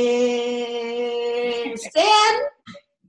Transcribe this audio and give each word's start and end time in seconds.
Eh, 0.00 1.74
sean 1.92 2.36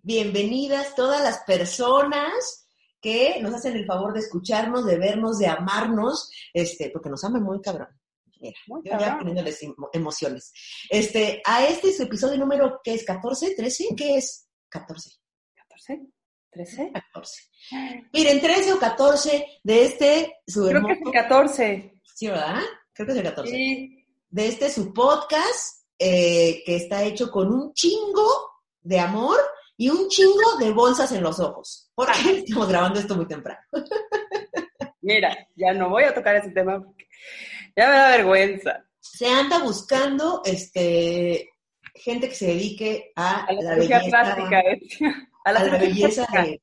bienvenidas 0.02 0.96
todas 0.96 1.22
las 1.22 1.40
personas 1.44 2.68
que 3.00 3.40
nos 3.42 3.54
hacen 3.54 3.76
el 3.76 3.86
favor 3.86 4.14
de 4.14 4.20
escucharnos, 4.22 4.86
de 4.86 4.98
vernos, 4.98 5.38
de 5.40 5.48
amarnos, 5.48 6.32
este, 6.54 6.90
porque 6.92 7.10
nos 7.10 7.24
aman 7.24 7.44
muy 7.44 7.62
cabrón. 7.62 7.88
Mira, 8.40 8.58
Muy 8.68 8.82
yo 8.84 8.92
ya 8.92 8.98
cabrón. 8.98 9.18
poniéndoles 9.20 9.62
emo- 9.64 9.90
emociones. 9.94 10.52
Este, 10.90 11.42
a 11.46 11.66
este 11.66 11.90
es 11.90 11.98
su 11.98 12.04
episodio 12.04 12.38
número, 12.40 12.80
¿qué 12.84 12.96
es? 12.96 13.06
¿14? 13.06 13.56
¿13? 13.56 13.96
¿Qué 13.96 14.18
es? 14.18 14.48
14. 14.70 15.12
14, 15.56 16.02
13. 16.52 16.92
14. 16.94 17.42
Miren, 18.14 18.42
13 18.42 18.74
o 18.74 18.80
14 18.80 19.46
de 19.64 19.86
este, 19.86 20.38
su 20.48 20.66
Creo 20.68 20.82
que 20.86 20.94
es 20.94 20.98
hermoso- 21.00 21.10
el 21.10 21.14
14. 21.14 22.02
Sí, 22.16 22.28
¿verdad? 22.28 22.60
Creo 22.94 23.06
que 23.06 23.12
es 23.14 23.18
el 23.20 23.24
14. 23.24 23.52
Sí. 23.52 23.98
de 24.30 24.48
este 24.48 24.70
su 24.72 24.94
podcast 24.94 25.81
eh, 26.04 26.64
que 26.66 26.78
está 26.78 27.04
hecho 27.04 27.30
con 27.30 27.54
un 27.54 27.74
chingo 27.74 28.26
de 28.82 29.00
amor 29.00 29.38
y 29.78 29.88
un 29.90 30.08
chingo 30.10 30.58
de 30.60 30.72
bolsas 30.72 31.12
en 31.12 31.22
los 31.22 31.40
ojos. 31.40 31.92
Porque 31.94 32.12
estamos 32.46 32.68
grabando 32.68 33.00
esto 33.00 33.16
muy 33.16 33.28
temprano. 33.28 33.62
Mira, 35.02 35.38
ya 35.56 35.74
no 35.74 35.90
voy 35.90 36.06
a 36.06 36.14
tocar 36.14 36.36
ese 36.38 36.50
tema 36.50 36.84
porque 36.84 37.06
ya 37.76 37.88
me 37.88 37.96
da 37.98 38.10
vergüenza. 38.18 38.84
Se 39.00 39.28
anda 39.28 39.60
buscando 39.60 40.42
este 40.44 41.50
gente 41.94 42.30
que 42.30 42.36
se 42.36 42.48
dedique 42.48 43.12
a, 43.16 43.46
A 43.46 43.54
la, 43.54 43.62
la 43.62 43.74
cirugía 43.76 44.00
belleza, 44.00 44.10
plástica. 44.24 44.60
¿eh? 44.60 44.82
A 45.46 45.52
la, 45.52 45.60
a 45.60 45.64
la 45.64 45.78
cirugía 45.78 45.88
belleza 45.88 46.28
de, 46.32 46.62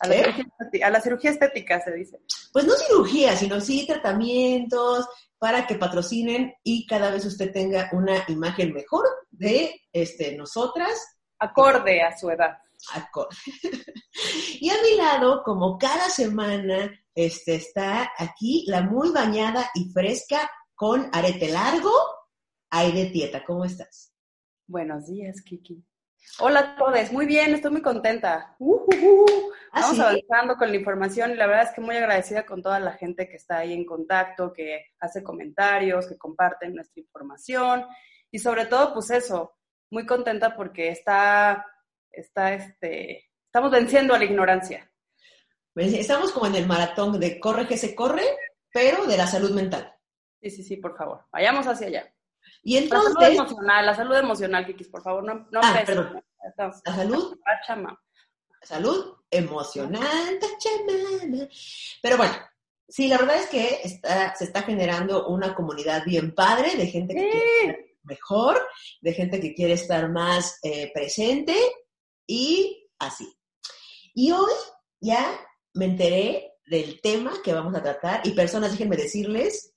A 0.00 0.06
la 0.08 0.14
¿Eh? 0.14 0.24
cirugía 0.24 0.86
a 0.86 0.90
la 0.90 1.00
cirugía 1.02 1.30
estética 1.32 1.80
se 1.82 1.92
dice. 1.92 2.20
pues 2.54 2.64
no 2.64 2.72
cirugía, 2.74 3.36
sino 3.36 3.60
sí 3.60 3.86
tratamientos 3.86 5.06
para 5.38 5.66
que 5.66 5.76
patrocinen 5.76 6.54
y 6.62 6.86
cada 6.86 7.10
vez 7.10 7.24
usted 7.24 7.52
tenga 7.52 7.88
una 7.92 8.24
imagen 8.28 8.72
mejor 8.72 9.04
de 9.30 9.80
este, 9.92 10.36
nosotras 10.36 11.18
Acorde 11.38 12.02
a 12.02 12.16
su 12.16 12.30
edad. 12.30 12.58
acorde. 12.94 13.36
y 14.60 14.70
a 14.70 14.82
mi 14.82 14.96
lado, 14.96 15.42
como 15.44 15.78
cada 15.78 16.08
semana, 16.10 16.90
este, 17.14 17.54
está 17.54 18.10
aquí 18.18 18.64
la 18.66 18.82
muy 18.82 19.10
bañada 19.10 19.70
y 19.74 19.90
fresca 19.92 20.50
con 20.74 21.08
arete 21.12 21.48
largo, 21.48 21.92
Aide 22.70 23.06
Tieta. 23.06 23.44
¿Cómo 23.44 23.64
estás? 23.64 24.12
Buenos 24.66 25.06
días, 25.06 25.40
Kiki. 25.42 25.87
Hola 26.40 26.60
a 26.60 26.76
todos, 26.76 27.12
muy 27.12 27.26
bien, 27.26 27.54
estoy 27.54 27.72
muy 27.72 27.82
contenta. 27.82 28.54
Uh, 28.58 28.74
uh, 28.74 29.24
uh. 29.24 29.52
¿Ah, 29.72 29.80
Vamos 29.80 29.96
sí? 29.96 30.02
avanzando 30.02 30.56
con 30.56 30.70
la 30.70 30.76
información 30.76 31.32
y 31.32 31.34
la 31.34 31.46
verdad 31.46 31.64
es 31.64 31.72
que 31.72 31.80
muy 31.80 31.96
agradecida 31.96 32.46
con 32.46 32.62
toda 32.62 32.78
la 32.78 32.92
gente 32.92 33.28
que 33.28 33.36
está 33.36 33.58
ahí 33.58 33.72
en 33.72 33.84
contacto, 33.84 34.52
que 34.52 34.86
hace 35.00 35.22
comentarios, 35.22 36.06
que 36.06 36.16
comparten 36.16 36.74
nuestra 36.74 37.00
información 37.00 37.86
y 38.30 38.38
sobre 38.38 38.66
todo, 38.66 38.94
pues 38.94 39.10
eso, 39.10 39.56
muy 39.90 40.06
contenta 40.06 40.54
porque 40.54 40.90
está, 40.90 41.64
está, 42.10 42.54
este, 42.54 43.30
estamos 43.46 43.70
venciendo 43.70 44.14
a 44.14 44.18
la 44.18 44.24
ignorancia. 44.24 44.90
Pues, 45.74 45.92
Estamos 45.94 46.32
como 46.32 46.46
en 46.46 46.54
el 46.54 46.66
maratón 46.66 47.18
de 47.18 47.40
corre 47.40 47.66
que 47.66 47.76
se 47.76 47.94
corre, 47.94 48.24
pero 48.72 49.06
de 49.06 49.16
la 49.16 49.26
salud 49.26 49.50
mental. 49.52 49.92
Sí, 50.40 50.50
sí, 50.50 50.62
sí, 50.62 50.76
por 50.76 50.96
favor, 50.96 51.26
vayamos 51.32 51.66
hacia 51.66 51.88
allá. 51.88 52.14
Y 52.62 52.80
La 52.80 52.88
salud 52.88 53.06
entonces, 53.08 53.34
emocional, 53.38 53.86
la 53.86 53.94
salud 53.94 54.16
emocional, 54.16 54.66
Kikis, 54.66 54.88
por 54.88 55.02
favor, 55.02 55.24
no, 55.24 55.46
no 55.50 55.60
Ah, 55.62 55.82
perdón. 55.84 56.22
La 56.84 56.94
salud, 56.94 57.38
Pachama. 57.44 58.00
salud 58.62 59.14
emocional, 59.30 60.38
Pachamama. 60.40 61.48
Pero 62.02 62.16
bueno, 62.16 62.34
sí, 62.88 63.08
la 63.08 63.18
verdad 63.18 63.36
es 63.36 63.46
que 63.48 63.80
está, 63.84 64.34
se 64.34 64.44
está 64.44 64.62
generando 64.62 65.28
una 65.28 65.54
comunidad 65.54 66.04
bien 66.04 66.34
padre 66.34 66.74
de 66.76 66.86
gente 66.86 67.14
que 67.14 67.20
quiere 67.30 67.40
Sí. 67.40 67.66
estar 67.68 67.76
mejor, 68.04 68.68
de 69.02 69.12
gente 69.12 69.40
que 69.40 69.54
quiere 69.54 69.74
estar 69.74 70.10
más 70.10 70.58
eh, 70.62 70.90
presente 70.94 71.54
y 72.26 72.88
así. 72.98 73.30
Y 74.14 74.30
hoy 74.32 74.52
ya 75.00 75.38
me 75.74 75.84
enteré 75.84 76.54
del 76.66 77.00
tema 77.02 77.32
que 77.44 77.52
vamos 77.52 77.74
a 77.74 77.82
tratar 77.82 78.26
y 78.26 78.30
personas, 78.32 78.72
déjenme 78.72 78.96
decirles 78.96 79.74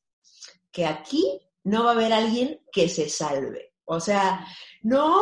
que 0.71 0.85
aquí 0.85 1.39
no 1.63 1.83
va 1.83 1.91
a 1.91 1.93
haber 1.93 2.13
alguien 2.13 2.61
que 2.71 2.89
se 2.89 3.09
salve. 3.09 3.73
O 3.85 3.99
sea, 3.99 4.45
no 4.81 5.21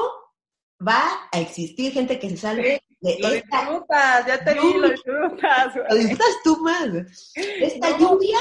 va 0.86 1.02
a 1.32 1.40
existir 1.40 1.92
gente 1.92 2.20
que 2.20 2.30
se 2.30 2.38
salve 2.38 2.82
de 3.02 3.18
Lo 3.20 3.28
esta 3.30 3.62
disfrutas, 3.62 4.26
ya 4.28 4.44
te 4.44 4.54
vi, 4.54 4.60
No. 4.74 4.78
lo 4.80 4.90
disfrutas. 4.90 5.76
lo 5.90 5.96
disfrutas 5.96 6.36
tú 6.44 6.58
más. 6.58 6.88
Esta 7.36 7.90
No. 7.92 7.98
lluvia 8.00 8.38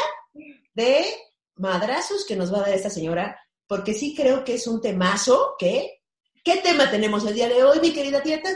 de 0.75 1.05
madrazos 1.57 2.25
que 2.27 2.37
nos 2.37 2.53
va 2.53 2.59
a 2.59 2.63
dar 2.63 2.73
esta 2.73 2.91
señora, 2.91 3.41
porque 3.67 3.95
sí 3.95 4.15
creo 4.15 4.45
que 4.45 4.55
es 4.55 4.67
un 4.67 4.81
temazo 4.81 5.55
que... 5.59 5.95
¿Qué 6.45 6.57
tema 6.59 6.91
tenemos 6.91 7.27
el 7.27 7.35
día 7.35 7.49
de 7.49 7.63
hoy, 7.63 7.79
mi 7.81 7.93
querida 7.93 8.23
tieta? 8.23 8.49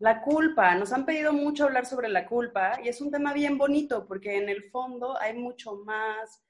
La 0.00 0.20
culpa, 0.20 0.74
nos 0.74 0.92
han 0.92 1.06
pedido 1.06 1.32
mucho 1.32 1.64
hablar 1.64 1.86
sobre 1.86 2.08
la 2.08 2.26
culpa 2.26 2.78
y 2.84 2.88
es 2.88 3.00
un 3.00 3.10
tema 3.10 3.32
bien 3.32 3.56
bonito 3.56 4.06
porque 4.06 4.36
en 4.36 4.48
el 4.48 4.64
fondo 4.70 5.18
hay 5.18 5.34
mucho 5.34 5.76
más 5.76 6.42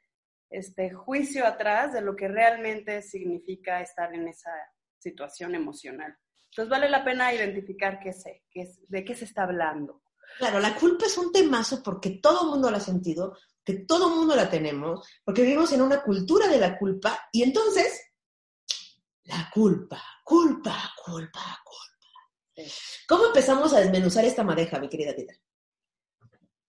este, 0.50 0.90
juicio 0.90 1.46
atrás 1.46 1.92
de 1.92 2.00
lo 2.00 2.16
que 2.16 2.28
realmente 2.28 3.02
significa 3.02 3.80
estar 3.80 4.14
en 4.14 4.28
esa 4.28 4.50
situación 4.98 5.54
emocional. 5.54 6.16
Entonces 6.50 6.70
vale 6.70 6.88
la 6.88 7.04
pena 7.04 7.32
identificar 7.32 8.00
qué 8.00 8.12
sé, 8.12 8.44
qué 8.50 8.62
es, 8.62 8.80
de 8.88 9.04
qué 9.04 9.14
se 9.14 9.24
está 9.24 9.44
hablando. 9.44 10.02
Claro, 10.38 10.60
la 10.60 10.74
culpa 10.74 11.06
es 11.06 11.16
un 11.16 11.32
temazo 11.32 11.82
porque 11.82 12.18
todo 12.22 12.42
el 12.42 12.50
mundo 12.50 12.70
la 12.70 12.78
ha 12.78 12.80
sentido, 12.80 13.36
que 13.64 13.74
todo 13.80 14.08
el 14.08 14.16
mundo 14.16 14.34
la 14.34 14.48
tenemos, 14.48 15.06
porque 15.24 15.42
vivimos 15.42 15.72
en 15.72 15.82
una 15.82 16.02
cultura 16.02 16.48
de 16.48 16.58
la 16.58 16.78
culpa 16.78 17.28
y 17.32 17.42
entonces, 17.42 18.12
la 19.24 19.50
culpa, 19.52 20.02
culpa, 20.24 20.92
culpa, 21.04 21.58
culpa. 21.64 22.08
Sí. 22.56 22.64
¿Cómo 23.06 23.26
empezamos 23.26 23.72
a 23.72 23.80
desmenuzar 23.80 24.24
esta 24.24 24.42
madeja, 24.42 24.78
mi 24.78 24.88
querida 24.88 25.14
tieta? 25.14 25.34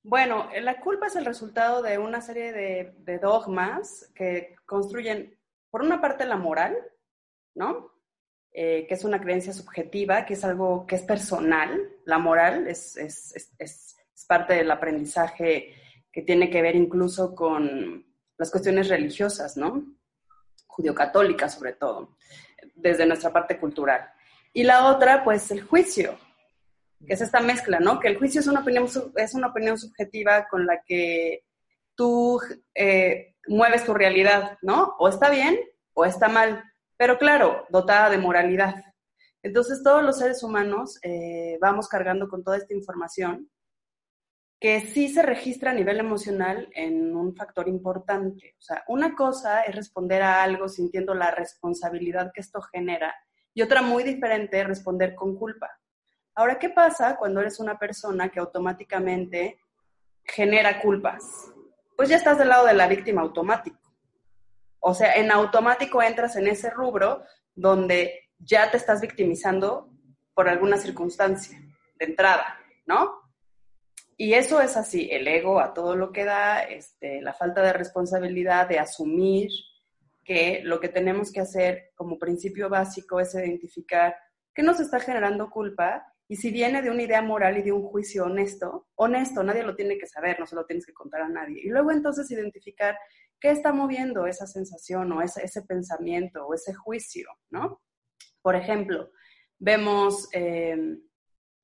Bueno, 0.04 0.50
eh, 0.54 0.62
la 0.62 0.80
culpa 0.80 1.08
es 1.08 1.16
el 1.16 1.26
resultado 1.26 1.82
de 1.82 1.98
una 1.98 2.22
serie 2.22 2.54
de, 2.54 3.20
dogmas 3.20 4.10
que 4.16 4.56
construyen, 4.66 5.38
por 5.70 5.82
una 5.82 6.00
parte, 6.00 6.26
la 6.26 6.38
moral, 6.38 6.78
¿no? 7.56 7.92
Eh, 8.52 8.86
que 8.88 8.94
es 8.96 9.04
una 9.04 9.20
creencia 9.22 9.54
subjetiva, 9.54 10.26
que 10.26 10.34
es 10.34 10.44
algo 10.44 10.86
que 10.88 10.96
es 10.96 11.04
personal. 11.04 11.80
La 12.06 12.18
moral 12.18 12.68
es, 12.68 12.96
parte 14.28 14.54
del 14.54 14.70
aprendizaje 14.70 15.74
que 16.12 16.22
tiene 16.22 16.50
que 16.50 16.62
ver 16.62 16.76
incluso 16.76 17.34
con 17.34 18.06
las 18.38 18.52
cuestiones 18.52 18.88
religiosas, 18.88 19.58
¿no? 19.58 19.84
Judio-católicas 20.68 21.56
sobre 21.56 21.74
todo, 21.74 22.16
desde 22.76 23.06
nuestra 23.06 23.34
parte 23.34 23.60
cultural. 23.60 24.12
Y 24.54 24.64
la 24.64 24.88
otra, 24.88 25.24
pues, 25.24 25.52
el 25.52 25.62
juicio, 25.62 26.18
que 27.06 27.14
es 27.14 27.22
esta 27.22 27.40
mezcla, 27.40 27.80
¿no? 27.80 28.00
Que 28.00 28.08
el 28.08 28.18
juicio 28.18 28.42
es 28.42 28.48
una 28.48 28.62
opinión, 28.62 28.88
es 29.16 29.34
una 29.34 29.48
opinión 29.48 29.78
subjetiva 29.78 30.48
con 30.50 30.66
la 30.66 30.82
que 30.86 31.44
tú 31.96 32.40
eh, 32.76 33.36
mueves 33.48 33.86
tu 33.86 33.94
realidad, 33.94 34.58
¿no? 34.62 34.96
O 35.00 35.10
está 35.10 35.30
bien 35.30 35.60
o 35.94 36.06
está 36.06 36.28
mal, 36.30 36.64
pero 36.98 37.18
claro, 37.18 37.66
dotada 37.70 38.10
de 38.10 38.18
moralidad. 38.18 38.76
Entonces 39.42 39.82
todos 39.84 40.04
los 40.04 40.18
seres 40.18 40.44
humanos 40.44 41.00
eh, 41.04 41.58
vamos 41.62 41.88
cargando 41.88 42.28
con 42.28 42.44
toda 42.44 42.58
esta 42.58 42.74
información 42.74 43.50
que 44.60 44.82
sí 44.82 45.08
se 45.08 45.22
registra 45.22 45.72
a 45.72 45.74
nivel 45.74 46.00
emocional 46.00 46.68
en 46.74 47.16
un 47.16 47.34
factor 47.34 47.70
importante. 47.70 48.56
O 48.60 48.62
sea, 48.62 48.84
una 48.90 49.16
cosa 49.16 49.62
es 49.62 49.74
responder 49.74 50.22
a 50.22 50.44
algo 50.44 50.68
sintiendo 50.68 51.14
la 51.14 51.32
responsabilidad 51.32 52.32
que 52.34 52.42
esto 52.42 52.62
genera 52.62 53.16
y 53.54 53.62
otra 53.62 53.82
muy 53.82 54.04
diferente 54.04 54.60
es 54.60 54.68
responder 54.68 55.16
con 55.16 55.38
culpa. 55.38 55.79
Ahora, 56.40 56.58
¿qué 56.58 56.70
pasa 56.70 57.18
cuando 57.18 57.42
eres 57.42 57.60
una 57.60 57.78
persona 57.78 58.30
que 58.30 58.40
automáticamente 58.40 59.60
genera 60.24 60.80
culpas? 60.80 61.52
Pues 61.98 62.08
ya 62.08 62.16
estás 62.16 62.38
del 62.38 62.48
lado 62.48 62.66
de 62.66 62.74
la 62.76 62.88
víctima 62.88 63.20
automático. 63.20 63.78
O 64.80 64.94
sea, 64.94 65.16
en 65.16 65.34
automático 65.34 66.02
entras 66.02 66.38
en 66.38 66.48
ese 66.48 66.70
rubro 66.70 67.26
donde 67.54 68.30
ya 68.38 68.72
te 68.72 68.78
estás 68.78 69.02
victimizando 69.02 69.90
por 70.34 70.48
alguna 70.48 70.78
circunstancia 70.78 71.60
de 71.96 72.06
entrada, 72.06 72.58
¿no? 72.86 73.20
Y 74.16 74.32
eso 74.32 74.62
es 74.62 74.78
así, 74.78 75.10
el 75.12 75.28
ego 75.28 75.60
a 75.60 75.74
todo 75.74 75.98
lo 75.98 76.14
que 76.14 76.24
da, 76.24 76.62
este, 76.62 77.22
la 77.22 77.34
falta 77.34 77.62
de 77.62 77.74
responsabilidad 77.74 78.70
de 78.70 78.80
asumir 78.80 79.50
que 80.24 80.62
lo 80.64 80.80
que 80.80 80.88
tenemos 80.88 81.34
que 81.34 81.42
hacer 81.42 81.92
como 81.96 82.18
principio 82.18 82.70
básico 82.70 83.20
es 83.20 83.36
identificar 83.36 84.16
qué 84.56 84.64
nos 84.64 84.80
está 84.80 85.02
generando 85.02 85.50
culpa 85.50 86.09
y 86.32 86.36
si 86.36 86.52
viene 86.52 86.84
de 86.84 86.92
una 86.92 87.02
idea 87.02 87.24
moral 87.24 87.58
y 87.58 87.64
de 87.64 87.72
un 87.72 87.82
juicio 87.82 88.26
honesto, 88.26 88.88
honesto, 88.94 89.44
nadie 89.44 89.64
lo 89.64 89.76
tiene 89.76 89.98
que 89.98 90.06
saber, 90.06 90.40
no 90.40 90.46
se 90.46 90.56
lo 90.56 90.64
tienes 90.64 90.86
que 90.86 90.94
contar 90.94 91.22
a 91.24 91.28
nadie. 91.28 91.60
Y 91.64 91.70
luego 91.70 91.92
entonces 91.92 92.30
identificar 92.30 92.96
qué 93.40 93.50
está 93.50 93.74
moviendo 93.74 94.28
esa 94.28 94.46
sensación 94.46 95.12
o 95.12 95.24
ese, 95.24 95.62
pensamiento 95.64 96.46
o 96.46 96.54
ese 96.54 96.76
juicio, 96.76 97.28
¿no? 97.50 97.82
Por 98.44 98.56
ejemplo, 98.56 99.10
vemos, 99.58 100.30
eh, 100.32 100.78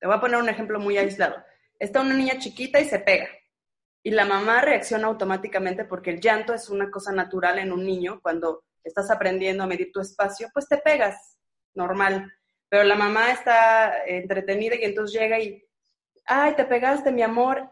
te 0.00 0.06
voy 0.08 0.16
a 0.16 0.20
poner 0.20 0.40
un 0.40 0.48
ejemplo 0.48 0.80
muy 0.80 0.98
aislado. 0.98 1.36
Está 1.78 2.00
una 2.00 2.14
niña 2.14 2.38
chiquita 2.38 2.80
y 2.80 2.86
se 2.86 2.98
pega. 2.98 3.28
Y 4.02 4.10
la 4.10 4.24
mamá 4.24 4.62
reacciona 4.62 5.06
automáticamente 5.06 5.84
porque 5.84 6.10
el 6.10 6.20
llanto 6.20 6.52
es 6.52 6.68
una 6.70 6.90
cosa 6.90 7.12
natural 7.12 7.60
en 7.60 7.70
un 7.70 7.86
niño. 7.86 8.18
Cuando 8.20 8.64
estás 8.82 9.12
aprendiendo 9.12 9.62
a 9.62 9.68
medir 9.68 9.92
tu 9.92 10.00
espacio, 10.00 10.48
pues 10.52 10.66
te 10.68 10.78
pegas. 10.78 11.38
normal. 11.72 12.32
Pero 12.68 12.84
la 12.84 12.96
mamá 12.96 13.30
está 13.30 14.04
entretenida 14.06 14.74
y 14.74 14.84
entonces 14.84 15.18
llega 15.18 15.38
y, 15.38 15.62
ay, 16.24 16.54
te 16.54 16.64
pegaste, 16.64 17.12
mi 17.12 17.22
amor, 17.22 17.68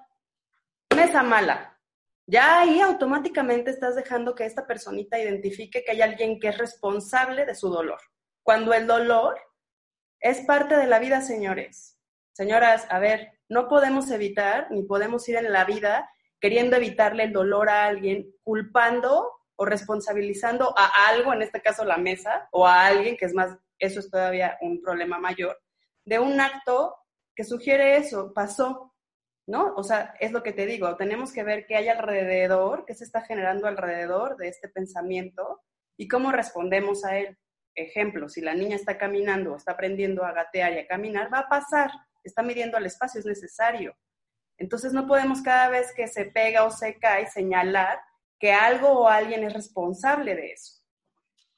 mesa 0.94 1.23
mala. 1.23 1.79
Ya 2.26 2.61
ahí 2.61 2.81
automáticamente 2.81 3.70
estás 3.70 3.96
dejando 3.96 4.35
que 4.35 4.46
esta 4.46 4.67
personita 4.67 5.19
identifique 5.19 5.85
que 5.85 5.91
hay 5.91 6.00
alguien 6.00 6.41
que 6.41 6.49
es 6.49 6.58
responsable 6.58 7.44
de 7.44 7.55
su 7.55 7.69
dolor. 7.69 8.00
Cuando 8.43 8.73
el 8.73 8.87
dolor 8.87 9.38
es 10.20 10.41
parte 10.46 10.76
de 10.76 10.87
la 10.87 10.99
vida, 10.99 11.20
señores. 11.20 11.99
Señoras, 12.32 12.87
a 12.88 12.99
ver, 12.99 13.40
no 13.49 13.69
podemos 13.69 14.11
evitar 14.11 14.69
ni 14.70 14.85
podemos 14.85 15.29
ir 15.29 15.37
en 15.37 15.52
la 15.52 15.64
vida 15.64 16.11
queriendo 16.40 16.76
evitarle 16.76 17.25
el 17.25 17.32
dolor 17.32 17.69
a 17.69 17.87
alguien, 17.87 18.31
culpando 18.43 19.31
o 19.56 19.64
responsabilizando 19.64 20.75
a 20.76 21.08
algo, 21.08 21.32
en 21.32 21.40
este 21.40 21.62
caso 21.62 21.85
la 21.85 21.97
mesa, 21.97 22.49
o 22.50 22.67
a 22.67 22.87
alguien, 22.87 23.17
que 23.17 23.25
es 23.25 23.32
más, 23.32 23.56
eso 23.79 24.00
es 24.00 24.11
todavía 24.11 24.59
un 24.61 24.81
problema 24.81 25.19
mayor, 25.19 25.59
de 26.05 26.19
un 26.19 26.41
acto 26.41 26.97
que 27.35 27.44
sugiere 27.44 27.97
eso, 27.97 28.32
pasó, 28.32 28.94
¿no? 29.47 29.75
O 29.76 29.82
sea, 29.82 30.15
es 30.21 30.32
lo 30.32 30.43
que 30.43 30.53
te 30.53 30.67
digo, 30.67 30.97
tenemos 30.97 31.32
que 31.32 31.43
ver 31.43 31.67
qué 31.67 31.76
hay 31.76 31.88
alrededor, 31.88 32.85
qué 32.87 32.94
se 32.94 33.05
está 33.05 33.23
generando 33.23 33.67
alrededor 33.67 34.37
de 34.37 34.49
este 34.49 34.69
pensamiento 34.69 35.62
y 35.97 36.09
cómo 36.09 36.32
respondemos 36.32 37.05
a 37.05 37.19
él. 37.19 37.38
Ejemplo, 37.75 38.29
si 38.29 38.41
la 38.41 38.55
niña 38.55 38.76
está 38.76 38.97
caminando 38.97 39.53
o 39.53 39.56
está 39.56 39.73
aprendiendo 39.73 40.25
a 40.25 40.32
gatear 40.32 40.73
y 40.73 40.79
a 40.79 40.87
caminar, 40.87 41.32
va 41.32 41.41
a 41.41 41.49
pasar, 41.49 41.91
está 42.23 42.43
midiendo 42.43 42.79
el 42.79 42.87
espacio, 42.87 43.21
es 43.21 43.26
necesario. 43.26 43.97
Entonces 44.56 44.93
no 44.93 45.06
podemos 45.06 45.43
cada 45.43 45.69
vez 45.69 45.93
que 45.94 46.06
se 46.06 46.26
pega 46.26 46.65
o 46.65 46.71
se 46.71 46.99
cae 46.99 47.26
señalar 47.26 48.00
que 48.38 48.53
algo 48.53 48.91
o 48.91 49.09
alguien 49.09 49.43
es 49.44 49.53
responsable 49.53 50.35
de 50.37 50.53
eso. 50.53 50.74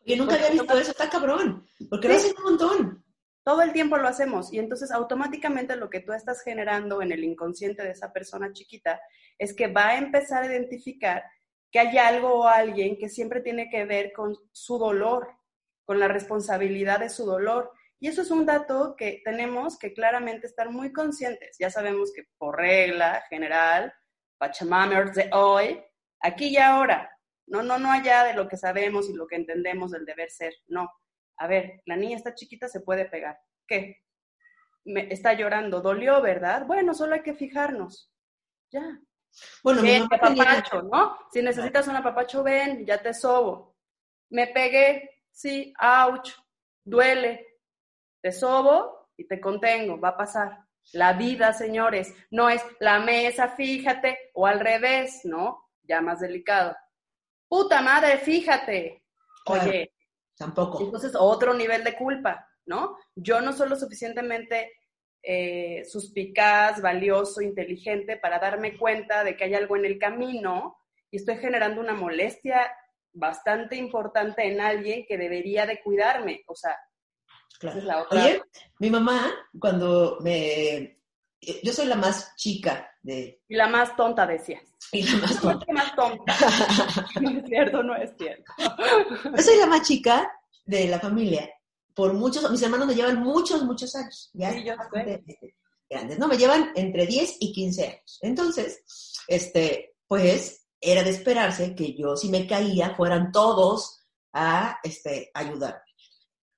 Y 0.07 0.15
nunca 0.15 0.37
había 0.37 0.51
visto 0.51 0.79
eso, 0.79 0.93
está 0.93 1.11
cabrón, 1.11 1.67
porque 1.91 2.07
lo 2.07 2.15
hacen 2.15 2.35
un 2.39 2.45
montón. 2.45 3.05
Todo 3.43 3.63
el 3.63 3.73
tiempo 3.73 3.97
lo 3.97 4.07
hacemos 4.07 4.53
y 4.53 4.61
entonces 4.61 4.93
automáticamente 4.93 5.75
lo 5.75 5.91
que 5.91 6.01
tú 6.01 6.13
estás 6.13 6.43
generando 6.43 7.03
en 7.03 7.11
el 7.11 7.25
inconsciente 7.25 7.83
de 7.83 7.91
esa 7.91 8.13
persona 8.13 8.53
chiquita 8.53 9.01
es 9.37 9.53
que 9.53 9.67
va 9.67 9.89
a 9.89 9.99
empezar 9.99 10.45
a 10.45 10.47
identificar 10.47 11.25
que 11.73 11.81
hay 11.81 11.99
algo 11.99 12.41
o 12.41 12.47
alguien 12.47 12.97
que 12.97 13.09
siempre 13.09 13.41
tiene 13.41 13.69
que 13.69 13.85
ver 13.85 14.13
con 14.13 14.37
su 14.53 14.79
dolor, 14.79 15.29
con 15.85 15.99
la 15.99 16.07
responsabilidad 16.07 17.01
de 17.01 17.09
su 17.09 17.27
dolor. 17.27 17.73
Y 17.99 18.07
eso 18.07 18.23
es 18.23 18.31
un 18.31 18.47
dato 18.47 18.95
que 18.97 19.23
tenemos 19.25 19.77
que 19.77 19.93
claramente 19.93 20.47
estar 20.47 20.71
muy 20.71 20.93
conscientes. 20.93 21.57
Ya 21.59 21.71
sabemos 21.71 22.13
que 22.15 22.25
por 22.39 22.57
regla 22.57 23.25
general, 23.29 23.93
Pachamamers 24.39 25.15
de 25.15 25.31
hoy, 25.33 25.81
aquí 26.21 26.49
y 26.49 26.59
ahora, 26.59 27.16
no, 27.47 27.63
no, 27.63 27.79
no 27.79 27.91
allá 27.91 28.25
de 28.25 28.35
lo 28.35 28.49
que 28.49 28.57
sabemos 28.57 29.09
y 29.09 29.15
lo 29.15 29.27
que 29.27 29.37
entendemos 29.37 29.91
del 29.93 30.05
deber 30.05 30.31
ser, 30.31 30.55
no 30.69 30.91
a 31.39 31.47
ver, 31.47 31.83
la 31.85 31.97
niña 31.97 32.17
está 32.17 32.35
chiquita, 32.35 32.69
se 32.69 32.81
puede 32.81 33.07
pegar. 33.07 33.39
¿Qué? 33.67 34.03
Me, 34.85 35.13
está 35.13 35.35
llorando, 35.35 35.81
dolió, 35.81 36.23
¿verdad? 36.23 36.67
Bueno, 36.67 36.95
solo 36.95 37.15
hay 37.15 37.23
que 37.23 37.35
fijarnos. 37.35 38.13
Ya. 38.71 39.01
Bueno, 39.63 39.83
mi 39.83 40.09
papacho, 40.09 40.83
¿no? 40.83 41.19
Si 41.31 41.43
necesitas 41.43 41.89
un 41.89 41.97
apapacho, 41.97 42.43
ven, 42.43 42.87
ya 42.87 43.03
te 43.03 43.13
sobo. 43.13 43.77
Me 44.31 44.47
pegué, 44.47 45.23
sí, 45.31 45.75
ouch, 45.81 46.31
duele. 46.85 47.47
Te 48.23 48.33
sobo 48.33 49.11
y 49.17 49.27
te 49.27 49.41
contengo, 49.41 50.01
va 50.01 50.11
a 50.11 50.17
pasar. 50.17 50.59
La 50.93 51.13
vida, 51.13 51.53
señores, 51.53 52.15
no 52.31 52.49
es 52.49 52.65
la 52.81 53.01
mesa, 53.01 53.49
fíjate, 53.49 54.31
o 54.35 54.47
al 54.47 54.61
revés, 54.61 55.21
¿no? 55.25 55.69
Ya 55.83 56.01
más 56.01 56.21
delicado. 56.21 56.75
Puta 57.49 57.83
madre, 57.83 58.19
fíjate. 58.19 59.03
Oye, 59.47 59.93
Tampoco. 60.37 60.83
Entonces, 60.83 61.13
otro 61.19 61.55
nivel 61.55 61.83
de 61.83 61.97
culpa, 61.97 62.47
¿no? 62.67 62.97
Yo 63.15 63.41
no 63.41 63.53
soy 63.53 63.69
lo 63.69 63.77
suficientemente 63.77 64.73
eh, 65.23 65.85
suspicaz, 65.85 66.81
valioso, 66.81 67.41
inteligente 67.41 68.17
para 68.17 68.39
darme 68.39 68.77
cuenta 68.77 69.25
de 69.25 69.37
que 69.37 69.45
hay 69.45 69.55
algo 69.55 69.77
en 69.77 69.87
el 69.87 69.99
camino 69.99 70.77
y 71.11 71.17
estoy 71.17 71.39
generando 71.39 71.81
una 71.81 71.95
molestia 71.95 72.71
bastante 73.13 73.77
importante 73.77 74.47
en 74.47 74.61
alguien 74.61 75.07
que 75.09 75.17
debería 75.17 75.65
de 75.65 75.81
cuidarme. 75.81 76.45
O 76.49 76.55
sea, 76.55 76.77
claro. 77.59 77.79
es 77.79 77.85
la 77.85 78.03
otra. 78.03 78.23
Oye, 78.23 78.43
mi 78.79 78.91
mamá, 78.91 79.33
cuando 79.59 80.19
me... 80.21 80.96
Yo 81.63 81.73
soy 81.73 81.87
la 81.87 81.97
más 81.97 82.35
chica 82.37 82.91
de... 83.03 83.43
Y 83.49 83.55
la 83.55 83.69
más 83.69 83.95
tonta, 83.97 84.27
decías. 84.27 84.63
Y 84.93 85.03
la 85.03 85.19
más 85.19 85.41
tonta. 85.41 85.73
más 85.73 85.95
tonta. 85.95 86.35
no 87.21 87.31
es 87.31 87.45
cierto, 87.47 87.83
no 87.83 87.97
es 87.97 88.11
cierto. 88.19 88.53
Yo 89.37 89.43
soy 89.43 89.57
la 89.59 89.67
más 89.67 89.87
chica 89.87 90.31
de 90.65 90.89
la 90.89 90.99
familia. 90.99 91.49
Por 91.95 92.15
muchos, 92.15 92.51
mis 92.51 92.63
hermanos 92.63 92.89
me 92.89 92.95
llevan 92.95 93.23
muchos, 93.23 93.63
muchos 93.65 93.95
años. 93.95 94.31
Ya 94.35 94.53
sí, 94.53 94.65
yo 94.65 94.75
sé. 94.93 95.23
grandes, 95.89 96.19
¿no? 96.19 96.29
Me 96.29 96.37
llevan 96.37 96.73
entre 96.75 97.07
10 97.07 97.37
y 97.41 97.53
15 97.53 97.87
años. 97.87 98.19
Entonces, 98.23 98.83
este, 99.29 99.97
pues, 100.07 100.67
era 100.81 101.03
de 101.03 101.11
esperarse 101.11 101.75
que 101.75 101.95
yo, 101.95 102.17
si 102.17 102.29
me 102.29 102.47
caía, 102.47 102.95
fueran 102.95 103.33
todos 103.33 104.05
a 104.33 104.79
este, 104.83 105.31
ayudarme 105.33 105.81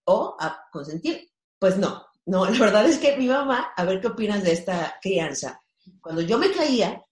o 0.04 0.36
a 0.40 0.68
consentir. 0.72 1.30
Pues 1.58 1.76
no, 1.76 2.07
no, 2.28 2.44
la 2.44 2.58
verdad 2.58 2.86
es 2.86 2.98
que 2.98 3.16
mi 3.16 3.26
mamá, 3.26 3.72
a 3.74 3.84
ver 3.84 4.02
qué 4.02 4.08
opinas 4.08 4.42
de 4.42 4.52
esta 4.52 4.98
crianza. 5.00 5.62
Cuando 5.98 6.20
yo 6.20 6.36
me 6.36 6.52
caía, 6.52 7.02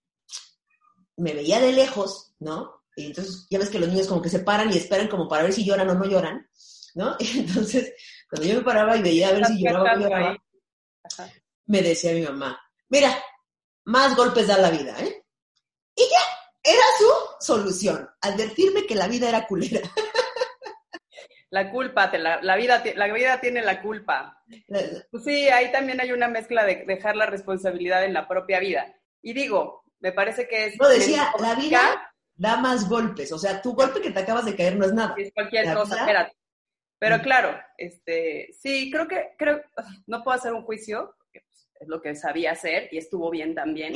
me 1.16 1.32
veía 1.32 1.58
de 1.58 1.72
lejos, 1.72 2.34
¿no? 2.38 2.82
Y 2.94 3.06
entonces 3.06 3.46
ya 3.48 3.58
ves 3.58 3.70
que 3.70 3.78
los 3.78 3.88
niños 3.88 4.08
como 4.08 4.20
que 4.20 4.28
se 4.28 4.40
paran 4.40 4.70
y 4.70 4.76
esperan 4.76 5.08
como 5.08 5.26
para 5.26 5.44
ver 5.44 5.54
si 5.54 5.64
lloran 5.64 5.88
o 5.88 5.94
no 5.94 6.04
lloran, 6.04 6.46
¿no? 6.94 7.16
Y 7.20 7.38
entonces, 7.38 7.94
cuando 8.28 8.46
yo 8.46 8.56
me 8.56 8.62
paraba 8.62 8.94
y 8.94 9.02
veía 9.02 9.28
a 9.28 9.32
ver 9.32 9.46
si 9.46 9.58
lloraba 9.58 9.94
o 9.94 9.96
no 9.96 10.02
lloraba, 10.02 10.36
me 11.64 11.80
decía 11.80 12.12
mi 12.12 12.20
mamá, 12.22 12.60
mira, 12.90 13.18
más 13.84 14.14
golpes 14.16 14.48
da 14.48 14.58
la 14.58 14.70
vida, 14.70 15.00
¿eh? 15.00 15.24
Y 15.94 16.02
ya, 16.02 16.72
era 16.72 16.84
su 16.98 17.46
solución, 17.46 18.06
advertirme 18.20 18.86
que 18.86 18.94
la 18.94 19.08
vida 19.08 19.30
era 19.30 19.46
culera. 19.46 19.80
La 21.50 21.70
culpa, 21.70 22.10
la, 22.18 22.42
la, 22.42 22.56
vida, 22.56 22.82
la 22.96 23.12
vida 23.12 23.40
tiene 23.40 23.62
la 23.62 23.80
culpa. 23.80 24.42
Pues 25.10 25.24
sí, 25.24 25.48
ahí 25.48 25.70
también 25.70 26.00
hay 26.00 26.12
una 26.12 26.28
mezcla 26.28 26.64
de 26.64 26.84
dejar 26.86 27.16
la 27.16 27.26
responsabilidad 27.26 28.04
en 28.04 28.12
la 28.12 28.26
propia 28.26 28.58
vida. 28.58 28.94
Y 29.22 29.32
digo, 29.32 29.84
me 30.00 30.12
parece 30.12 30.48
que 30.48 30.66
es... 30.66 30.80
No, 30.80 30.88
decía, 30.88 31.32
la 31.40 31.54
vida 31.54 32.12
da 32.34 32.56
más 32.58 32.88
golpes, 32.88 33.32
o 33.32 33.38
sea, 33.38 33.62
tu 33.62 33.74
golpe 33.74 34.00
que 34.00 34.10
te 34.10 34.20
acabas 34.20 34.44
de 34.44 34.54
caer 34.54 34.76
no 34.76 34.84
es 34.84 34.92
nada. 34.92 35.14
Es 35.16 35.32
cualquier 35.32 35.72
cosa, 35.74 35.98
espérate. 35.98 36.36
Pero 36.98 37.18
mm. 37.18 37.20
claro, 37.20 37.58
este, 37.76 38.50
sí, 38.52 38.90
creo 38.90 39.08
que, 39.08 39.34
creo, 39.38 39.62
no 40.06 40.22
puedo 40.22 40.36
hacer 40.36 40.52
un 40.52 40.62
juicio, 40.62 41.14
porque 41.18 41.42
pues, 41.46 41.68
es 41.80 41.88
lo 41.88 42.00
que 42.00 42.14
sabía 42.14 42.52
hacer 42.52 42.88
y 42.92 42.98
estuvo 42.98 43.30
bien 43.30 43.54
también. 43.54 43.94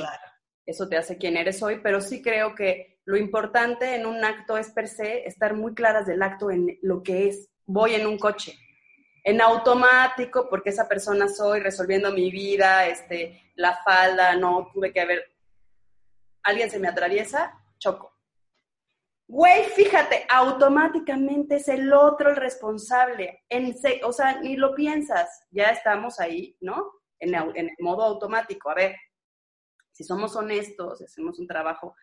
Eso 0.66 0.88
te 0.88 0.96
hace 0.96 1.16
quien 1.16 1.36
eres 1.36 1.62
hoy, 1.62 1.80
pero 1.82 2.00
sí 2.00 2.22
creo 2.22 2.54
que 2.54 2.99
lo 3.10 3.16
importante 3.16 3.96
en 3.96 4.06
un 4.06 4.24
acto 4.24 4.56
es 4.56 4.70
per 4.70 4.86
se 4.86 5.26
estar 5.26 5.54
muy 5.54 5.74
claras 5.74 6.06
del 6.06 6.22
acto 6.22 6.48
en 6.48 6.78
lo 6.80 7.02
que 7.02 7.26
es. 7.26 7.50
Voy 7.66 7.94
en 7.94 8.06
un 8.06 8.18
coche, 8.18 8.56
en 9.24 9.40
automático, 9.40 10.48
porque 10.48 10.70
esa 10.70 10.88
persona 10.88 11.26
soy, 11.26 11.58
resolviendo 11.58 12.12
mi 12.12 12.30
vida, 12.30 12.86
este, 12.86 13.50
la 13.56 13.76
falda, 13.84 14.36
no 14.36 14.70
tuve 14.72 14.92
que 14.92 15.00
haber 15.00 15.24
alguien 16.44 16.70
se 16.70 16.78
me 16.78 16.86
atraviesa, 16.86 17.52
choco. 17.78 18.16
Güey, 19.26 19.64
fíjate, 19.64 20.24
automáticamente 20.28 21.56
es 21.56 21.66
el 21.66 21.92
otro 21.92 22.30
el 22.30 22.36
responsable. 22.36 23.44
En, 23.48 23.74
o 24.04 24.12
sea, 24.12 24.40
ni 24.40 24.56
lo 24.56 24.72
piensas, 24.76 25.48
ya 25.50 25.70
estamos 25.70 26.20
ahí, 26.20 26.56
¿no? 26.60 26.92
En 27.18 27.34
en 27.34 27.70
el 27.70 27.76
modo 27.80 28.04
automático. 28.04 28.70
A 28.70 28.74
ver, 28.74 28.94
si 29.90 30.04
somos 30.04 30.36
honestos, 30.36 31.02
hacemos 31.02 31.40
un 31.40 31.48
trabajo 31.48 31.96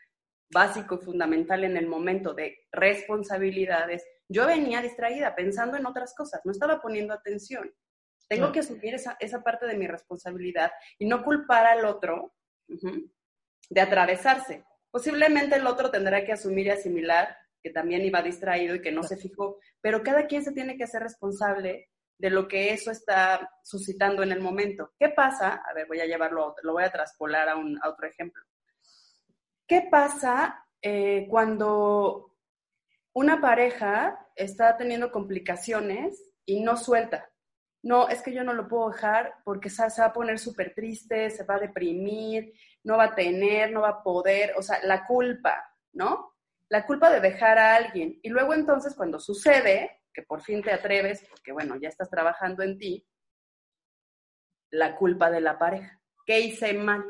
básico 0.49 0.95
y 0.95 1.05
fundamental 1.05 1.63
en 1.63 1.77
el 1.77 1.87
momento 1.87 2.33
de 2.33 2.57
responsabilidades, 2.71 4.03
yo 4.29 4.45
venía 4.45 4.81
distraída 4.81 5.35
pensando 5.35 5.77
en 5.77 5.85
otras 5.85 6.13
cosas, 6.15 6.41
no 6.43 6.51
estaba 6.51 6.81
poniendo 6.81 7.13
atención. 7.13 7.73
Tengo 8.29 8.51
que 8.51 8.59
asumir 8.59 8.93
esa, 8.93 9.15
esa, 9.21 9.41
parte 9.41 9.65
de 9.65 9.77
mi 9.77 9.87
responsabilidad 9.87 10.71
y 10.99 11.05
no 11.05 11.23
culpar 11.23 11.65
al 11.65 11.85
otro 11.85 12.33
de 13.69 13.81
atravesarse. 13.81 14.65
Posiblemente 14.91 15.55
el 15.55 15.65
otro 15.65 15.91
tendrá 15.91 16.25
que 16.25 16.33
asumir 16.33 16.67
y 16.67 16.71
asimilar 16.71 17.37
que 17.63 17.69
también 17.69 18.03
iba 18.03 18.21
distraído 18.21 18.75
y 18.75 18.81
que 18.81 18.91
no 18.91 19.03
se 19.03 19.17
fijó, 19.17 19.59
pero 19.81 20.03
cada 20.03 20.27
quien 20.27 20.43
se 20.43 20.51
tiene 20.51 20.77
que 20.77 20.83
hacer 20.83 21.01
responsable 21.01 21.89
de 22.17 22.29
lo 22.29 22.47
que 22.47 22.73
eso 22.73 22.91
está 22.91 23.49
suscitando 23.63 24.23
en 24.23 24.31
el 24.31 24.41
momento. 24.41 24.91
¿Qué 24.99 25.09
pasa? 25.09 25.61
A 25.69 25.73
ver, 25.73 25.87
voy 25.87 25.99
a 25.99 26.05
llevarlo, 26.05 26.43
a 26.43 26.47
otro, 26.47 26.63
lo 26.63 26.73
voy 26.73 26.83
a 26.83 26.91
traspolar 26.91 27.47
a, 27.49 27.55
un, 27.55 27.79
otro 27.85 28.07
ejemplo. 28.07 28.41
¿Qué 29.67 29.87
pasa 29.91 30.65
eh, 30.81 31.27
cuando 31.29 32.33
una 33.13 33.41
pareja 33.41 34.27
está 34.35 34.77
teniendo 34.77 35.11
complicaciones 35.11 36.31
y 36.45 36.61
no 36.61 36.77
suelta? 36.77 37.29
No, 37.83 38.07
es 38.07 38.21
que 38.21 38.33
yo 38.33 38.43
no 38.43 38.53
lo 38.53 38.67
puedo 38.67 38.89
dejar 38.89 39.35
porque 39.43 39.69
se 39.69 39.83
va 39.83 40.07
a 40.07 40.13
poner 40.13 40.39
súper 40.39 40.73
triste, 40.73 41.29
se 41.29 41.43
va 41.43 41.55
a 41.55 41.59
deprimir, 41.59 42.53
no 42.83 42.97
va 42.97 43.05
a 43.05 43.15
tener, 43.15 43.71
no 43.71 43.81
va 43.81 43.89
a 43.89 44.03
poder, 44.03 44.53
o 44.57 44.61
sea, 44.61 44.79
la 44.83 45.05
culpa, 45.05 45.63
¿no? 45.93 46.33
La 46.69 46.85
culpa 46.85 47.09
de 47.09 47.19
dejar 47.19 47.57
a 47.57 47.75
alguien. 47.75 48.19
Y 48.23 48.29
luego 48.29 48.53
entonces 48.53 48.95
cuando 48.95 49.19
sucede, 49.19 50.01
que 50.13 50.23
por 50.23 50.41
fin 50.41 50.63
te 50.63 50.71
atreves, 50.71 51.27
que 51.43 51.51
bueno, 51.51 51.75
ya 51.75 51.89
estás 51.89 52.09
trabajando 52.09 52.63
en 52.63 52.77
ti, 52.77 53.07
la 54.71 54.95
culpa 54.95 55.29
de 55.29 55.41
la 55.41 55.59
pareja. 55.59 56.01
¿Qué 56.25 56.39
hice 56.39 56.73
mal? 56.73 57.03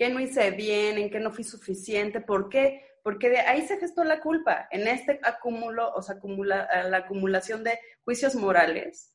¿Qué 0.00 0.08
no 0.08 0.18
hice 0.18 0.50
bien? 0.52 0.96
¿En 0.96 1.10
qué 1.10 1.20
no 1.20 1.30
fui 1.30 1.44
suficiente? 1.44 2.22
¿Por 2.22 2.48
qué? 2.48 2.86
Porque 3.02 3.28
de 3.28 3.40
ahí 3.40 3.66
se 3.66 3.76
gestó 3.76 4.02
la 4.02 4.22
culpa, 4.22 4.66
en 4.70 4.88
este 4.88 5.20
acumulo, 5.22 5.92
o 5.92 6.00
sea, 6.00 6.14
acumula, 6.14 6.66
la 6.88 6.96
acumulación 6.96 7.62
de 7.62 7.78
juicios 8.02 8.34
morales 8.34 9.14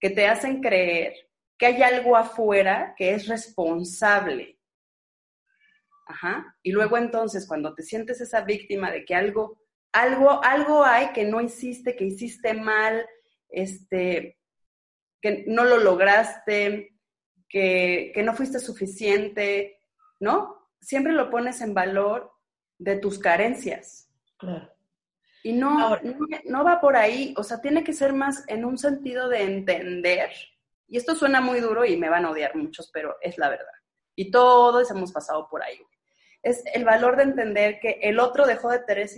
que 0.00 0.10
te 0.10 0.26
hacen 0.26 0.60
creer 0.60 1.14
que 1.56 1.66
hay 1.66 1.82
algo 1.84 2.16
afuera 2.16 2.96
que 2.98 3.14
es 3.14 3.28
responsable. 3.28 4.58
Ajá. 6.08 6.52
Y 6.64 6.72
luego 6.72 6.98
entonces, 6.98 7.46
cuando 7.46 7.72
te 7.72 7.84
sientes 7.84 8.20
esa 8.20 8.40
víctima 8.40 8.90
de 8.90 9.04
que 9.04 9.14
algo, 9.14 9.60
algo, 9.92 10.42
algo 10.42 10.84
hay 10.84 11.12
que 11.12 11.26
no 11.26 11.40
hiciste, 11.40 11.94
que 11.94 12.06
hiciste 12.06 12.54
mal, 12.54 13.06
este, 13.48 14.36
que 15.20 15.44
no 15.46 15.62
lo 15.62 15.78
lograste, 15.78 16.92
que, 17.48 18.10
que 18.12 18.22
no 18.24 18.34
fuiste 18.34 18.58
suficiente, 18.58 19.78
¿no? 20.22 20.70
Siempre 20.80 21.12
lo 21.12 21.30
pones 21.30 21.60
en 21.62 21.74
valor 21.74 22.32
de 22.78 22.96
tus 22.96 23.18
carencias. 23.18 24.08
Claro. 24.38 24.72
Y 25.42 25.52
no, 25.52 25.98
no, 26.44 26.64
va 26.64 26.80
por 26.80 26.96
ahí, 26.96 27.34
o 27.36 27.42
sea, 27.42 27.60
tiene 27.60 27.82
que 27.82 27.92
ser 27.92 28.12
más 28.12 28.44
en 28.46 28.64
un 28.64 28.78
sentido 28.78 29.28
de 29.28 29.42
entender. 29.42 30.30
Y 30.86 30.96
esto 30.96 31.16
suena 31.16 31.40
muy 31.40 31.58
duro 31.58 31.84
y 31.84 31.96
me 31.96 32.08
van 32.08 32.24
a 32.24 32.30
odiar 32.30 32.54
muchos, 32.54 32.88
pero 32.92 33.16
es 33.20 33.36
la 33.36 33.48
verdad. 33.48 33.72
Y 34.14 34.30
todos 34.30 34.88
hemos 34.92 35.10
pasado 35.10 35.48
por 35.50 35.60
ahí. 35.64 35.80
Es 36.40 36.62
el 36.72 36.84
valor 36.84 37.16
de 37.16 37.24
entender 37.24 37.80
que 37.80 37.98
el 38.02 38.20
otro 38.20 38.46
dejó 38.46 38.70
de 38.70 38.78
tener, 38.78 39.08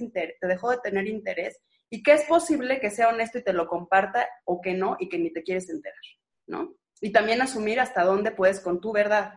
te 0.40 0.46
dejó 0.46 0.70
de 0.70 0.78
tener 0.78 1.06
interés 1.06 1.60
y 1.90 2.02
que 2.02 2.12
es 2.12 2.24
posible 2.24 2.80
que 2.80 2.90
sea 2.90 3.10
honesto 3.10 3.38
y 3.38 3.44
te 3.44 3.52
lo 3.52 3.68
comparta 3.68 4.26
o 4.46 4.62
que 4.62 4.72
no 4.72 4.96
y 4.98 5.10
que 5.10 5.18
ni 5.18 5.30
te 5.30 5.42
quieres 5.42 5.68
enterar, 5.68 6.00
¿no? 6.46 6.74
Y 7.02 7.12
también 7.12 7.42
asumir 7.42 7.78
hasta 7.80 8.04
dónde 8.04 8.30
puedes 8.30 8.60
con 8.60 8.80
tu 8.80 8.92
verdad. 8.92 9.34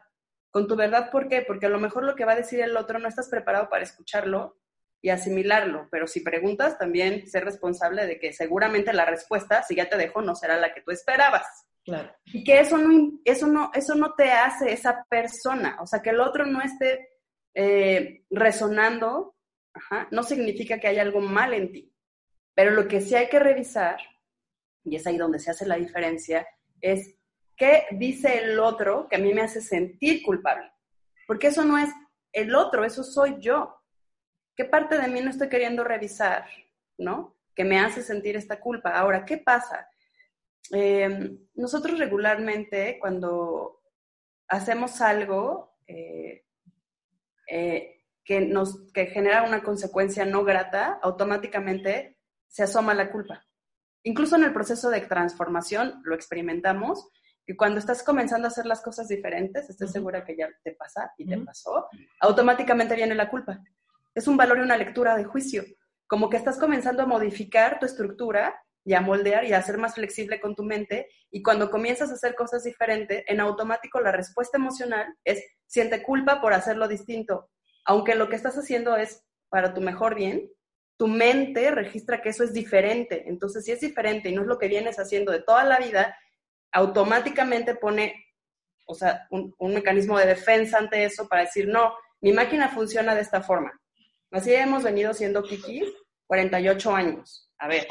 Con 0.51 0.67
tu 0.67 0.75
verdad, 0.75 1.11
¿por 1.11 1.27
qué? 1.27 1.41
Porque 1.41 1.65
a 1.65 1.69
lo 1.69 1.79
mejor 1.79 2.03
lo 2.03 2.15
que 2.15 2.25
va 2.25 2.33
a 2.33 2.37
decir 2.37 2.59
el 2.61 2.77
otro 2.77 2.99
no 2.99 3.07
estás 3.07 3.29
preparado 3.29 3.69
para 3.69 3.83
escucharlo 3.83 4.57
y 5.01 5.09
asimilarlo, 5.09 5.87
pero 5.91 6.07
si 6.07 6.21
preguntas, 6.21 6.77
también 6.77 7.27
ser 7.27 7.45
responsable 7.45 8.07
de 8.07 8.19
que 8.19 8.33
seguramente 8.33 8.93
la 8.93 9.05
respuesta, 9.05 9.61
si 9.63 9.75
ya 9.75 9.87
te 9.87 9.97
dejo, 9.97 10.21
no 10.21 10.35
será 10.35 10.57
la 10.57 10.73
que 10.73 10.81
tú 10.81 10.91
esperabas. 10.91 11.45
Claro. 11.83 12.13
Y 12.25 12.43
que 12.43 12.59
eso 12.59 12.77
no, 12.77 13.19
eso 13.23 13.47
no, 13.47 13.71
eso 13.73 13.95
no 13.95 14.13
te 14.15 14.31
hace 14.31 14.73
esa 14.73 15.05
persona, 15.09 15.77
o 15.81 15.87
sea, 15.87 16.01
que 16.01 16.09
el 16.09 16.19
otro 16.19 16.45
no 16.45 16.61
esté 16.61 17.09
eh, 17.53 18.25
resonando, 18.29 19.35
no 20.11 20.23
significa 20.23 20.79
que 20.79 20.87
haya 20.87 21.03
algo 21.03 21.21
mal 21.21 21.53
en 21.53 21.71
ti, 21.71 21.93
pero 22.55 22.71
lo 22.71 22.87
que 22.87 22.99
sí 22.99 23.15
hay 23.15 23.29
que 23.29 23.39
revisar, 23.39 23.99
y 24.83 24.95
es 24.95 25.05
ahí 25.05 25.17
donde 25.17 25.39
se 25.39 25.51
hace 25.51 25.65
la 25.65 25.75
diferencia, 25.75 26.47
es 26.81 27.16
qué 27.57 27.85
dice 27.91 28.37
el 28.37 28.59
otro 28.59 29.07
que 29.09 29.17
a 29.17 29.19
mí 29.19 29.33
me 29.33 29.41
hace 29.41 29.61
sentir 29.61 30.23
culpable, 30.23 30.71
porque 31.27 31.47
eso 31.47 31.65
no 31.65 31.77
es 31.77 31.89
el 32.31 32.55
otro, 32.55 32.85
eso 32.85 33.03
soy 33.03 33.37
yo. 33.39 33.75
¿Qué 34.55 34.65
parte 34.65 34.97
de 34.97 35.07
mí 35.07 35.21
no 35.21 35.29
estoy 35.29 35.49
queriendo 35.49 35.83
revisar? 35.83 36.45
¿No? 36.97 37.35
Que 37.55 37.63
me 37.63 37.79
hace 37.79 38.01
sentir 38.01 38.35
esta 38.35 38.59
culpa. 38.59 38.91
Ahora, 38.91 39.25
¿qué 39.25 39.37
pasa? 39.37 39.87
Em, 40.71 41.37
nosotros 41.55 41.97
regularmente 41.99 42.97
cuando 42.99 43.81
hacemos 44.47 45.01
algo 45.01 45.77
eh, 45.87 46.45
eh, 47.49 48.03
que 48.23 48.41
nos 48.41 48.91
que 48.91 49.05
genera 49.07 49.43
una 49.43 49.63
consecuencia 49.63 50.25
no 50.25 50.43
grata, 50.43 50.99
automáticamente 51.01 52.17
se 52.47 52.63
asoma 52.63 52.93
la 52.93 53.11
culpa. 53.11 53.45
Incluso 54.03 54.35
en 54.35 54.43
el 54.43 54.53
proceso 54.53 54.89
de 54.89 55.01
transformación 55.01 56.01
lo 56.03 56.15
experimentamos, 56.15 57.09
y 57.47 57.55
cuando 57.55 57.79
estás 57.79 58.03
comenzando 58.03 58.45
a 58.45 58.49
hacer 58.49 58.65
las 58.65 58.81
cosas 58.81 59.07
diferentes, 59.07 59.69
estoy 59.69 59.87
segura 59.87 60.25
que 60.25 60.35
ya 60.35 60.49
te 60.63 60.73
pasa 60.73 61.13
y 61.17 61.25
te 61.25 61.37
pasó, 61.37 61.87
automáticamente 62.19 62.93
viene 62.95 63.15
la 63.15 63.29
culpa. 63.29 63.63
Es 64.13 64.27
un 64.27 64.35
valor 64.35 64.57
y 64.57 64.61
una 64.61 64.75
lectura 64.75 65.15
de 65.15 65.23
juicio, 65.23 65.63
como 66.07 66.29
que 66.29 66.35
estás 66.35 66.57
comenzando 66.57 67.03
a 67.03 67.05
modificar 67.05 67.79
tu 67.79 67.85
estructura 67.85 68.53
y 68.83 68.93
a 68.93 69.01
moldear 69.01 69.45
y 69.45 69.53
a 69.53 69.61
ser 69.61 69.77
más 69.77 69.95
flexible 69.95 70.41
con 70.41 70.55
tu 70.55 70.63
mente 70.63 71.07
y 71.31 71.41
cuando 71.41 71.71
comienzas 71.71 72.09
a 72.11 72.15
hacer 72.15 72.35
cosas 72.35 72.65
diferentes, 72.65 73.23
en 73.27 73.39
automático 73.39 74.01
la 74.01 74.11
respuesta 74.11 74.57
emocional 74.57 75.07
es 75.23 75.41
siente 75.65 76.03
culpa 76.03 76.41
por 76.41 76.53
hacerlo 76.53 76.89
distinto, 76.89 77.49
aunque 77.85 78.15
lo 78.15 78.27
que 78.27 78.35
estás 78.35 78.57
haciendo 78.57 78.97
es 78.97 79.23
para 79.49 79.73
tu 79.73 79.79
mejor 79.79 80.15
bien, 80.15 80.49
tu 80.97 81.07
mente 81.07 81.71
registra 81.71 82.21
que 82.21 82.29
eso 82.29 82.43
es 82.43 82.53
diferente. 82.53 83.23
Entonces, 83.27 83.63
si 83.63 83.71
es 83.71 83.79
diferente 83.79 84.29
y 84.29 84.35
no 84.35 84.41
es 84.41 84.47
lo 84.47 84.57
que 84.57 84.67
vienes 84.67 84.97
haciendo 84.97 85.31
de 85.31 85.43
toda 85.43 85.63
la 85.63 85.77
vida, 85.77 86.17
automáticamente 86.77 87.73
pone, 87.73 88.25
o 88.85 88.93
sea, 88.93 89.27
un, 89.31 89.53
un 89.57 89.73
mecanismo 89.73 90.17
de 90.19 90.27
defensa 90.27 90.77
ante 90.77 91.03
eso 91.03 91.27
para 91.27 91.41
decir, 91.41 91.67
no, 91.67 91.95
mi 92.21 92.31
máquina 92.33 92.69
funciona 92.69 93.15
de 93.15 93.21
esta 93.21 93.41
forma. 93.41 93.71
Así 94.31 94.53
hemos 94.53 94.83
venido 94.83 95.13
siendo 95.13 95.41
kikis 95.41 95.85
48 96.27 96.95
años. 96.95 97.49
A 97.57 97.67
ver, 97.67 97.87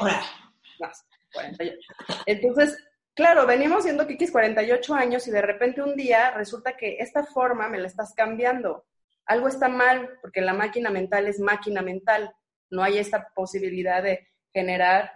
más, 0.79 1.05
48. 1.33 1.77
Entonces, 2.25 2.77
claro, 3.13 3.45
venimos 3.45 3.83
siendo 3.83 4.07
kikis 4.07 4.31
48 4.31 4.93
años 4.93 5.27
y 5.27 5.31
de 5.31 5.41
repente 5.41 5.81
un 5.81 5.97
día 5.97 6.31
resulta 6.31 6.77
que 6.77 6.97
esta 6.99 7.25
forma 7.25 7.67
me 7.67 7.79
la 7.79 7.87
estás 7.87 8.13
cambiando. 8.13 8.85
Algo 9.25 9.49
está 9.49 9.67
mal 9.67 10.17
porque 10.21 10.39
la 10.39 10.53
máquina 10.53 10.89
mental 10.91 11.27
es 11.27 11.41
máquina 11.41 11.81
mental. 11.81 12.33
No 12.69 12.83
hay 12.83 12.99
esta 12.99 13.27
posibilidad 13.35 14.01
de 14.01 14.29
generar 14.53 15.11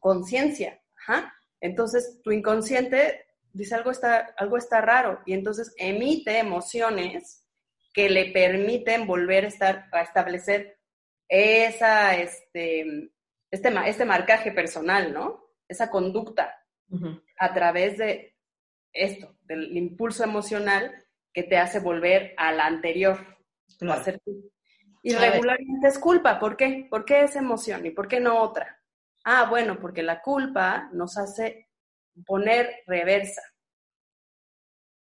conciencia. 0.00 0.80
Entonces, 1.60 2.20
tu 2.22 2.30
inconsciente 2.32 3.26
dice 3.52 3.74
algo 3.74 3.90
está, 3.90 4.34
algo 4.36 4.56
está 4.56 4.80
raro 4.80 5.20
y 5.26 5.32
entonces 5.32 5.74
emite 5.76 6.38
emociones 6.38 7.44
que 7.92 8.08
le 8.08 8.30
permiten 8.32 9.06
volver 9.06 9.44
a, 9.44 9.48
estar, 9.48 9.88
a 9.92 10.02
establecer 10.02 10.78
esa, 11.28 12.16
este, 12.16 13.10
este, 13.50 13.72
este 13.86 14.04
marcaje 14.04 14.52
personal, 14.52 15.12
¿no? 15.12 15.44
Esa 15.68 15.90
conducta 15.90 16.56
a 17.38 17.54
través 17.54 17.98
de 17.98 18.36
esto, 18.92 19.36
del 19.42 19.76
impulso 19.76 20.24
emocional 20.24 20.92
que 21.32 21.44
te 21.44 21.56
hace 21.56 21.78
volver 21.78 22.34
a 22.36 22.52
la 22.52 22.66
anterior, 22.66 23.18
Y 25.02 25.14
regularmente 25.14 25.88
es 25.88 25.98
culpa, 25.98 26.38
¿por 26.38 26.56
qué? 26.56 26.86
¿Por 26.90 27.04
qué 27.04 27.22
esa 27.22 27.38
emoción 27.38 27.86
y 27.86 27.90
por 27.90 28.08
qué 28.08 28.20
no 28.20 28.42
otra? 28.42 28.79
Ah, 29.24 29.48
bueno, 29.48 29.78
porque 29.80 30.02
la 30.02 30.22
culpa 30.22 30.88
nos 30.92 31.18
hace 31.18 31.68
poner 32.26 32.82
reversa, 32.86 33.42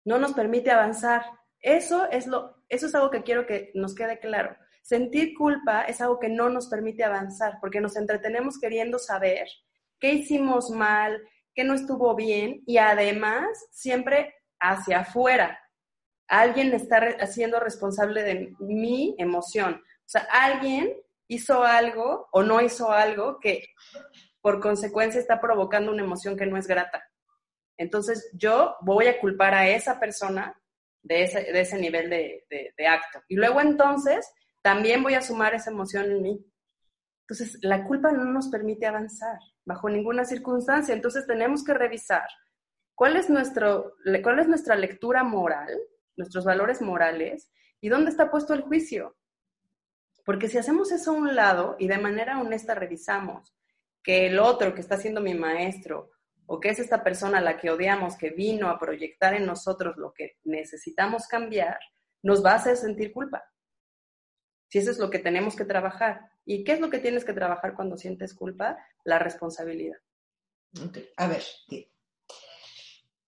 no 0.05 0.17
nos 0.17 0.33
permite 0.33 0.71
avanzar. 0.71 1.25
Eso 1.59 2.09
es 2.09 2.27
lo, 2.27 2.63
eso 2.69 2.87
es 2.87 2.95
algo 2.95 3.09
que 3.09 3.23
quiero 3.23 3.45
que 3.45 3.71
nos 3.73 3.95
quede 3.95 4.19
claro. 4.19 4.55
Sentir 4.81 5.33
culpa 5.33 5.83
es 5.83 6.01
algo 6.01 6.19
que 6.19 6.29
no 6.29 6.49
nos 6.49 6.67
permite 6.67 7.03
avanzar 7.03 7.57
porque 7.61 7.79
nos 7.79 7.95
entretenemos 7.95 8.59
queriendo 8.59 8.99
saber 8.99 9.47
qué 9.99 10.11
hicimos 10.13 10.69
mal, 10.69 11.21
qué 11.55 11.63
no 11.63 11.73
estuvo 11.73 12.13
bien 12.15 12.61
y 12.65 12.77
además 12.77 13.47
siempre 13.71 14.35
hacia 14.59 14.99
afuera. 14.99 15.57
Alguien 16.27 16.73
está 16.73 17.25
siendo 17.27 17.59
responsable 17.59 18.23
de 18.23 18.53
mi 18.59 19.15
emoción. 19.17 19.75
O 19.75 20.09
sea, 20.09 20.27
alguien 20.31 20.93
hizo 21.27 21.63
algo 21.63 22.27
o 22.31 22.43
no 22.43 22.61
hizo 22.61 22.91
algo 22.91 23.39
que 23.39 23.67
por 24.41 24.59
consecuencia 24.59 25.19
está 25.19 25.39
provocando 25.39 25.91
una 25.91 26.03
emoción 26.03 26.35
que 26.37 26.45
no 26.45 26.57
es 26.57 26.67
grata. 26.67 27.03
Entonces 27.77 28.29
yo 28.33 28.75
voy 28.81 29.07
a 29.07 29.19
culpar 29.19 29.53
a 29.53 29.69
esa 29.69 29.99
persona 29.99 30.55
de 31.01 31.23
ese, 31.23 31.77
nivel 31.77 32.09
de, 32.09 32.45
de, 32.49 32.87
acto. 32.87 33.21
Y 33.27 33.35
luego 33.35 33.59
entonces 33.59 34.29
también 34.61 35.03
voy 35.03 35.15
a 35.15 35.21
sumar 35.21 35.53
esa 35.53 35.71
emoción 35.71 36.05
en 36.11 36.21
mí. 36.21 36.45
Entonces, 37.27 37.57
la 37.61 37.85
culpa 37.85 38.11
no 38.11 38.25
nos 38.25 38.49
permite 38.49 38.85
avanzar 38.85 39.37
bajo 39.65 39.89
ninguna 39.89 40.25
circunstancia. 40.25 40.93
Entonces, 40.93 41.25
tenemos 41.25 41.63
que 41.63 41.73
revisar 41.73 42.27
cuál 42.95 43.17
es, 43.17 43.29
nuestro, 43.29 43.95
cuál 44.23 44.39
es 44.39 44.47
nuestra 44.47 44.75
lectura 44.75 45.23
moral, 45.23 45.77
nuestros 46.15 46.45
valores 46.45 46.81
morales 46.81 47.49
y 47.81 47.89
dónde 47.89 48.11
está 48.11 48.29
puesto 48.29 48.53
el 48.53 48.61
juicio. 48.61 49.15
Porque 50.23 50.47
si 50.47 50.57
hacemos 50.57 50.91
eso 50.91 51.11
a 51.11 51.15
un 51.15 51.35
lado 51.35 51.75
y 51.79 51.87
de 51.87 51.97
manera 51.97 52.39
honesta 52.39 52.75
revisamos 52.75 53.53
que 54.01 54.27
el 54.27 54.39
otro 54.39 54.73
que 54.73 54.81
está 54.81 54.97
siendo 54.97 55.21
mi 55.21 55.33
maestro 55.33 56.11
o 56.45 56.59
que 56.59 56.69
es 56.69 56.79
esta 56.79 57.03
persona 57.03 57.37
a 57.37 57.41
la 57.41 57.57
que 57.57 57.69
odiamos, 57.69 58.17
que 58.17 58.29
vino 58.29 58.69
a 58.69 58.77
proyectar 58.77 59.33
en 59.33 59.45
nosotros 59.45 59.95
lo 59.97 60.13
que 60.13 60.37
necesitamos 60.43 61.27
cambiar, 61.27 61.79
nos 62.21 62.43
va 62.43 62.51
a 62.51 62.55
hacer 62.55 62.77
sentir 62.77 63.11
culpa. 63.13 63.43
Si 64.69 64.79
eso 64.79 64.91
es 64.91 64.97
lo 64.97 65.09
que 65.09 65.19
tenemos 65.19 65.55
que 65.55 65.65
trabajar. 65.65 66.31
¿Y 66.45 66.63
qué 66.63 66.73
es 66.73 66.79
lo 66.79 66.89
que 66.89 66.99
tienes 66.99 67.23
que 67.23 67.33
trabajar 67.33 67.75
cuando 67.75 67.95
sientes 67.95 68.33
culpa? 68.33 68.77
La 69.03 69.19
responsabilidad. 69.19 69.97
A 71.17 71.27
ver, 71.27 71.43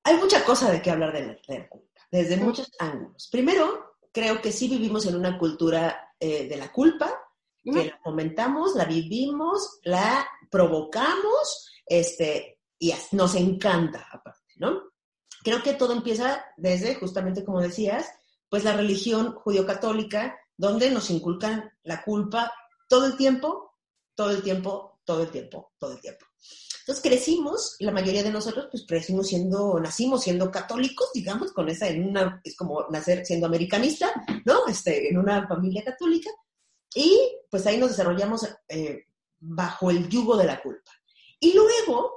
hay 0.03 0.17
mucha 0.17 0.43
cosa 0.43 0.71
de 0.71 0.81
qué 0.81 0.91
hablar 0.91 1.13
de 1.13 1.39
la, 1.47 1.69
culpa, 1.69 1.91
desde 2.11 2.37
muchos 2.37 2.71
ángulos. 2.79 3.29
Primero, 3.31 3.97
creo 4.11 4.41
que 4.41 4.51
sí 4.51 4.67
vivimos 4.67 5.05
en 5.05 5.15
una 5.15 5.37
cultura 5.37 6.04
eh, 6.19 6.47
de 6.47 6.57
la 6.57 6.71
culpa, 6.71 7.21
que 7.63 7.85
la 7.85 7.99
comentamos, 8.03 8.75
la 8.75 8.85
vivimos, 8.85 9.79
la 9.83 10.27
provocamos, 10.51 11.71
este, 11.85 12.59
y 12.77 12.93
nos 13.11 13.35
encanta 13.35 14.07
aparte, 14.11 14.53
¿no? 14.57 14.83
Creo 15.43 15.63
que 15.63 15.73
todo 15.73 15.93
empieza 15.93 16.45
desde, 16.57 16.95
justamente 16.95 17.43
como 17.43 17.61
decías, 17.61 18.09
pues 18.49 18.63
la 18.63 18.73
religión 18.73 19.33
judío-católica, 19.33 20.37
donde 20.57 20.91
nos 20.91 21.09
inculcan 21.09 21.71
la 21.83 22.03
culpa 22.03 22.53
todo 22.87 23.05
el 23.05 23.17
tiempo, 23.17 23.73
todo 24.15 24.31
el 24.31 24.43
tiempo, 24.43 24.99
todo 25.03 25.23
el 25.23 25.31
tiempo, 25.31 25.73
todo 25.77 25.93
el 25.93 26.01
tiempo. 26.01 26.25
Entonces 26.85 27.03
crecimos, 27.03 27.77
la 27.79 27.91
mayoría 27.91 28.21
de 28.21 28.29
nosotros 28.29 28.67
pues 28.69 28.85
crecimos 28.87 29.29
siendo, 29.29 29.79
nacimos 29.79 30.21
siendo 30.21 30.51
católicos, 30.51 31.09
digamos, 31.15 31.51
con 31.51 31.67
esa, 31.67 31.87
en 31.87 32.07
una, 32.07 32.39
es 32.43 32.55
como 32.55 32.85
nacer 32.91 33.25
siendo 33.25 33.47
americanista, 33.47 34.13
¿no? 34.45 34.67
Este, 34.67 35.09
en 35.09 35.17
una 35.17 35.47
familia 35.47 35.83
católica, 35.83 36.29
y 36.93 37.39
pues 37.49 37.65
ahí 37.65 37.79
nos 37.79 37.89
desarrollamos 37.89 38.47
eh, 38.67 39.05
bajo 39.39 39.89
el 39.89 40.07
yugo 40.07 40.37
de 40.37 40.45
la 40.45 40.61
culpa. 40.61 40.91
Y 41.39 41.53
luego 41.53 42.13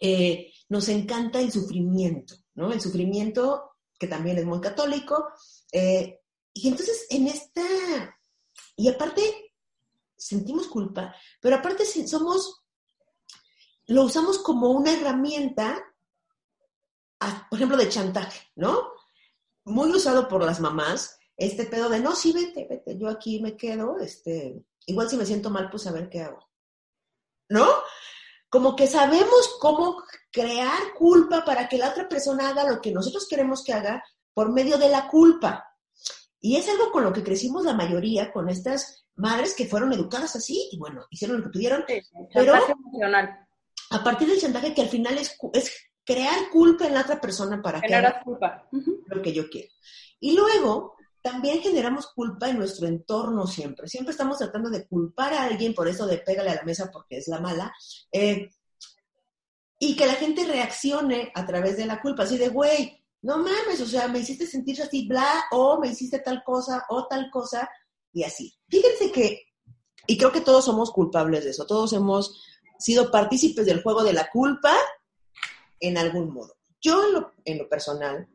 eh, 0.00 0.54
nos 0.70 0.88
encanta 0.88 1.38
el 1.38 1.52
sufrimiento, 1.52 2.34
¿no? 2.54 2.72
El 2.72 2.80
sufrimiento, 2.80 3.72
que 3.98 4.06
también 4.06 4.38
es 4.38 4.46
muy 4.46 4.62
católico, 4.62 5.28
eh, 5.70 6.20
y 6.54 6.68
entonces 6.68 7.06
en 7.10 7.26
esta, 7.26 7.60
y 8.74 8.88
aparte 8.88 9.52
sentimos 10.16 10.66
culpa, 10.66 11.14
pero 11.42 11.56
aparte 11.56 11.84
somos 11.84 12.62
lo 13.86 14.04
usamos 14.04 14.38
como 14.38 14.70
una 14.70 14.92
herramienta, 14.92 15.84
por 17.48 17.58
ejemplo, 17.58 17.76
de 17.76 17.88
chantaje, 17.88 18.40
¿no? 18.56 18.92
Muy 19.64 19.90
usado 19.90 20.28
por 20.28 20.44
las 20.44 20.60
mamás, 20.60 21.18
este 21.36 21.66
pedo 21.66 21.88
de, 21.88 22.00
no, 22.00 22.14
sí, 22.14 22.32
vete, 22.32 22.66
vete, 22.68 22.98
yo 22.98 23.08
aquí 23.08 23.40
me 23.40 23.56
quedo, 23.56 23.98
este, 23.98 24.64
igual 24.86 25.08
si 25.08 25.16
me 25.16 25.26
siento 25.26 25.50
mal, 25.50 25.70
pues 25.70 25.86
a 25.86 25.92
ver 25.92 26.08
qué 26.08 26.22
hago. 26.22 26.48
¿No? 27.48 27.66
Como 28.48 28.74
que 28.74 28.86
sabemos 28.86 29.56
cómo 29.60 30.02
crear 30.32 30.94
culpa 30.98 31.44
para 31.44 31.68
que 31.68 31.78
la 31.78 31.90
otra 31.90 32.08
persona 32.08 32.48
haga 32.48 32.68
lo 32.68 32.80
que 32.80 32.92
nosotros 32.92 33.26
queremos 33.28 33.62
que 33.62 33.72
haga 33.72 34.02
por 34.34 34.52
medio 34.52 34.78
de 34.78 34.88
la 34.88 35.08
culpa. 35.08 35.64
Y 36.40 36.56
es 36.56 36.68
algo 36.68 36.90
con 36.90 37.04
lo 37.04 37.12
que 37.12 37.22
crecimos 37.22 37.64
la 37.64 37.74
mayoría, 37.74 38.32
con 38.32 38.48
estas 38.48 39.06
madres 39.14 39.54
que 39.54 39.66
fueron 39.66 39.92
educadas 39.92 40.36
así 40.36 40.68
y 40.72 40.78
bueno, 40.78 41.06
hicieron 41.10 41.38
lo 41.38 41.44
que 41.44 41.50
pudieron. 41.50 41.84
pero, 42.32 42.54
emocional 42.54 43.45
a 43.96 44.04
partir 44.04 44.28
del 44.28 44.40
chantaje 44.40 44.74
que 44.74 44.82
al 44.82 44.88
final 44.88 45.18
es, 45.18 45.36
es 45.52 45.72
crear 46.04 46.50
culpa 46.50 46.86
en 46.86 46.94
la 46.94 47.02
otra 47.02 47.20
persona 47.20 47.60
para 47.60 47.80
que 47.80 47.94
haga 47.94 48.22
culpa. 48.22 48.68
lo 48.70 49.22
que 49.22 49.32
yo 49.32 49.48
quiero. 49.50 49.68
Y 50.20 50.36
luego 50.36 50.94
también 51.22 51.60
generamos 51.60 52.06
culpa 52.14 52.48
en 52.48 52.58
nuestro 52.58 52.86
entorno 52.86 53.46
siempre. 53.46 53.88
Siempre 53.88 54.12
estamos 54.12 54.38
tratando 54.38 54.70
de 54.70 54.86
culpar 54.86 55.34
a 55.34 55.44
alguien 55.44 55.74
por 55.74 55.88
eso 55.88 56.06
de 56.06 56.18
pégale 56.18 56.50
a 56.50 56.54
la 56.54 56.62
mesa 56.62 56.90
porque 56.92 57.18
es 57.18 57.26
la 57.26 57.40
mala. 57.40 57.74
Eh, 58.12 58.48
y 59.78 59.96
que 59.96 60.06
la 60.06 60.14
gente 60.14 60.44
reaccione 60.44 61.32
a 61.34 61.44
través 61.44 61.76
de 61.76 61.86
la 61.86 62.00
culpa, 62.00 62.22
así 62.22 62.38
de, 62.38 62.48
güey, 62.48 63.04
no 63.22 63.38
mames, 63.38 63.80
o 63.80 63.86
sea, 63.86 64.08
me 64.08 64.20
hiciste 64.20 64.46
sentir 64.46 64.80
así, 64.80 65.06
bla, 65.06 65.44
o 65.50 65.80
me 65.80 65.88
hiciste 65.88 66.20
tal 66.20 66.42
cosa, 66.44 66.84
o 66.88 67.06
tal 67.08 67.28
cosa, 67.30 67.68
y 68.12 68.22
así. 68.22 68.54
Fíjense 68.68 69.10
que, 69.10 69.42
y 70.06 70.16
creo 70.16 70.32
que 70.32 70.40
todos 70.40 70.64
somos 70.64 70.92
culpables 70.92 71.44
de 71.44 71.50
eso, 71.50 71.66
todos 71.66 71.92
hemos 71.92 72.40
sido 72.78 73.10
partícipes 73.10 73.66
del 73.66 73.82
juego 73.82 74.02
de 74.04 74.12
la 74.12 74.30
culpa 74.30 74.74
en 75.80 75.98
algún 75.98 76.32
modo. 76.32 76.56
Yo 76.80 77.02
en 77.44 77.58
lo, 77.58 77.68
personal, 77.68 78.28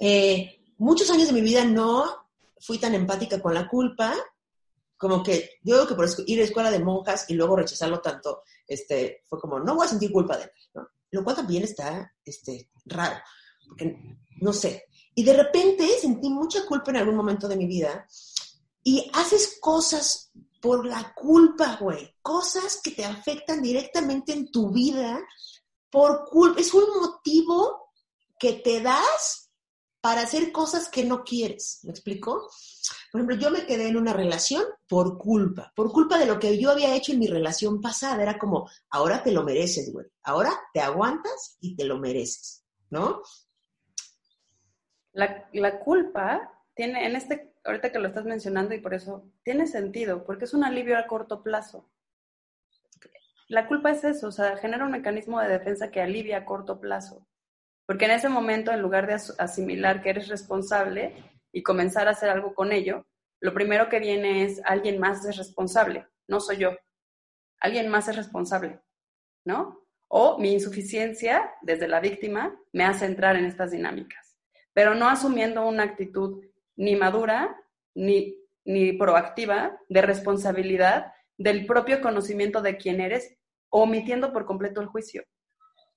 eh, 0.00 0.60
muchos 0.78 1.10
años 1.10 1.28
de 1.28 1.32
mi 1.32 1.40
vida 1.40 1.64
no 1.64 2.28
fui 2.60 2.78
tan 2.78 2.94
empática 2.94 3.40
con 3.40 3.54
la 3.54 3.68
culpa, 3.68 4.14
como 4.96 5.22
que 5.22 5.58
yo 5.62 5.74
creo 5.74 5.88
que 5.88 5.94
por 5.94 6.08
ir 6.26 6.40
a 6.40 6.44
escuela 6.44 6.70
de 6.70 6.78
monjas 6.78 7.24
y 7.28 7.34
luego 7.34 7.56
rechazarlo 7.56 8.00
tanto, 8.00 8.42
este, 8.66 9.22
fue 9.26 9.40
como, 9.40 9.58
no 9.58 9.74
voy 9.74 9.86
a 9.86 9.90
sentir 9.90 10.12
culpa 10.12 10.36
de 10.36 10.44
él, 10.44 10.50
Lo 11.10 11.24
cual 11.24 11.36
también 11.36 11.64
está 11.64 12.14
este, 12.24 12.70
raro, 12.84 13.16
porque 13.66 13.98
no 14.40 14.52
sé. 14.52 14.84
Y 15.14 15.24
de 15.24 15.34
repente 15.34 15.86
sentí 16.00 16.30
mucha 16.30 16.64
culpa 16.66 16.90
en 16.90 16.98
algún 16.98 17.16
momento 17.16 17.48
de 17.48 17.56
mi 17.56 17.66
vida 17.66 18.06
y 18.82 19.10
haces 19.12 19.58
cosas 19.60 20.32
por 20.62 20.86
la 20.86 21.12
culpa, 21.12 21.76
güey. 21.80 22.14
Cosas 22.22 22.80
que 22.82 22.92
te 22.92 23.04
afectan 23.04 23.60
directamente 23.60 24.32
en 24.32 24.50
tu 24.52 24.70
vida 24.70 25.20
por 25.90 26.24
culpa. 26.30 26.60
Es 26.60 26.72
un 26.72 26.84
motivo 27.00 27.90
que 28.38 28.52
te 28.52 28.80
das 28.80 29.50
para 30.00 30.22
hacer 30.22 30.52
cosas 30.52 30.88
que 30.88 31.04
no 31.04 31.24
quieres. 31.24 31.80
¿Me 31.82 31.90
explico? 31.90 32.48
Por 33.10 33.20
ejemplo, 33.20 33.36
yo 33.36 33.50
me 33.50 33.66
quedé 33.66 33.88
en 33.88 33.96
una 33.96 34.12
relación 34.12 34.62
por 34.88 35.18
culpa, 35.18 35.72
por 35.74 35.90
culpa 35.90 36.16
de 36.16 36.26
lo 36.26 36.38
que 36.38 36.56
yo 36.58 36.70
había 36.70 36.94
hecho 36.94 37.12
en 37.12 37.18
mi 37.18 37.26
relación 37.26 37.80
pasada. 37.80 38.22
Era 38.22 38.38
como, 38.38 38.70
ahora 38.90 39.22
te 39.24 39.32
lo 39.32 39.42
mereces, 39.42 39.92
güey. 39.92 40.06
Ahora 40.22 40.52
te 40.72 40.80
aguantas 40.80 41.56
y 41.60 41.74
te 41.74 41.84
lo 41.84 41.98
mereces, 41.98 42.64
¿no? 42.88 43.22
La, 45.12 45.48
la 45.52 45.80
culpa 45.80 46.52
tiene, 46.74 47.04
en 47.04 47.16
este 47.16 47.51
ahorita 47.64 47.92
que 47.92 47.98
lo 47.98 48.08
estás 48.08 48.24
mencionando 48.24 48.74
y 48.74 48.80
por 48.80 48.94
eso 48.94 49.30
tiene 49.42 49.66
sentido, 49.66 50.24
porque 50.24 50.44
es 50.44 50.54
un 50.54 50.64
alivio 50.64 50.98
a 50.98 51.06
corto 51.06 51.42
plazo. 51.42 51.90
La 53.48 53.66
culpa 53.68 53.90
es 53.90 54.02
eso, 54.04 54.28
o 54.28 54.32
sea, 54.32 54.56
genera 54.56 54.84
un 54.84 54.92
mecanismo 54.92 55.40
de 55.40 55.48
defensa 55.48 55.90
que 55.90 56.00
alivia 56.00 56.38
a 56.38 56.44
corto 56.44 56.80
plazo. 56.80 57.26
Porque 57.86 58.06
en 58.06 58.12
ese 58.12 58.28
momento, 58.28 58.72
en 58.72 58.80
lugar 58.80 59.06
de 59.06 59.14
asimilar 59.38 60.02
que 60.02 60.10
eres 60.10 60.28
responsable 60.28 61.14
y 61.52 61.62
comenzar 61.62 62.08
a 62.08 62.12
hacer 62.12 62.30
algo 62.30 62.54
con 62.54 62.72
ello, 62.72 63.06
lo 63.40 63.52
primero 63.52 63.88
que 63.88 63.98
viene 63.98 64.44
es 64.44 64.62
alguien 64.64 64.98
más 64.98 65.24
es 65.26 65.36
responsable, 65.36 66.06
no 66.28 66.40
soy 66.40 66.58
yo. 66.58 66.70
Alguien 67.60 67.88
más 67.88 68.08
es 68.08 68.16
responsable, 68.16 68.80
¿no? 69.44 69.84
O 70.08 70.38
mi 70.38 70.52
insuficiencia 70.52 71.52
desde 71.60 71.88
la 71.88 72.00
víctima 72.00 72.56
me 72.72 72.84
hace 72.84 73.04
entrar 73.04 73.36
en 73.36 73.44
estas 73.44 73.72
dinámicas, 73.72 74.38
pero 74.72 74.94
no 74.94 75.08
asumiendo 75.08 75.66
una 75.66 75.82
actitud 75.82 76.44
ni 76.76 76.96
madura, 76.96 77.56
ni, 77.94 78.36
ni 78.64 78.92
proactiva 78.92 79.78
de 79.88 80.02
responsabilidad 80.02 81.12
del 81.36 81.66
propio 81.66 82.00
conocimiento 82.00 82.62
de 82.62 82.76
quién 82.76 83.00
eres, 83.00 83.36
omitiendo 83.70 84.32
por 84.32 84.44
completo 84.44 84.80
el 84.80 84.86
juicio, 84.86 85.24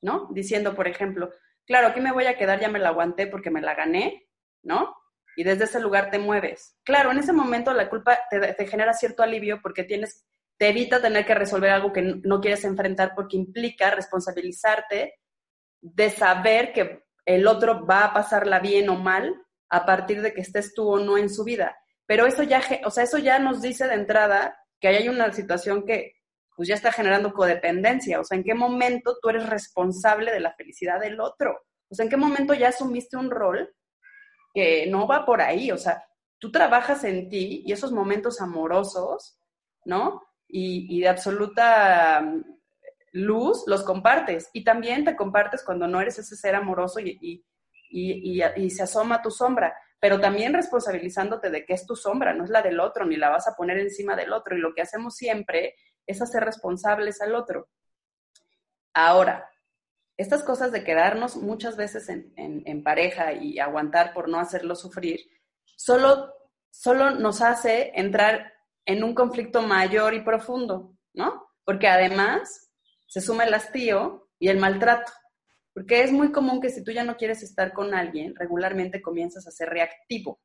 ¿no? 0.02 0.30
Diciendo, 0.32 0.76
por 0.76 0.88
ejemplo, 0.88 1.32
claro, 1.66 1.88
aquí 1.88 2.00
me 2.00 2.12
voy 2.12 2.26
a 2.26 2.38
quedar, 2.38 2.60
ya 2.60 2.70
me 2.70 2.80
la 2.80 2.90
aguanté 2.90 3.28
porque 3.28 3.52
me 3.52 3.62
la 3.62 3.76
gané, 3.76 4.28
¿no? 4.64 4.96
Y 5.36 5.44
desde 5.44 5.66
ese 5.66 5.80
lugar 5.82 6.10
te 6.10 6.20
mueves. 6.20 6.78
Claro, 6.84 7.12
en 7.12 7.20
ese 7.20 7.34
momento 7.34 7.74
la 7.74 7.90
culpa 7.90 8.18
te, 8.30 8.68
genera 8.68 8.94
cierto 8.94 9.24
alivio 9.24 9.60
porque 9.62 9.84
tienes, 9.84 10.26
te 10.58 10.70
evita 10.70 11.02
tener 11.02 11.26
que 11.26 11.36
resolver 11.36 11.72
algo 11.72 11.92
que 11.92 12.02
no 12.02 12.40
quieres 12.40 12.64
enfrentar 12.64 13.14
porque 13.14 13.36
implica 13.36 13.92
responsabilizarte 13.92 15.16
de 15.82 16.10
saber 16.10 16.72
que 16.72 17.04
el 17.26 17.48
otro 17.48 17.86
va 17.86 18.06
a 18.06 18.14
pasarla 18.14 18.60
bien 18.60 18.90
o 18.90 18.96
mal 18.96 19.45
a 19.70 19.86
partir 19.86 20.22
de 20.22 20.34
que 20.34 20.42
estés 20.42 20.74
tú 20.74 20.88
o 20.88 21.00
no 21.00 21.18
en 21.18 21.30
su 21.30 21.44
vida. 21.44 21.78
Pero 22.06 22.26
eso 22.26 22.44
ya, 22.44 22.62
o 22.86 22.92
sea, 22.92 23.04
eso 23.04 23.18
ya 23.18 23.40
nos 23.40 23.62
dice 23.62 23.88
de 23.88 23.96
entrada 23.96 24.58
que 24.80 24.88
hay 24.90 25.10
una 25.10 25.32
situación 25.32 25.86
que 25.86 26.14
pues 26.56 26.70
ya 26.70 26.76
está 26.76 26.92
generando 26.92 27.34
codependencia. 27.34 28.20
O 28.20 28.24
sea, 28.24 28.38
¿en 28.38 28.44
qué 28.44 28.54
momento 28.54 29.18
tú 29.22 29.30
eres 29.30 29.48
responsable 29.50 30.32
de 30.32 30.40
la 30.40 30.54
felicidad 30.54 31.00
del 31.00 31.20
otro? 31.20 31.58
O 31.90 31.96
sea, 31.96 32.04
¿en 32.04 32.10
qué 32.10 32.18
momento 32.18 32.54
ya 32.54 32.70
asumiste 32.70 33.18
un 33.18 33.30
rol 33.30 33.74
que 34.54 34.88
no 34.88 35.08
va 35.08 35.26
por 35.26 35.42
ahí? 35.42 35.72
O 35.72 35.78
sea, 35.78 36.04
tú 36.40 36.52
trabajas 36.52 37.04
en 37.04 37.30
ti 37.30 37.64
y 37.66 37.72
esos 37.72 37.92
momentos 37.92 38.40
amorosos, 38.42 39.38
¿no? 39.84 40.22
Y, 40.48 41.02
de 41.02 41.10
absoluta 41.10 42.22
mm, 42.22 42.44
luz 43.14 43.64
los 43.68 43.84
compartes. 43.84 44.50
Y 44.54 44.64
también 44.64 45.04
te 45.04 45.16
compartes 45.16 45.64
cuando 45.64 45.88
no 45.88 46.00
eres 46.00 46.20
ese 46.20 46.36
ser 46.36 46.56
amoroso 46.56 47.00
y, 47.00 47.18
y, 47.22 47.46
se 48.70 48.84
asoma 48.84 49.22
tu 49.22 49.32
sombra, 49.32 49.74
pero 50.00 50.20
también 50.20 50.54
responsabilizándote 50.54 51.50
de 51.50 51.66
que 51.66 51.74
es 51.74 51.86
tu 51.86 51.96
sombra, 51.96 52.34
no 52.34 52.44
es 52.44 52.50
la 52.50 52.62
del 52.62 52.80
otro, 52.80 53.06
ni 53.06 53.16
la 53.16 53.30
vas 53.30 53.48
a 53.48 53.56
poner 53.56 53.78
encima 53.80 54.16
del 54.16 54.34
otro. 54.34 54.56
Y 54.56 54.62
lo 54.62 54.74
que 54.74 54.82
hacemos 54.82 55.16
siempre 55.16 55.76
es 56.06 56.22
hacer 56.22 56.44
responsables 56.44 57.22
al 57.22 57.36
otro. 57.36 57.70
Ahora, 58.94 59.50
estas 60.18 60.44
cosas 60.44 60.72
de 60.72 60.84
quedarnos 60.84 61.36
muchas 61.36 61.76
veces 61.76 62.08
en, 62.10 62.84
pareja 62.84 63.34
y 63.34 63.60
aguantar 63.60 64.14
por 64.14 64.30
no 64.30 64.40
hacerlo 64.40 64.76
sufrir, 64.76 65.20
solo, 65.76 66.34
solo 66.70 67.12
nos 67.12 67.42
hace 67.42 67.92
entrar 67.96 68.54
en 68.86 69.04
un 69.04 69.14
conflicto 69.14 69.62
mayor 69.62 70.14
y 70.14 70.22
profundo, 70.22 70.96
¿no? 71.14 71.48
Porque 71.66 71.88
además 71.88 72.72
se 73.08 73.20
suma 73.20 73.44
el 73.44 73.54
hastío 73.54 74.30
y 74.40 74.50
el 74.50 74.60
maltrato. 74.60 75.12
Porque 75.76 76.04
es 76.04 76.12
muy 76.14 76.32
común 76.32 76.62
que 76.62 76.70
si 76.70 76.86
tú 76.86 76.92
ya 76.92 77.04
no 77.04 77.18
quieres 77.18 77.44
estar 77.44 77.74
con 77.74 77.94
alguien, 77.94 78.34
regularmente 78.34 79.02
comienzas 79.02 79.46
a 79.46 79.52
ser 79.52 79.68
reactivo. 79.68 80.40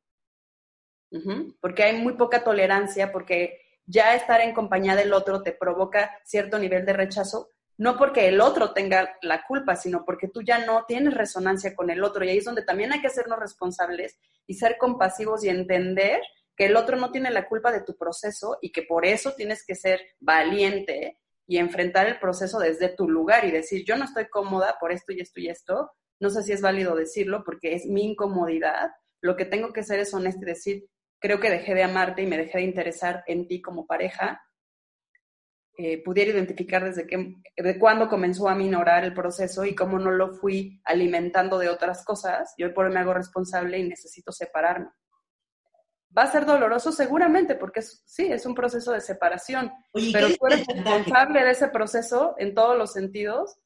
Porque 1.60 1.84
hay 1.84 1.96
muy 1.96 2.14
poca 2.14 2.42
tolerancia, 2.42 3.12
porque 3.12 3.60
ya 3.86 4.16
estar 4.16 4.40
en 4.40 4.52
compañía 4.52 4.96
del 4.96 5.12
otro 5.12 5.40
te 5.44 5.52
provoca 5.52 6.10
cierto 6.24 6.58
nivel 6.58 6.84
de 6.84 6.94
rechazo, 6.94 7.50
no 7.78 7.96
porque 7.96 8.26
el 8.26 8.40
otro 8.40 8.72
tenga 8.72 9.16
la 9.22 9.44
culpa, 9.46 9.76
sino 9.76 10.04
porque 10.04 10.26
tú 10.26 10.42
ya 10.42 10.66
no 10.66 10.84
tienes 10.88 11.14
resonancia 11.14 11.76
con 11.76 11.90
el 11.90 12.02
otro. 12.02 12.24
Y 12.24 12.30
ahí 12.30 12.38
es 12.38 12.44
donde 12.44 12.64
también 12.64 12.92
hay 12.92 13.00
que 13.00 13.06
hacernos 13.06 13.38
responsables 13.38 14.18
y 14.48 14.54
ser 14.54 14.78
compasivos 14.78 15.44
y 15.44 15.48
entender 15.48 16.22
que 16.56 16.66
el 16.66 16.74
otro 16.74 16.96
no 16.96 17.12
tiene 17.12 17.30
la 17.30 17.46
culpa 17.46 17.70
de 17.70 17.82
tu 17.82 17.96
proceso 17.96 18.58
y 18.60 18.72
que 18.72 18.82
por 18.82 19.06
eso 19.06 19.34
tienes 19.34 19.64
que 19.64 19.76
ser 19.76 20.00
valiente 20.18 21.19
y 21.50 21.58
enfrentar 21.58 22.06
el 22.06 22.20
proceso 22.20 22.60
desde 22.60 22.90
tu 22.90 23.08
lugar 23.08 23.44
y 23.44 23.50
decir, 23.50 23.84
yo 23.84 23.96
no 23.96 24.04
estoy 24.04 24.28
cómoda 24.28 24.76
por 24.78 24.92
esto 24.92 25.12
y 25.12 25.18
esto 25.18 25.40
y 25.40 25.48
esto, 25.48 25.90
no 26.20 26.30
sé 26.30 26.44
si 26.44 26.52
es 26.52 26.62
válido 26.62 26.94
decirlo 26.94 27.42
porque 27.44 27.74
es 27.74 27.86
mi 27.86 28.04
incomodidad, 28.04 28.92
lo 29.20 29.34
que 29.34 29.46
tengo 29.46 29.72
que 29.72 29.80
hacer 29.80 29.98
es 29.98 30.14
honesto 30.14 30.42
y 30.42 30.46
decir, 30.46 30.86
creo 31.18 31.40
que 31.40 31.50
dejé 31.50 31.74
de 31.74 31.82
amarte 31.82 32.22
y 32.22 32.28
me 32.28 32.38
dejé 32.38 32.58
de 32.58 32.64
interesar 32.64 33.24
en 33.26 33.48
ti 33.48 33.60
como 33.60 33.84
pareja, 33.84 34.40
eh, 35.76 36.00
pudiera 36.04 36.30
identificar 36.30 36.84
desde 36.84 37.04
qué, 37.08 37.34
de 37.56 37.78
cuándo 37.80 38.08
comenzó 38.08 38.48
a 38.48 38.54
minorar 38.54 39.02
el 39.02 39.12
proceso 39.12 39.64
y 39.64 39.74
cómo 39.74 39.98
no 39.98 40.12
lo 40.12 40.32
fui 40.34 40.80
alimentando 40.84 41.58
de 41.58 41.68
otras 41.68 42.04
cosas, 42.04 42.54
yo 42.58 42.72
por 42.72 42.86
hoy 42.86 42.92
me 42.92 43.00
hago 43.00 43.12
responsable 43.12 43.76
y 43.76 43.88
necesito 43.88 44.30
separarme. 44.30 44.90
¿Va 46.16 46.22
a 46.22 46.32
ser 46.32 46.44
doloroso? 46.44 46.90
Seguramente, 46.90 47.54
porque 47.54 47.82
sí, 47.82 48.32
es 48.32 48.44
un 48.44 48.54
proceso 48.54 48.92
de 48.92 49.00
separación, 49.00 49.72
pero 50.12 50.28
tú 50.36 50.46
eres 50.46 50.66
responsable 50.66 51.44
de 51.44 51.50
ese 51.50 51.68
proceso 51.68 52.34
en 52.38 52.54
todos 52.54 52.76
los 52.76 52.92
sentidos. 52.92 53.58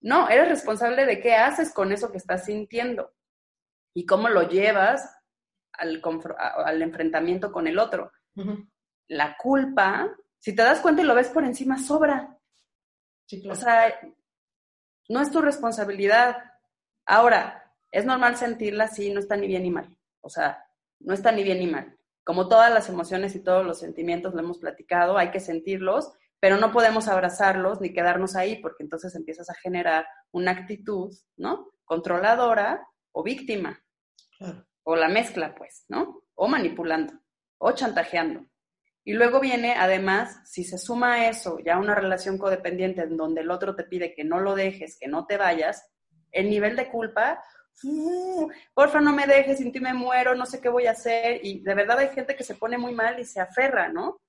No, 0.00 0.28
eres 0.30 0.48
responsable 0.48 1.04
de 1.04 1.20
qué 1.20 1.34
haces 1.34 1.74
con 1.74 1.92
eso 1.92 2.10
que 2.10 2.16
estás 2.16 2.46
sintiendo 2.46 3.12
y 3.94 4.06
cómo 4.06 4.30
lo 4.30 4.48
llevas 4.48 5.14
al, 5.72 6.00
al 6.38 6.82
enfrentamiento 6.82 7.52
con 7.52 7.66
el 7.66 7.78
otro. 7.78 8.12
La 9.08 9.36
culpa, 9.36 10.10
si 10.38 10.54
te 10.54 10.62
das 10.62 10.80
cuenta 10.80 11.02
y 11.02 11.04
lo 11.04 11.14
ves 11.14 11.28
por 11.28 11.44
encima, 11.44 11.76
sobra. 11.76 12.38
O 13.50 13.54
sea, 13.54 13.94
no 15.10 15.20
es 15.20 15.30
tu 15.30 15.42
responsabilidad. 15.42 16.36
Ahora, 17.04 17.74
es 17.90 18.06
normal 18.06 18.36
sentirla 18.36 18.84
así, 18.84 19.12
no 19.12 19.20
está 19.20 19.36
ni 19.36 19.46
bien 19.46 19.64
ni 19.64 19.70
mal. 19.70 19.94
O 20.22 20.30
sea, 20.30 20.64
no 21.00 21.14
está 21.14 21.32
ni 21.32 21.42
bien 21.42 21.58
ni 21.58 21.66
mal. 21.66 21.96
Como 22.24 22.48
todas 22.48 22.72
las 22.72 22.88
emociones 22.88 23.34
y 23.34 23.42
todos 23.42 23.66
los 23.66 23.80
sentimientos 23.80 24.34
lo 24.34 24.40
hemos 24.40 24.58
platicado, 24.58 25.18
hay 25.18 25.30
que 25.30 25.40
sentirlos, 25.40 26.12
pero 26.38 26.56
no 26.56 26.72
podemos 26.72 27.08
abrazarlos 27.08 27.80
ni 27.80 27.92
quedarnos 27.92 28.36
ahí 28.36 28.56
porque 28.56 28.82
entonces 28.82 29.14
empiezas 29.14 29.50
a 29.50 29.54
generar 29.54 30.06
una 30.30 30.52
actitud, 30.52 31.12
¿no? 31.36 31.72
Controladora 31.84 32.86
o 33.12 33.22
víctima. 33.22 33.82
O 34.84 34.96
la 34.96 35.08
mezcla, 35.08 35.54
pues, 35.54 35.84
¿no? 35.88 36.22
O 36.34 36.48
manipulando, 36.48 37.14
o 37.58 37.72
chantajeando. 37.72 38.46
Y 39.04 39.14
luego 39.14 39.40
viene, 39.40 39.74
además, 39.76 40.40
si 40.44 40.62
se 40.62 40.78
suma 40.78 41.14
a 41.14 41.28
eso 41.28 41.58
ya 41.58 41.78
una 41.78 41.94
relación 41.94 42.38
codependiente 42.38 43.02
en 43.02 43.16
donde 43.16 43.40
el 43.40 43.50
otro 43.50 43.74
te 43.74 43.84
pide 43.84 44.14
que 44.14 44.24
no 44.24 44.40
lo 44.40 44.54
dejes, 44.54 44.98
que 44.98 45.08
no 45.08 45.26
te 45.26 45.36
vayas, 45.36 45.90
el 46.32 46.48
nivel 46.48 46.76
de 46.76 46.88
culpa 46.88 47.42
porfa 48.74 49.00
no 49.00 49.12
me 49.12 49.26
dejes, 49.26 49.58
sin 49.58 49.72
ti 49.72 49.80
me 49.80 49.94
muero, 49.94 50.34
no 50.34 50.46
sé 50.46 50.60
qué 50.60 50.68
voy 50.68 50.86
a 50.86 50.92
hacer. 50.92 51.40
Y 51.42 51.60
de 51.60 51.74
verdad 51.74 51.98
hay 51.98 52.08
gente 52.08 52.36
que 52.36 52.44
se 52.44 52.54
pone 52.54 52.78
muy 52.78 52.94
mal 52.94 53.18
y 53.18 53.24
se 53.24 53.40
aferra, 53.40 53.88
¿no? 53.88 54.20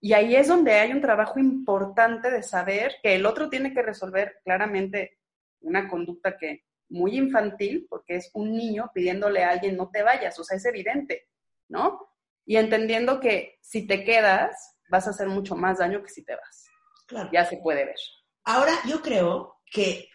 Y 0.00 0.12
ahí 0.12 0.36
es 0.36 0.48
donde 0.48 0.72
hay 0.74 0.92
un 0.92 1.00
trabajo 1.00 1.38
importante 1.38 2.30
de 2.30 2.42
saber 2.42 2.96
que 3.02 3.14
el 3.14 3.24
otro 3.24 3.48
tiene 3.48 3.72
que 3.72 3.82
resolver 3.82 4.40
claramente 4.44 5.18
una 5.60 5.88
conducta 5.88 6.36
que 6.36 6.64
muy 6.90 7.16
infantil, 7.16 7.86
porque 7.88 8.16
es 8.16 8.30
un 8.34 8.52
niño 8.52 8.90
pidiéndole 8.94 9.42
a 9.42 9.50
alguien 9.50 9.76
no 9.76 9.90
te 9.90 10.02
vayas, 10.02 10.38
o 10.38 10.44
sea, 10.44 10.58
es 10.58 10.64
evidente, 10.66 11.28
¿no? 11.68 12.06
Y 12.44 12.56
entendiendo 12.56 13.18
que 13.18 13.58
si 13.62 13.86
te 13.86 14.04
quedas, 14.04 14.76
vas 14.90 15.06
a 15.06 15.10
hacer 15.10 15.28
mucho 15.28 15.56
más 15.56 15.78
daño 15.78 16.02
que 16.02 16.10
si 16.10 16.22
te 16.22 16.34
vas. 16.34 16.66
Claro. 17.06 17.30
Ya 17.32 17.44
se 17.46 17.56
puede 17.56 17.86
ver. 17.86 17.96
Ahora, 18.44 18.74
yo 18.86 19.00
creo 19.00 19.60
que 19.64 20.08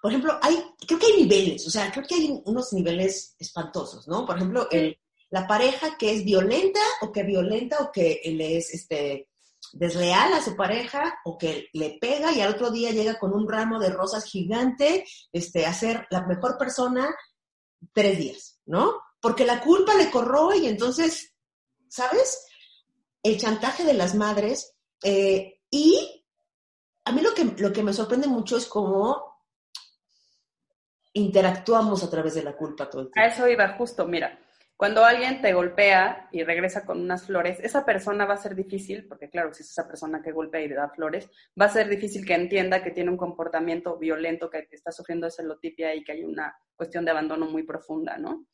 por 0.00 0.10
ejemplo, 0.10 0.38
hay, 0.42 0.62
creo 0.86 0.98
que 0.98 1.06
hay 1.06 1.22
niveles, 1.22 1.66
o 1.66 1.70
sea, 1.70 1.90
creo 1.92 2.06
que 2.06 2.14
hay 2.14 2.42
unos 2.44 2.72
niveles 2.72 3.34
espantosos, 3.38 4.08
¿no? 4.08 4.24
Por 4.24 4.36
ejemplo, 4.36 4.68
el, 4.70 4.98
la 5.30 5.46
pareja 5.46 5.96
que 5.98 6.12
es 6.12 6.24
violenta 6.24 6.80
o 7.02 7.12
que 7.12 7.22
violenta 7.22 7.78
o 7.80 7.92
que 7.92 8.20
le 8.24 8.56
es 8.56 8.72
este, 8.74 9.28
desleal 9.72 10.32
a 10.32 10.42
su 10.42 10.56
pareja 10.56 11.20
o 11.24 11.38
que 11.38 11.68
le 11.72 11.98
pega 12.00 12.32
y 12.32 12.40
al 12.40 12.54
otro 12.54 12.70
día 12.70 12.90
llega 12.90 13.18
con 13.18 13.34
un 13.34 13.48
ramo 13.48 13.78
de 13.78 13.90
rosas 13.90 14.24
gigante 14.24 15.04
este, 15.32 15.66
a 15.66 15.72
ser 15.72 16.06
la 16.10 16.26
mejor 16.26 16.58
persona 16.58 17.14
tres 17.92 18.18
días, 18.18 18.60
¿no? 18.66 19.00
Porque 19.20 19.44
la 19.44 19.60
culpa 19.60 19.94
le 19.94 20.10
corroe 20.10 20.58
y 20.58 20.66
entonces, 20.66 21.34
¿sabes? 21.88 22.46
El 23.22 23.38
chantaje 23.38 23.84
de 23.84 23.94
las 23.94 24.14
madres. 24.14 24.74
Eh, 25.02 25.60
y 25.70 26.24
a 27.04 27.12
mí 27.12 27.20
lo 27.20 27.34
que, 27.34 27.44
lo 27.44 27.72
que 27.72 27.82
me 27.82 27.92
sorprende 27.92 28.26
mucho 28.26 28.56
es 28.56 28.66
cómo 28.66 29.29
interactuamos 31.12 32.04
a 32.04 32.10
través 32.10 32.34
de 32.34 32.42
la 32.42 32.56
culpa 32.56 32.88
todo 32.88 33.02
el 33.02 33.10
tiempo. 33.10 33.20
A 33.20 33.32
eso 33.32 33.48
iba 33.48 33.68
justo, 33.70 34.06
mira, 34.06 34.38
cuando 34.80 35.04
alguien 35.04 35.42
te 35.42 35.52
golpea 35.52 36.28
y 36.32 36.42
regresa 36.42 36.86
con 36.86 37.00
unas 37.00 37.26
flores, 37.26 37.60
esa 37.60 37.84
persona 37.84 38.24
va 38.24 38.32
a 38.34 38.38
ser 38.38 38.54
difícil, 38.54 39.06
porque 39.06 39.28
claro, 39.28 39.52
si 39.52 39.62
es 39.62 39.70
esa 39.70 39.86
persona 39.86 40.22
que 40.22 40.32
golpea 40.32 40.62
y 40.62 40.68
le 40.68 40.74
da 40.74 40.88
flores, 40.88 41.28
va 41.60 41.66
a 41.66 41.68
ser 41.68 41.86
difícil 41.86 42.24
que 42.24 42.34
entienda 42.34 42.82
que 42.82 42.90
tiene 42.90 43.10
un 43.10 43.18
comportamiento 43.18 43.98
violento, 43.98 44.48
que 44.48 44.66
está 44.70 44.90
sufriendo 44.90 45.26
de 45.26 45.32
celotipia 45.32 45.94
y 45.94 46.02
que 46.02 46.12
hay 46.12 46.24
una 46.24 46.56
cuestión 46.74 47.04
de 47.04 47.10
abandono 47.10 47.44
muy 47.44 47.62
profunda, 47.64 48.16
¿no? 48.16 48.46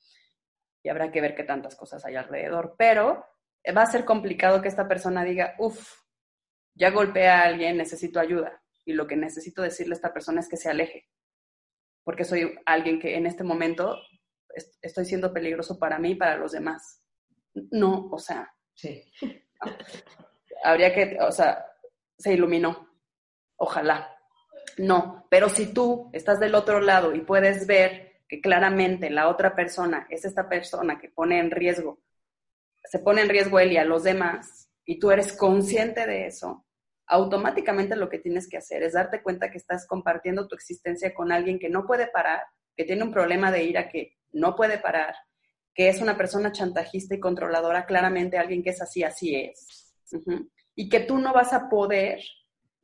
Y 0.83 0.88
habrá 0.88 1.12
que 1.12 1.21
ver 1.21 1.37
qué 1.37 1.45
tantas 1.45 1.77
cosas 1.77 2.05
hay 2.05 2.16
alrededor, 2.16 2.75
pero 2.77 3.25
va 3.77 3.83
a 3.83 3.87
ser 3.87 4.05
complicado 4.05 4.61
que 4.61 4.69
esta 4.69 4.88
persona 4.88 5.23
diga, 5.23 5.55
uff, 5.59 5.92
ya 6.75 6.90
golpeé 6.90 7.29
a 7.29 7.45
alguien, 7.45 7.77
necesito 7.77 8.19
ayuda. 8.19 8.62
Y 8.85 8.95
lo 8.95 9.07
que 9.07 9.14
necesito 9.14 9.62
decirle 9.62 9.95
a 9.95 9.97
esta 9.97 10.12
persona 10.12 10.40
es 10.40 10.49
que 10.49 10.57
se 10.57 10.71
aleje, 10.71 11.09
porque 12.07 12.25
soy 12.25 12.57
alguien 12.64 13.01
que 13.01 13.16
en 13.16 13.27
este 13.27 13.42
momento 13.42 13.99
estoy 14.81 15.05
siendo 15.05 15.33
peligroso 15.33 15.77
para 15.77 15.99
mí 15.99 16.12
y 16.12 16.14
para 16.14 16.37
los 16.37 16.53
demás. 16.53 17.03
No, 17.73 18.09
o 18.12 18.19
sea. 18.21 18.55
Sí. 18.75 19.03
Habría 20.62 20.95
que, 20.95 21.19
o 21.21 21.33
sea, 21.33 21.66
se 22.16 22.33
iluminó. 22.33 22.88
Ojalá. 23.57 24.16
No, 24.79 25.27
pero 25.29 25.49
si 25.49 25.75
tú 25.75 26.09
estás 26.12 26.38
del 26.38 26.55
otro 26.55 26.81
lado 26.81 27.12
y 27.12 27.23
puedes 27.23 27.66
ver 27.66 28.23
que 28.29 28.40
claramente 28.40 29.11
la 29.11 29.29
otra 29.29 29.57
persona 29.57 30.07
es 30.09 30.25
esta 30.25 30.49
persona 30.49 31.01
que 31.01 31.09
pone 31.09 31.40
en 31.40 31.51
riesgo, 31.51 31.99
se 32.85 33.01
pone 33.01 33.23
en 33.23 33.31
riesgo 33.31 33.59
él 33.59 33.73
y 33.73 33.79
a 33.79 33.85
los 33.85 34.05
demás, 34.05 34.71
y 34.85 35.01
tú 35.01 35.11
eres 35.11 35.33
consciente 35.33 36.07
de 36.07 36.27
eso, 36.27 36.66
automáticamente 37.07 37.97
lo 37.97 38.09
que 38.09 38.19
tienes 38.19 38.49
que 38.49 38.57
hacer 38.57 38.83
es 38.83 38.95
darte 38.95 39.23
cuenta 39.23 39.51
que 39.51 39.59
estás 39.59 39.87
compartiendo 39.87 40.49
tu 40.49 40.55
existencia 40.55 41.14
con 41.14 41.33
alguien 41.33 41.59
que 41.59 41.69
no 41.69 41.87
puede 41.87 42.09
parar, 42.09 42.42
que 42.77 42.85
tiene 42.85 43.05
un 43.05 43.12
problema 43.12 43.51
de 43.51 43.64
ira 43.64 43.88
que 43.88 44.16
no 44.33 44.55
puede 44.57 44.79
parar, 44.79 45.14
que 45.75 45.88
es 45.88 46.01
una 46.01 46.16
persona 46.16 46.53
chantajista 46.53 47.14
y 47.14 47.21
controladora, 47.21 47.87
claramente 47.87 48.38
alguien 48.38 48.62
que 48.62 48.71
es 48.71 48.83
así, 48.83 49.03
así 49.03 49.35
es. 49.37 49.95
Y 50.75 50.88
que 50.88 51.01
tú 51.01 51.19
no 51.19 51.33
vas 51.33 51.53
a 51.53 51.69
poder 51.69 52.21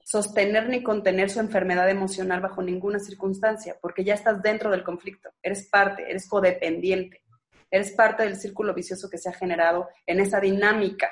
sostener 0.05 0.69
ni 0.69 0.83
contener 0.83 1.31
su 1.31 1.41
enfermedad 1.41 1.89
emocional 1.89 2.41
bajo 2.41 2.63
ninguna 2.63 2.99
circunstancia, 2.99 3.77
porque 3.81 4.05
ya 4.05 4.15
estás 4.15 4.43
dentro 4.43 4.71
del 4.71 4.83
conflicto, 4.83 5.31
eres 5.43 5.69
parte, 5.69 6.11
eres 6.11 6.29
codependiente, 6.29 7.23
eres 7.71 7.93
parte 7.93 8.25
del 8.25 8.37
círculo 8.37 8.75
vicioso 8.75 9.09
que 9.09 9.19
se 9.19 9.29
ha 9.29 9.33
generado 9.33 9.89
en 10.07 10.21
esa 10.21 10.41
dinámica. 10.41 11.11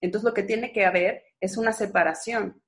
Entonces 0.00 0.24
lo 0.24 0.34
que 0.34 0.42
tiene 0.42 0.72
que 0.72 0.84
haber 0.84 1.22
es 1.42 1.56
una 1.56 1.72
separación 1.72 2.62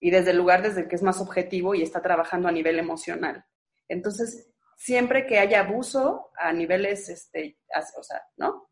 y 0.00 0.10
desde 0.10 0.32
el 0.32 0.36
lugar 0.36 0.62
desde 0.62 0.82
el 0.82 0.88
que 0.88 0.96
es 0.96 1.02
más 1.02 1.20
objetivo 1.20 1.74
y 1.74 1.82
está 1.82 2.02
trabajando 2.02 2.48
a 2.48 2.52
nivel 2.52 2.80
emocional. 2.80 3.44
Entonces, 3.88 4.52
siempre 4.76 5.24
que 5.24 5.38
haya 5.38 5.60
abuso 5.60 6.32
a 6.36 6.52
niveles, 6.52 7.08
este, 7.08 7.58
o 7.96 8.02
sea, 8.02 8.20
¿no? 8.36 8.68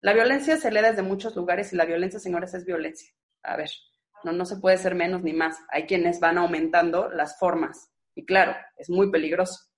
La 0.00 0.14
violencia 0.14 0.56
se 0.56 0.72
lee 0.72 0.80
desde 0.80 1.02
muchos 1.02 1.36
lugares 1.36 1.72
y 1.72 1.76
la 1.76 1.84
violencia, 1.84 2.18
señores, 2.18 2.54
es 2.54 2.64
violencia. 2.64 3.12
A 3.42 3.56
ver, 3.56 3.70
no, 4.24 4.32
no 4.32 4.46
se 4.46 4.56
puede 4.56 4.78
ser 4.78 4.94
menos 4.94 5.22
ni 5.22 5.34
más. 5.34 5.58
Hay 5.68 5.86
quienes 5.86 6.18
van 6.18 6.38
aumentando 6.38 7.10
las 7.10 7.38
formas 7.38 7.92
y 8.14 8.24
claro, 8.24 8.54
es 8.78 8.88
muy 8.88 9.10
peligroso. 9.10 9.68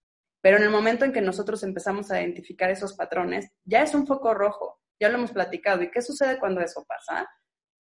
Pero 0.40 0.59
en 0.59 0.62
el 0.62 0.70
momento 0.70 1.04
en 1.04 1.12
que 1.12 1.20
nosotros 1.20 1.64
empezamos 1.64 2.12
a 2.12 2.20
identificar 2.20 2.70
esos 2.70 2.94
patrones, 2.94 3.50
ya 3.64 3.83
es 3.83 3.92
un 3.92 4.07
foco 4.07 4.35
rojo, 4.35 4.80
ya 5.00 5.09
lo 5.09 5.18
hemos 5.18 5.33
platicado. 5.33 5.83
¿Y 5.83 5.90
qué 5.90 6.00
sucede 6.00 6.38
cuando 6.38 6.61
eso 6.61 6.85
pasa? 6.87 7.28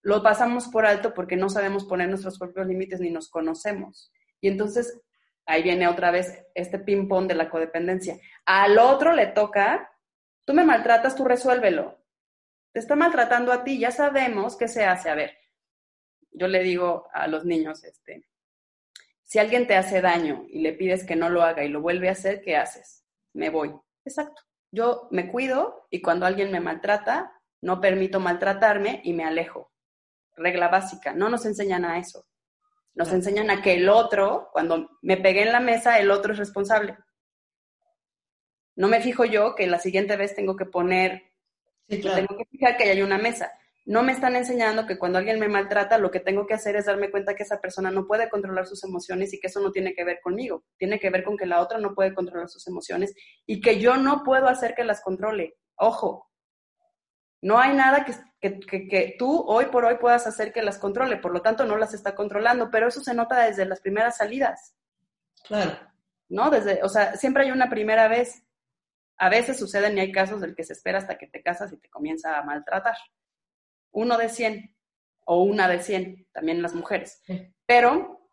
Lo 0.04 0.22
pasamos 0.22 0.68
por 0.68 0.84
alto 0.84 1.14
porque 1.14 1.34
no 1.34 1.48
sabemos 1.48 1.86
poner 1.86 2.10
nuestros 2.10 2.38
propios 2.38 2.66
límites 2.66 3.00
ni 3.00 3.10
nos 3.10 3.30
conocemos. 3.30 4.12
Y 4.38 4.48
entonces 4.48 5.00
ahí 5.46 5.62
viene 5.62 5.88
otra 5.88 6.10
vez 6.10 6.44
este 6.54 6.78
ping-pong 6.78 7.26
de 7.26 7.34
la 7.34 7.48
codependencia. 7.48 8.18
Al 8.44 8.78
otro 8.78 9.14
le 9.14 9.28
toca, 9.28 9.90
tú 10.44 10.52
me 10.52 10.62
maltratas, 10.62 11.16
tú 11.16 11.24
resuélvelo. 11.24 12.04
Te 12.72 12.80
está 12.80 12.96
maltratando 12.96 13.50
a 13.50 13.64
ti, 13.64 13.78
ya 13.78 13.90
sabemos 13.90 14.56
qué 14.56 14.68
se 14.68 14.84
hace. 14.84 15.08
A 15.08 15.14
ver, 15.14 15.38
yo 16.32 16.48
le 16.48 16.62
digo 16.62 17.08
a 17.14 17.26
los 17.26 17.46
niños, 17.46 17.82
este, 17.82 18.28
si 19.22 19.38
alguien 19.38 19.66
te 19.66 19.74
hace 19.74 20.02
daño 20.02 20.44
y 20.50 20.60
le 20.60 20.74
pides 20.74 21.06
que 21.06 21.16
no 21.16 21.30
lo 21.30 21.42
haga 21.42 21.64
y 21.64 21.68
lo 21.68 21.80
vuelve 21.80 22.10
a 22.10 22.12
hacer, 22.12 22.42
¿qué 22.42 22.58
haces? 22.58 23.06
Me 23.32 23.48
voy. 23.48 23.74
Exacto. 24.04 24.42
Yo 24.70 25.08
me 25.10 25.30
cuido 25.32 25.86
y 25.88 26.02
cuando 26.02 26.26
alguien 26.26 26.52
me 26.52 26.60
maltrata, 26.60 27.40
no 27.62 27.80
permito 27.80 28.20
maltratarme 28.20 29.00
y 29.02 29.14
me 29.14 29.24
alejo 29.24 29.73
regla 30.36 30.68
básica. 30.68 31.12
No 31.12 31.28
nos 31.28 31.46
enseñan 31.46 31.84
a 31.84 31.98
eso. 31.98 32.26
Nos 32.94 33.12
enseñan 33.12 33.50
a 33.50 33.60
que 33.60 33.74
el 33.74 33.88
otro, 33.88 34.50
cuando 34.52 34.98
me 35.02 35.16
pegué 35.16 35.42
en 35.42 35.52
la 35.52 35.60
mesa, 35.60 35.98
el 35.98 36.10
otro 36.10 36.32
es 36.32 36.38
responsable. 36.38 36.96
No 38.76 38.88
me 38.88 39.00
fijo 39.00 39.24
yo 39.24 39.54
que 39.54 39.66
la 39.66 39.78
siguiente 39.78 40.16
vez 40.16 40.34
tengo 40.34 40.56
que 40.56 40.66
poner, 40.66 41.22
tengo 41.86 42.36
que 42.36 42.44
fijar 42.50 42.76
que 42.76 42.84
hay 42.84 43.02
una 43.02 43.18
mesa. 43.18 43.52
no 43.86 44.02
me 44.02 44.12
están 44.12 44.34
enseñando 44.34 44.86
que 44.86 44.98
cuando 44.98 45.18
alguien 45.18 45.38
me 45.38 45.48
maltrata, 45.48 45.98
lo 45.98 46.10
que 46.10 46.20
tengo 46.20 46.46
que 46.46 46.54
hacer 46.54 46.74
es 46.76 46.86
darme 46.86 47.10
cuenta 47.10 47.34
que 47.34 47.42
esa 47.42 47.60
persona 47.60 47.90
no 47.90 48.06
puede 48.06 48.30
controlar 48.30 48.66
sus 48.66 48.82
emociones 48.82 49.34
y 49.34 49.40
que 49.40 49.48
eso 49.48 49.60
no 49.60 49.72
tiene 49.72 49.94
que 49.94 50.04
ver 50.04 50.20
conmigo. 50.22 50.64
Tiene 50.78 50.98
que 50.98 51.10
ver 51.10 51.22
con 51.22 51.36
que 51.36 51.46
la 51.46 51.60
otra 51.60 51.78
no 51.78 51.94
puede 51.94 52.14
controlar 52.14 52.48
sus 52.48 52.66
emociones 52.66 53.14
y 53.44 53.60
que 53.60 53.78
yo 53.78 53.96
no 53.96 54.22
puedo 54.24 54.48
hacer 54.48 54.74
que 54.74 54.84
las 54.84 55.02
controle. 55.02 55.56
Ojo, 55.76 56.30
no 57.42 57.58
hay 57.58 57.74
nada 57.74 58.06
que, 58.50 58.88
que, 58.88 59.16
tú 59.18 59.44
hoy 59.46 59.66
por 59.66 59.84
hoy 59.84 59.96
puedas 59.96 60.26
hacer 60.26 60.52
que 60.52 60.62
las 60.62 60.78
controle, 60.78 61.16
por 61.16 61.32
lo 61.32 61.40
tanto 61.40 61.64
no 61.64 61.76
las 61.76 61.94
está 61.94 62.14
controlando, 62.14 62.70
pero 62.70 62.88
eso 62.88 63.00
se 63.00 63.14
nota 63.14 63.46
desde 63.46 63.64
las 63.64 63.80
primeras 63.80 64.18
salidas. 64.18 64.74
Claro. 65.44 65.78
¿No? 66.28 66.50
Desde, 66.50 66.82
o 66.82 66.88
sea, 66.88 67.16
siempre 67.16 67.44
hay 67.44 67.50
una 67.50 67.70
primera 67.70 68.08
vez. 68.08 68.42
A 69.16 69.28
veces 69.28 69.58
suceden 69.58 69.96
y 69.96 70.00
hay 70.00 70.12
casos 70.12 70.40
del 70.40 70.54
que 70.54 70.64
se 70.64 70.72
espera 70.72 70.98
hasta 70.98 71.16
que 71.16 71.28
te 71.28 71.42
casas 71.42 71.72
y 71.72 71.76
te 71.76 71.88
comienza 71.88 72.36
a 72.36 72.42
maltratar 72.42 72.96
uno 73.92 74.18
de 74.18 74.28
100 74.28 74.74
o 75.26 75.42
una 75.42 75.68
de 75.68 75.80
100, 75.80 76.28
también 76.32 76.60
las 76.60 76.74
mujeres. 76.74 77.22
Pero 77.64 78.28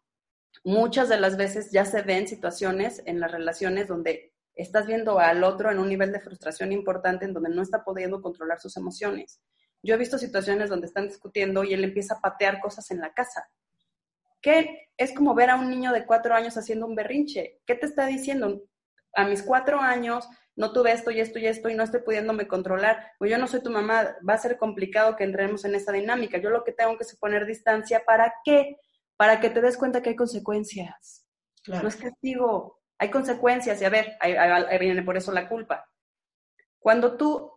muchas 0.64 1.08
de 1.08 1.20
las 1.20 1.38
veces 1.38 1.72
ya 1.72 1.86
se 1.86 2.02
ven 2.02 2.28
situaciones 2.28 3.02
en 3.06 3.20
las 3.20 3.32
relaciones 3.32 3.88
donde 3.88 4.34
estás 4.56 4.88
viendo 4.88 5.20
al 5.20 5.44
otro 5.44 5.72
en 5.72 5.80
un 5.80 5.88
nivel 5.88 6.12
de 6.12 6.20
frustración 6.20 6.72
importante 6.72 7.26
en 7.26 7.34
donde 7.34 7.52
no 7.52 7.62
está 7.62 7.84
pudiendo 7.84 8.22
controlar 8.22 8.60
sus 8.60 8.76
emociones. 8.76 9.40
Yo 9.84 9.96
he 9.96 9.98
visto 9.98 10.18
situaciones 10.18 10.70
donde 10.70 10.88
están 10.88 11.08
discutiendo 11.08 11.64
y 11.64 11.74
él 11.74 11.84
empieza 11.84 12.16
a 12.16 12.22
patear 12.22 12.60
cosas 12.60 12.90
en 12.92 13.00
la 13.00 13.14
casa. 13.14 13.50
¿Qué 14.42 14.90
es 14.98 15.14
como 15.14 15.36
ver 15.36 15.50
a 15.50 15.56
un 15.56 15.70
niño 15.70 15.92
de 15.92 16.06
cuatro 16.06 16.34
años 16.34 16.58
haciendo 16.58 16.88
un 16.88 16.96
berrinche? 16.96 17.62
¿Qué 17.66 17.76
te 17.76 17.86
está 17.86 18.06
diciendo? 18.06 18.64
A 19.14 19.26
mis 19.26 19.44
cuatro 19.44 19.80
años 19.80 20.28
no 20.56 20.74
tuve 20.74 20.92
esto 20.92 21.12
y 21.12 21.20
esto 21.20 21.40
y 21.40 21.48
esto 21.48 21.70
y 21.70 21.76
no 21.76 21.84
estoy 21.84 22.02
pudiéndome 22.02 22.48
controlar, 22.48 23.14
o 23.20 23.26
yo 23.26 23.38
no 23.38 23.48
soy 23.48 23.64
tu 23.64 23.72
mamá, 23.72 24.16
va 24.28 24.34
a 24.34 24.38
ser 24.38 24.58
complicado 24.58 25.16
que 25.16 25.24
entremos 25.24 25.66
en 25.66 25.76
esa 25.76 25.92
dinámica. 25.92 26.38
Yo 26.38 26.50
lo 26.50 26.64
que 26.64 26.72
tengo 26.72 26.98
que 26.98 27.04
es 27.04 27.16
poner 27.18 27.46
distancia, 27.46 28.04
¿para 28.06 28.34
qué? 28.44 28.78
Para 29.16 29.40
que 29.40 29.50
te 29.50 29.62
des 29.62 29.78
cuenta 29.78 30.02
que 30.02 30.10
hay 30.10 30.16
consecuencias. 30.16 31.26
No 31.68 31.88
es 31.88 31.96
castigo, 31.96 32.80
hay 32.98 33.10
consecuencias 33.10 33.82
y 33.82 33.86
a 33.86 33.90
ver, 33.90 34.18
ahí, 34.20 34.34
ahí 34.34 34.78
viene 34.80 35.04
por 35.04 35.18
eso 35.18 35.32
la 35.32 35.48
culpa. 35.48 35.88
Cuando 36.80 37.16
tú 37.16 37.52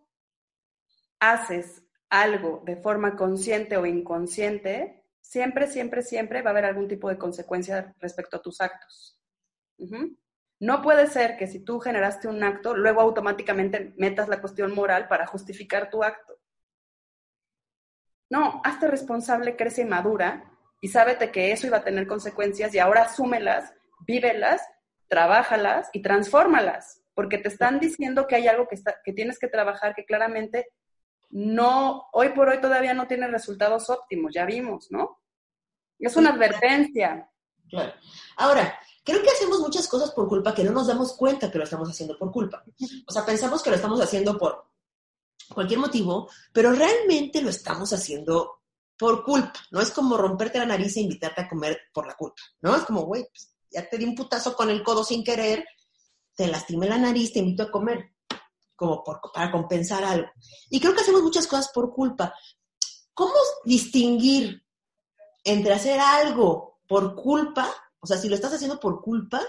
haces 1.18 1.83
algo 2.22 2.62
de 2.64 2.76
forma 2.76 3.16
consciente 3.16 3.76
o 3.76 3.86
inconsciente, 3.86 5.04
siempre, 5.20 5.66
siempre, 5.66 6.02
siempre 6.02 6.42
va 6.42 6.50
a 6.50 6.52
haber 6.52 6.64
algún 6.66 6.86
tipo 6.86 7.08
de 7.08 7.18
consecuencia 7.18 7.94
respecto 7.98 8.36
a 8.36 8.42
tus 8.42 8.60
actos. 8.60 9.18
No 10.60 10.82
puede 10.82 11.08
ser 11.08 11.36
que 11.36 11.46
si 11.46 11.64
tú 11.64 11.80
generaste 11.80 12.28
un 12.28 12.42
acto, 12.44 12.76
luego 12.76 13.00
automáticamente 13.00 13.92
metas 13.96 14.28
la 14.28 14.40
cuestión 14.40 14.74
moral 14.74 15.08
para 15.08 15.26
justificar 15.26 15.90
tu 15.90 16.04
acto. 16.04 16.38
No, 18.30 18.62
hazte 18.64 18.86
responsable, 18.88 19.56
crece 19.56 19.82
y 19.82 19.86
madura 19.86 20.50
y 20.80 20.88
sábete 20.88 21.30
que 21.30 21.52
eso 21.52 21.66
iba 21.66 21.78
a 21.78 21.84
tener 21.84 22.06
consecuencias 22.06 22.74
y 22.74 22.78
ahora 22.78 23.02
asúmelas, 23.02 23.74
vívelas, 24.06 24.62
trabájalas 25.08 25.90
y 25.92 26.02
transfórmalas, 26.02 27.02
porque 27.14 27.38
te 27.38 27.48
están 27.48 27.80
diciendo 27.80 28.26
que 28.26 28.36
hay 28.36 28.48
algo 28.48 28.68
que, 28.68 28.76
está, 28.76 29.00
que 29.04 29.12
tienes 29.12 29.38
que 29.38 29.48
trabajar 29.48 29.94
que 29.94 30.04
claramente 30.04 30.68
no, 31.30 32.08
hoy 32.12 32.30
por 32.30 32.48
hoy 32.48 32.60
todavía 32.60 32.94
no 32.94 33.06
tiene 33.06 33.26
resultados 33.28 33.90
óptimos, 33.90 34.32
ya 34.34 34.44
vimos, 34.44 34.88
¿no? 34.90 35.20
Es 35.98 36.16
una 36.16 36.30
advertencia. 36.30 37.30
Claro. 37.68 37.92
Ahora, 38.36 38.78
Creo 39.04 39.22
que 39.22 39.28
hacemos 39.28 39.60
muchas 39.60 39.86
cosas 39.86 40.12
por 40.12 40.26
culpa 40.26 40.54
que 40.54 40.64
no 40.64 40.72
nos 40.72 40.86
damos 40.86 41.12
cuenta 41.12 41.50
que 41.50 41.58
lo 41.58 41.64
estamos 41.64 41.90
haciendo 41.90 42.18
por 42.18 42.32
culpa. 42.32 42.64
O 43.06 43.12
sea, 43.12 43.24
pensamos 43.24 43.62
que 43.62 43.68
lo 43.68 43.76
estamos 43.76 44.00
haciendo 44.00 44.38
por 44.38 44.70
cualquier 45.52 45.78
motivo, 45.78 46.30
pero 46.54 46.72
realmente 46.72 47.42
lo 47.42 47.50
estamos 47.50 47.92
haciendo 47.92 48.62
por 48.96 49.22
culpa. 49.22 49.52
No 49.70 49.82
es 49.82 49.90
como 49.90 50.16
romperte 50.16 50.58
la 50.58 50.64
nariz 50.64 50.96
e 50.96 51.02
invitarte 51.02 51.42
a 51.42 51.48
comer 51.48 51.78
por 51.92 52.06
la 52.06 52.14
culpa, 52.14 52.40
¿no? 52.62 52.74
Es 52.74 52.84
como, 52.84 53.02
güey, 53.02 53.26
pues, 53.28 53.54
ya 53.70 53.86
te 53.86 53.98
di 53.98 54.06
un 54.06 54.14
putazo 54.14 54.56
con 54.56 54.70
el 54.70 54.82
codo 54.82 55.04
sin 55.04 55.22
querer, 55.22 55.66
te 56.34 56.46
lastimé 56.46 56.88
la 56.88 56.96
nariz, 56.96 57.34
te 57.34 57.40
invito 57.40 57.64
a 57.64 57.70
comer, 57.70 58.13
como 58.76 59.04
para 59.04 59.50
compensar 59.50 60.04
algo. 60.04 60.28
Y 60.70 60.80
creo 60.80 60.94
que 60.94 61.00
hacemos 61.00 61.22
muchas 61.22 61.46
cosas 61.46 61.70
por 61.72 61.92
culpa. 61.92 62.34
¿Cómo 63.12 63.34
distinguir 63.64 64.64
entre 65.44 65.74
hacer 65.74 66.00
algo 66.00 66.80
por 66.86 67.14
culpa 67.14 67.72
o 68.04 68.06
sea, 68.06 68.18
si 68.18 68.28
lo 68.28 68.34
estás 68.34 68.52
haciendo 68.52 68.78
por 68.78 69.00
culpa 69.00 69.40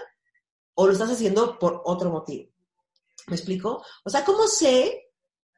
o 0.76 0.86
lo 0.86 0.92
estás 0.94 1.10
haciendo 1.10 1.58
por 1.58 1.82
otro 1.84 2.08
motivo. 2.08 2.50
¿Me 3.26 3.36
explico? 3.36 3.84
O 4.02 4.08
sea, 4.08 4.24
¿cómo 4.24 4.48
sé 4.48 5.10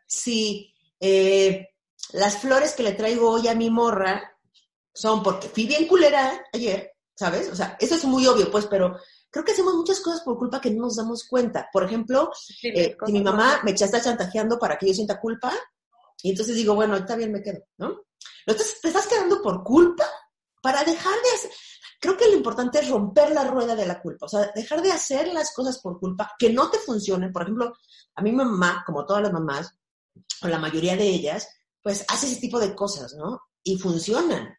si 0.04 0.74
eh, 0.98 1.68
las 2.10 2.38
flores 2.38 2.72
que 2.72 2.82
le 2.82 2.94
traigo 2.94 3.30
hoy 3.30 3.46
a 3.46 3.54
mi 3.54 3.70
morra 3.70 4.36
son 4.92 5.22
porque 5.22 5.48
fui 5.48 5.68
bien 5.68 5.86
culera 5.86 6.44
ayer, 6.52 6.96
¿sabes? 7.14 7.48
O 7.50 7.54
sea, 7.54 7.76
eso 7.78 7.94
es 7.94 8.04
muy 8.04 8.26
obvio, 8.26 8.50
pues, 8.50 8.66
pero 8.66 8.98
creo 9.30 9.44
que 9.44 9.52
hacemos 9.52 9.74
muchas 9.74 10.00
cosas 10.00 10.22
por 10.22 10.38
culpa 10.38 10.60
que 10.60 10.70
no 10.70 10.82
nos 10.82 10.96
damos 10.96 11.24
cuenta. 11.28 11.68
Por 11.72 11.84
ejemplo, 11.84 12.30
eh, 12.62 12.96
si 13.04 13.12
mi 13.12 13.22
mamá 13.22 13.60
me 13.64 13.72
está 13.72 14.00
chantajeando 14.00 14.58
para 14.58 14.78
que 14.78 14.86
yo 14.86 14.94
sienta 14.94 15.20
culpa, 15.20 15.52
y 16.22 16.30
entonces 16.30 16.56
digo, 16.56 16.74
bueno, 16.74 16.96
está 16.96 17.16
bien, 17.16 17.32
me 17.32 17.42
quedo, 17.42 17.60
¿no? 17.76 18.02
Entonces, 18.46 18.80
te 18.80 18.88
estás 18.88 19.06
quedando 19.06 19.40
por 19.40 19.62
culpa 19.62 20.04
para 20.60 20.82
dejar 20.82 21.14
de 21.14 21.30
hacer 21.34 21.50
creo 22.00 22.16
que 22.16 22.28
lo 22.28 22.34
importante 22.36 22.78
es 22.78 22.88
romper 22.88 23.32
la 23.32 23.44
rueda 23.44 23.74
de 23.74 23.86
la 23.86 24.00
culpa, 24.00 24.26
o 24.26 24.28
sea, 24.28 24.50
dejar 24.54 24.82
de 24.82 24.92
hacer 24.92 25.28
las 25.28 25.52
cosas 25.52 25.80
por 25.80 25.98
culpa 25.98 26.32
que 26.38 26.50
no 26.50 26.70
te 26.70 26.78
funcionen. 26.78 27.32
Por 27.32 27.42
ejemplo, 27.42 27.74
a 28.14 28.22
mi 28.22 28.32
mamá, 28.32 28.82
como 28.86 29.04
todas 29.04 29.22
las 29.22 29.32
mamás, 29.32 29.74
o 30.42 30.48
la 30.48 30.58
mayoría 30.58 30.96
de 30.96 31.08
ellas, 31.08 31.48
pues 31.82 32.04
hace 32.08 32.26
ese 32.26 32.40
tipo 32.40 32.58
de 32.58 32.74
cosas, 32.74 33.14
¿no? 33.14 33.40
Y 33.62 33.78
funcionan. 33.78 34.56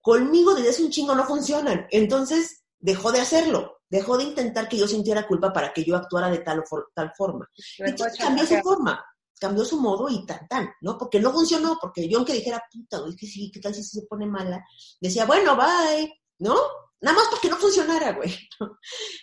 Conmigo 0.00 0.54
desde 0.54 0.70
hace 0.70 0.84
un 0.84 0.90
chingo 0.90 1.14
no 1.14 1.26
funcionan. 1.26 1.86
Entonces, 1.90 2.64
dejó 2.78 3.12
de 3.12 3.20
hacerlo, 3.20 3.79
dejó 3.90 4.16
de 4.16 4.24
intentar 4.24 4.68
que 4.68 4.78
yo 4.78 4.86
sintiera 4.86 5.26
culpa 5.26 5.52
para 5.52 5.72
que 5.72 5.84
yo 5.84 5.96
actuara 5.96 6.30
de 6.30 6.38
tal 6.38 6.60
o 6.60 6.84
tal 6.94 7.12
forma. 7.16 7.50
Entonces 7.78 8.18
cambió 8.18 8.46
su 8.46 8.56
forma, 8.60 9.04
cambió 9.38 9.64
su 9.64 9.80
modo 9.80 10.08
y 10.08 10.24
tan 10.24 10.46
tan, 10.48 10.70
¿no? 10.80 10.96
Porque 10.96 11.18
no 11.18 11.32
funcionó, 11.32 11.76
porque 11.80 12.08
yo 12.08 12.18
aunque 12.18 12.32
dijera, 12.32 12.62
puta, 12.72 13.00
güey, 13.00 13.16
que 13.16 13.26
sí, 13.26 13.50
¿qué 13.52 13.60
tal 13.60 13.74
si 13.74 13.82
se 13.82 14.06
pone 14.06 14.26
mala? 14.26 14.64
Decía, 15.00 15.26
bueno, 15.26 15.56
bye, 15.56 16.12
¿no? 16.38 16.56
Nada 17.00 17.16
más 17.16 17.28
porque 17.30 17.48
no 17.48 17.56
funcionara, 17.56 18.12
güey. 18.12 18.30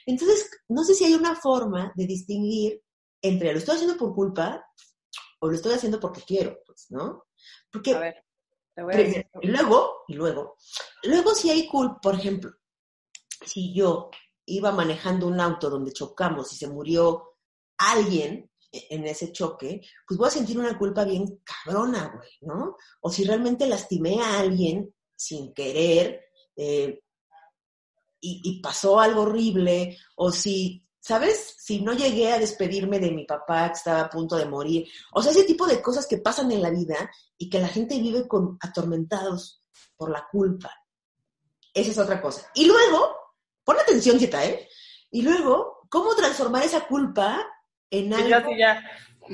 Entonces, 0.05 0.49
no 0.67 0.83
sé 0.83 0.93
si 0.93 1.05
hay 1.05 1.13
una 1.13 1.35
forma 1.35 1.93
de 1.95 2.05
distinguir 2.05 2.81
entre 3.21 3.51
lo 3.51 3.59
estoy 3.59 3.75
haciendo 3.75 3.97
por 3.97 4.13
culpa 4.13 4.63
o 5.39 5.47
lo 5.47 5.55
estoy 5.55 5.73
haciendo 5.73 5.99
porque 5.99 6.21
quiero, 6.21 6.59
pues, 6.65 6.87
¿no? 6.89 7.25
Porque 7.71 7.93
a 7.93 7.99
ver, 7.99 8.25
te 8.75 8.83
voy 8.83 8.93
a 8.93 8.97
decir. 8.97 9.27
luego, 9.43 10.03
y 10.07 10.15
luego, 10.15 10.57
luego 11.03 11.35
si 11.35 11.49
hay 11.49 11.67
culpa, 11.67 11.99
por 12.01 12.15
ejemplo, 12.15 12.51
si 13.45 13.73
yo 13.73 14.09
iba 14.47 14.71
manejando 14.71 15.27
un 15.27 15.39
auto 15.39 15.69
donde 15.69 15.93
chocamos 15.93 16.51
y 16.53 16.55
se 16.55 16.67
murió 16.67 17.35
alguien 17.77 18.49
en 18.71 19.05
ese 19.05 19.31
choque, 19.31 19.81
pues 20.07 20.17
voy 20.17 20.27
a 20.27 20.31
sentir 20.31 20.57
una 20.59 20.77
culpa 20.77 21.05
bien 21.05 21.41
cabrona, 21.43 22.11
güey, 22.15 22.29
¿no? 22.41 22.75
O 23.01 23.11
si 23.11 23.23
realmente 23.23 23.67
lastimé 23.67 24.21
a 24.21 24.39
alguien 24.39 24.93
sin 25.15 25.53
querer, 25.53 26.21
eh, 26.55 27.01
y, 28.19 28.59
pasó 28.61 28.99
algo 28.99 29.21
horrible, 29.21 29.97
o 30.15 30.31
si, 30.31 30.85
¿sabes? 30.99 31.55
Si 31.59 31.81
no 31.81 31.93
llegué 31.93 32.33
a 32.33 32.39
despedirme 32.39 32.99
de 32.99 33.11
mi 33.11 33.25
papá 33.25 33.67
que 33.69 33.77
estaba 33.77 34.01
a 34.01 34.09
punto 34.09 34.35
de 34.35 34.45
morir, 34.45 34.87
o 35.13 35.21
sea, 35.21 35.31
ese 35.31 35.45
tipo 35.45 35.65
de 35.65 35.81
cosas 35.81 36.07
que 36.07 36.17
pasan 36.17 36.51
en 36.51 36.61
la 36.61 36.69
vida 36.69 37.09
y 37.37 37.49
que 37.49 37.59
la 37.59 37.67
gente 37.67 37.99
vive 37.99 38.27
con 38.27 38.57
atormentados 38.59 39.63
por 39.95 40.09
la 40.09 40.27
culpa. 40.29 40.71
Esa 41.73 41.91
es 41.91 41.97
otra 41.99 42.21
cosa. 42.21 42.49
Y 42.55 42.65
luego, 42.65 43.15
pon 43.67 43.77
atención, 43.77 44.17
Zita, 44.17 44.45
¿eh? 44.45 44.65
Y 45.11 45.23
luego, 45.23 45.85
¿cómo 45.89 46.15
transformar 46.15 46.63
esa 46.63 46.87
culpa 46.87 47.45
en 47.91 48.13
algo... 48.13 48.49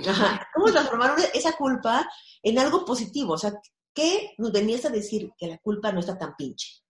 Ajá, 0.09 0.49
¿Cómo 0.55 0.71
transformar 0.71 1.15
esa 1.35 1.55
culpa 1.55 2.09
en 2.41 2.57
algo 2.57 2.83
positivo? 2.83 3.33
O 3.33 3.37
sea, 3.37 3.53
¿qué 3.93 4.33
nos 4.39 4.51
venías 4.51 4.85
a 4.85 4.89
decir 4.89 5.29
que 5.37 5.45
la 5.45 5.59
culpa 5.59 5.91
no 5.91 5.99
está 5.99 6.17
tan 6.17 6.35
pinche? 6.35 6.81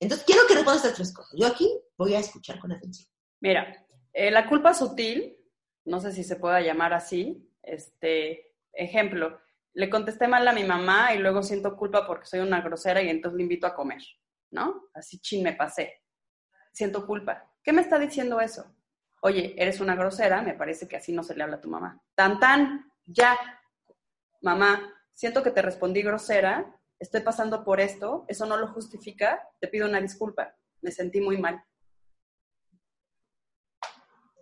Entonces, 0.00 0.24
quiero 0.24 0.46
que 0.48 0.54
respondas 0.54 0.82
estas 0.82 0.96
tres 0.96 1.12
cosas. 1.12 1.34
Yo 1.38 1.46
aquí 1.46 1.68
voy 1.98 2.14
a 2.14 2.20
escuchar 2.20 2.58
con 2.58 2.72
atención. 2.72 3.06
Mira, 3.40 3.86
eh, 4.14 4.30
la 4.30 4.48
culpa 4.48 4.72
sutil, 4.72 5.36
no 5.84 6.00
sé 6.00 6.12
si 6.12 6.24
se 6.24 6.36
pueda 6.36 6.62
llamar 6.62 6.94
así, 6.94 7.52
este, 7.62 8.54
ejemplo, 8.72 9.38
le 9.74 9.90
contesté 9.90 10.26
mal 10.26 10.48
a 10.48 10.54
mi 10.54 10.64
mamá 10.64 11.12
y 11.12 11.18
luego 11.18 11.42
siento 11.42 11.76
culpa 11.76 12.06
porque 12.06 12.24
soy 12.24 12.40
una 12.40 12.62
grosera 12.62 13.02
y 13.02 13.10
entonces 13.10 13.36
le 13.36 13.42
invito 13.42 13.66
a 13.66 13.74
comer, 13.74 14.00
¿no? 14.50 14.88
Así 14.94 15.18
chin 15.18 15.42
me 15.42 15.52
pasé. 15.52 16.00
Siento 16.78 17.04
culpa. 17.08 17.44
¿Qué 17.60 17.72
me 17.72 17.80
está 17.80 17.98
diciendo 17.98 18.40
eso? 18.40 18.72
Oye, 19.22 19.52
eres 19.60 19.80
una 19.80 19.96
grosera, 19.96 20.42
me 20.42 20.54
parece 20.54 20.86
que 20.86 20.96
así 20.96 21.12
no 21.12 21.24
se 21.24 21.34
le 21.34 21.42
habla 21.42 21.56
a 21.56 21.60
tu 21.60 21.68
mamá. 21.68 22.00
Tan 22.14 22.38
tan, 22.38 22.92
ya, 23.04 23.36
mamá, 24.42 24.94
siento 25.12 25.42
que 25.42 25.50
te 25.50 25.60
respondí 25.60 26.02
grosera, 26.02 26.80
estoy 27.00 27.22
pasando 27.22 27.64
por 27.64 27.80
esto, 27.80 28.24
eso 28.28 28.46
no 28.46 28.56
lo 28.56 28.68
justifica, 28.68 29.42
te 29.58 29.66
pido 29.66 29.88
una 29.88 30.00
disculpa, 30.00 30.54
me 30.80 30.92
sentí 30.92 31.20
muy 31.20 31.36
mal. 31.36 31.64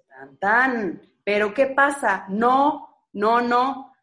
Tan, 0.07 0.37
tan. 0.37 1.03
Pero 1.25 1.55
¿qué 1.55 1.69
pasa? 1.69 2.27
No, 2.29 3.09
no, 3.15 3.41
no. 3.41 3.95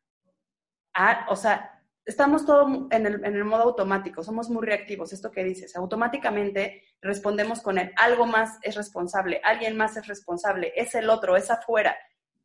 Ah, 0.95 1.27
o 1.29 1.35
sea, 1.35 1.72
estamos 2.05 2.45
todo 2.45 2.87
en 2.91 3.05
el, 3.05 3.25
en 3.25 3.35
el, 3.35 3.45
modo 3.45 3.63
automático, 3.63 4.23
somos 4.23 4.49
muy 4.49 4.65
reactivos, 4.65 5.13
esto 5.13 5.31
que 5.31 5.43
dices, 5.43 5.75
automáticamente 5.75 6.83
respondemos 7.01 7.61
con 7.61 7.77
el 7.77 7.91
algo 7.95 8.25
más 8.25 8.57
es 8.61 8.75
responsable, 8.75 9.41
alguien 9.43 9.77
más 9.77 9.95
es 9.97 10.07
responsable, 10.07 10.73
es 10.75 10.95
el 10.95 11.09
otro, 11.09 11.35
es 11.35 11.49
afuera. 11.49 11.95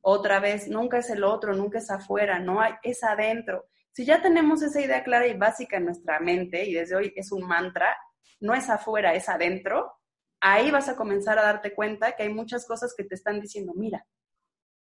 Otra 0.01 0.41
vez, 0.41 0.69
nunca 0.69 0.99
es 0.99 1.11
el 1.11 1.25
otro, 1.25 1.55
nunca 1.55 1.79
es 1.79 1.91
afuera, 1.91 2.39
no 2.39 2.61
hay, 2.61 2.75
es 2.83 3.03
adentro. 3.03 3.67
Si 3.93 4.05
ya 4.05 4.23
tenemos 4.23 4.63
esa 4.63 4.81
idea 4.81 5.03
clara 5.03 5.27
y 5.27 5.37
básica 5.37 5.77
en 5.77 5.87
nuestra 5.87 6.21
mente, 6.21 6.65
y 6.65 6.75
desde 6.75 6.95
hoy 6.95 7.13
es 7.17 7.33
un 7.33 7.47
mantra, 7.47 7.97
no 8.41 8.55
es 8.55 8.71
afuera, 8.71 9.15
es 9.15 9.29
adentro, 9.29 9.93
ahí 10.41 10.71
vas 10.71 10.89
a 10.89 10.95
comenzar 10.95 11.39
a 11.39 11.43
darte 11.43 11.75
cuenta 11.75 12.13
que 12.13 12.23
hay 12.23 12.29
muchas 12.29 12.65
cosas 12.65 12.95
que 12.97 13.05
te 13.05 13.17
están 13.17 13.41
diciendo, 13.41 13.73
mira, 13.75 14.07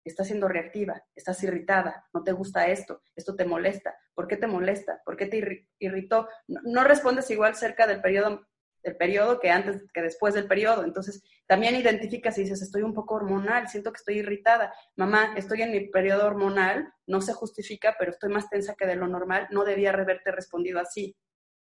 estás 0.08 0.26
siendo 0.26 0.48
reactiva, 0.48 1.02
estás 1.14 1.42
irritada, 1.42 2.08
no 2.12 2.24
te 2.24 2.32
gusta 2.32 2.66
esto, 2.66 3.02
esto 3.14 3.36
te 3.36 3.44
molesta, 3.44 3.96
¿por 4.14 4.26
qué 4.26 4.36
te 4.36 4.46
molesta? 4.46 5.00
¿Por 5.04 5.16
qué 5.16 5.26
te 5.26 5.68
irritó? 5.78 6.28
No, 6.46 6.84
respondes 6.84 7.30
igual 7.30 7.54
cerca 7.54 7.86
del 7.86 8.00
periodo, 8.00 8.46
del 8.82 8.96
periodo 8.96 9.38
que 9.38 9.50
antes, 9.50 9.84
que 9.92 10.02
después 10.02 10.34
del 10.34 10.48
periodo. 10.48 10.84
Entonces, 10.84 11.22
también 11.46 11.76
identificas 11.76 12.36
y 12.36 12.42
dices, 12.42 12.62
estoy 12.62 12.82
un 12.82 12.94
poco 12.94 13.14
hormonal, 13.14 13.68
siento 13.68 13.92
que 13.92 13.98
estoy 13.98 14.18
irritada. 14.18 14.72
Mamá, 14.96 15.34
estoy 15.36 15.62
en 15.62 15.72
mi 15.72 15.88
periodo 15.88 16.26
hormonal, 16.26 16.92
no 17.06 17.20
se 17.20 17.32
justifica, 17.32 17.96
pero 17.98 18.10
estoy 18.10 18.30
más 18.30 18.50
tensa 18.50 18.74
que 18.74 18.86
de 18.86 18.96
lo 18.96 19.06
normal, 19.06 19.46
no 19.50 19.64
debía 19.64 19.90
haberte 19.90 20.32
respondido 20.32 20.80
así. 20.80 21.16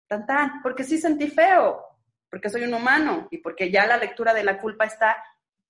Tan, 0.06 0.26
tan, 0.26 0.62
porque 0.62 0.82
sí 0.82 0.98
sentí 0.98 1.28
feo, 1.28 1.84
porque 2.28 2.50
soy 2.50 2.64
un 2.64 2.74
humano 2.74 3.28
y 3.30 3.38
porque 3.38 3.70
ya 3.70 3.86
la 3.86 3.96
lectura 3.96 4.34
de 4.34 4.44
la 4.44 4.60
culpa 4.60 4.84
está 4.84 5.16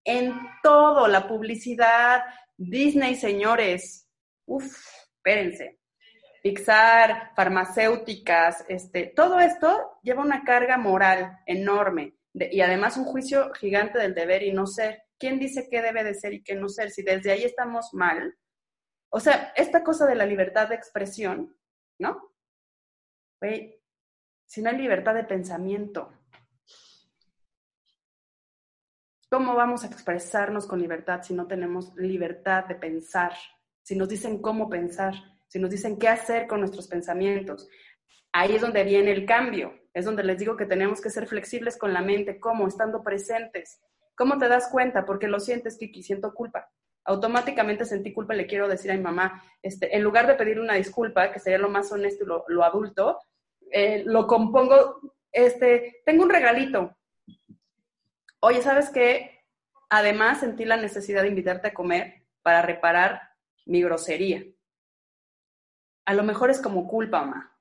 en 0.05 0.35
todo, 0.63 1.09
la 1.09 1.27
publicidad, 1.29 2.23
Disney, 2.57 3.15
señores, 3.15 4.09
uf, 4.47 4.77
espérense. 5.17 5.79
Pixar, 6.43 7.33
farmacéuticas, 7.37 8.65
este, 8.69 9.13
todo 9.15 9.41
esto 9.41 9.99
lleva 10.03 10.23
una 10.23 10.43
carga 10.43 10.79
moral 10.79 11.39
enorme 11.47 12.15
y 12.33 12.61
además 12.61 12.97
un 12.97 13.05
juicio 13.05 13.53
gigante 13.55 13.99
del 13.99 14.15
deber 14.15 14.43
y 14.43 14.53
no 14.53 14.67
ser. 14.67 15.03
¿Quién 15.19 15.39
dice 15.39 15.69
qué 15.71 15.83
debe 15.83 16.03
de 16.03 16.15
ser 16.15 16.33
y 16.33 16.43
qué 16.43 16.55
no 16.55 16.69
ser? 16.69 16.91
Si 16.91 17.03
desde 17.03 17.33
ahí 17.33 17.43
estamos 17.43 17.93
mal. 17.93 18.39
O 19.11 19.21
sea, 19.21 19.53
esta 19.57 19.83
cosa 19.83 20.07
de 20.07 20.15
la 20.15 20.25
libertad 20.25 20.69
de 20.69 20.77
expresión, 20.77 21.57
¿no? 21.99 22.31
si 24.45 24.61
no 24.61 24.69
hay 24.69 24.77
libertad 24.77 25.15
de 25.15 25.25
pensamiento, 25.25 26.13
¿Cómo 29.31 29.55
vamos 29.55 29.85
a 29.85 29.87
expresarnos 29.87 30.66
con 30.66 30.81
libertad 30.81 31.23
si 31.23 31.35
no 31.35 31.47
tenemos 31.47 31.95
libertad 31.95 32.64
de 32.64 32.75
pensar? 32.75 33.33
Si 33.81 33.95
nos 33.95 34.09
dicen 34.09 34.43
cómo 34.43 34.69
pensar, 34.69 35.14
si 35.47 35.61
nos 35.61 35.71
dicen 35.71 36.01
qué 36.01 36.09
hacer 36.09 36.49
con 36.49 36.59
nuestros 36.59 36.88
pensamientos. 36.88 37.69
Ahí 38.33 38.57
es 38.57 38.61
donde 38.61 38.83
viene 38.83 39.12
el 39.12 39.25
cambio. 39.27 39.73
Es 39.95 40.05
donde 40.05 40.25
les 40.25 40.37
digo 40.37 40.57
que 40.57 40.66
tenemos 40.66 41.01
que 41.01 41.11
ser 41.11 41.29
flexibles 41.29 41.79
con 41.79 41.93
la 41.93 42.03
mente. 42.03 42.40
¿Cómo? 42.40 42.66
Estando 42.66 43.05
presentes. 43.05 43.81
¿Cómo 44.16 44.37
te 44.37 44.49
das 44.49 44.69
cuenta? 44.69 45.05
Porque 45.05 45.29
lo 45.29 45.38
sientes, 45.38 45.79
Kiki, 45.79 46.03
siento 46.03 46.35
culpa. 46.35 46.69
Automáticamente 47.05 47.85
sentí 47.85 48.12
culpa 48.12 48.35
le 48.35 48.49
quiero 48.49 48.66
decir 48.66 48.90
a 48.90 48.97
mi 48.97 49.03
mamá, 49.03 49.45
este, 49.62 49.95
en 49.97 50.03
lugar 50.03 50.27
de 50.27 50.35
pedir 50.35 50.59
una 50.59 50.75
disculpa, 50.75 51.31
que 51.31 51.38
sería 51.38 51.59
lo 51.59 51.71
más 51.71 51.90
honesto 51.93 52.25
y 52.25 52.53
lo, 52.53 52.64
adulto, 52.64 53.21
eh, 53.71 54.03
lo 54.05 54.27
compongo, 54.27 55.01
este, 55.31 56.03
tengo 56.05 56.25
un 56.25 56.31
regalito, 56.31 56.97
oye, 58.40 58.62
¿sabes 58.62 58.90
qué? 58.90 59.44
Además 59.88 60.40
sentí 60.40 60.64
la 60.64 60.76
necesidad 60.76 61.22
de 61.22 61.29
invitarte 61.29 61.68
a 61.68 61.74
comer 61.74 62.26
para 62.42 62.62
reparar 62.62 63.20
mi 63.66 63.83
grosería. 63.83 64.44
A 66.07 66.14
lo 66.14 66.22
mejor 66.22 66.50
es 66.50 66.61
como 66.61 66.88
culpa, 66.88 67.20
mamá. 67.20 67.57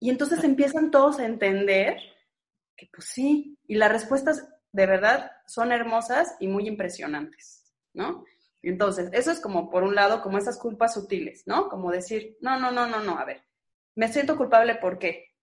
Y 0.00 0.10
entonces 0.10 0.44
empiezan 0.44 0.90
todos 0.90 1.18
a 1.18 1.26
entender 1.26 1.98
que 2.76 2.88
pues 2.92 3.06
sí, 3.08 3.58
y 3.66 3.76
las 3.76 3.92
respuestas 3.92 4.48
de 4.72 4.86
verdad 4.86 5.30
son 5.46 5.72
hermosas 5.72 6.36
y 6.40 6.48
muy 6.48 6.66
impresionantes, 6.66 7.72
¿no? 7.92 8.24
Entonces, 8.62 9.10
eso 9.12 9.30
es 9.30 9.40
como, 9.40 9.70
por 9.70 9.82
un 9.82 9.94
lado, 9.94 10.22
como 10.22 10.38
esas 10.38 10.58
culpas 10.58 10.94
sutiles, 10.94 11.46
¿no? 11.46 11.68
Como 11.68 11.92
decir, 11.92 12.36
no, 12.40 12.58
no, 12.58 12.70
no, 12.70 12.86
no, 12.86 13.00
no, 13.00 13.18
a 13.18 13.24
ver, 13.24 13.44
me 13.94 14.08
siento 14.08 14.36
culpable, 14.36 14.74
¿por 14.76 14.98
qué? 14.98 15.33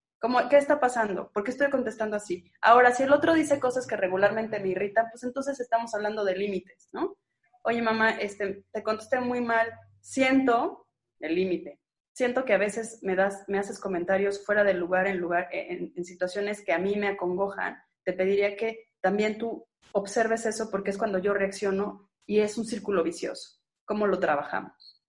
¿Qué 0.50 0.58
está 0.58 0.80
pasando? 0.80 1.32
¿Por 1.32 1.44
qué 1.44 1.52
estoy 1.52 1.70
contestando 1.70 2.16
así? 2.16 2.44
Ahora, 2.62 2.94
si 2.94 3.04
el 3.04 3.12
otro 3.12 3.34
dice 3.34 3.60
cosas 3.60 3.88
que 3.88 3.96
regularmente 3.96 4.60
me 4.60 4.70
irritan, 4.70 5.08
pues 5.12 5.24
entonces 5.24 5.60
estamos 5.60 5.94
hablando 5.96 6.24
de 6.24 6.36
límites, 6.36 6.90
¿no? 6.92 7.18
Oye, 7.64 7.82
mamá, 7.82 8.12
este, 8.12 8.66
te 8.72 8.84
contesté 8.84 9.20
muy 9.20 9.42
mal. 9.42 9.68
Siento 10.00 10.88
el 11.20 11.36
límite. 11.36 11.80
Siento 12.14 12.46
que 12.46 12.54
a 12.54 12.58
veces 12.58 13.00
me 13.02 13.16
das, 13.16 13.46
me 13.48 13.58
haces 13.58 13.80
comentarios 13.80 14.46
fuera 14.46 14.64
del 14.64 14.78
lugar, 14.78 15.08
en 15.08 15.18
lugar, 15.18 15.48
en, 15.52 15.94
en 15.96 16.06
situaciones 16.06 16.64
que 16.64 16.74
a 16.74 16.80
mí 16.80 16.96
me 16.96 17.08
acongojan. 17.08 17.82
Te 18.04 18.14
pediría 18.14 18.56
que 18.56 18.92
también 19.00 19.38
tú 19.38 19.68
observes 19.94 20.46
eso 20.46 20.70
porque 20.70 20.92
es 20.92 20.98
cuando 20.98 21.20
yo 21.20 21.34
reacciono 21.34 22.10
y 22.26 22.40
es 22.40 22.58
un 22.58 22.66
círculo 22.66 23.04
vicioso. 23.04 23.60
¿Cómo 23.86 24.08
lo 24.08 24.20
trabajamos? 24.20 25.04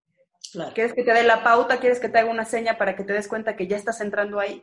¿Quieres 0.74 0.92
que 0.92 1.02
te 1.02 1.12
dé 1.12 1.22
la 1.22 1.42
pauta? 1.42 1.80
¿Quieres 1.80 1.98
que 1.98 2.08
te 2.08 2.18
haga 2.18 2.30
una 2.30 2.44
seña 2.44 2.76
para 2.76 2.94
que 2.94 3.04
te 3.04 3.12
des 3.12 3.28
cuenta 3.28 3.56
que 3.56 3.66
ya 3.66 3.76
estás 3.76 4.00
entrando 4.00 4.38
ahí? 4.38 4.62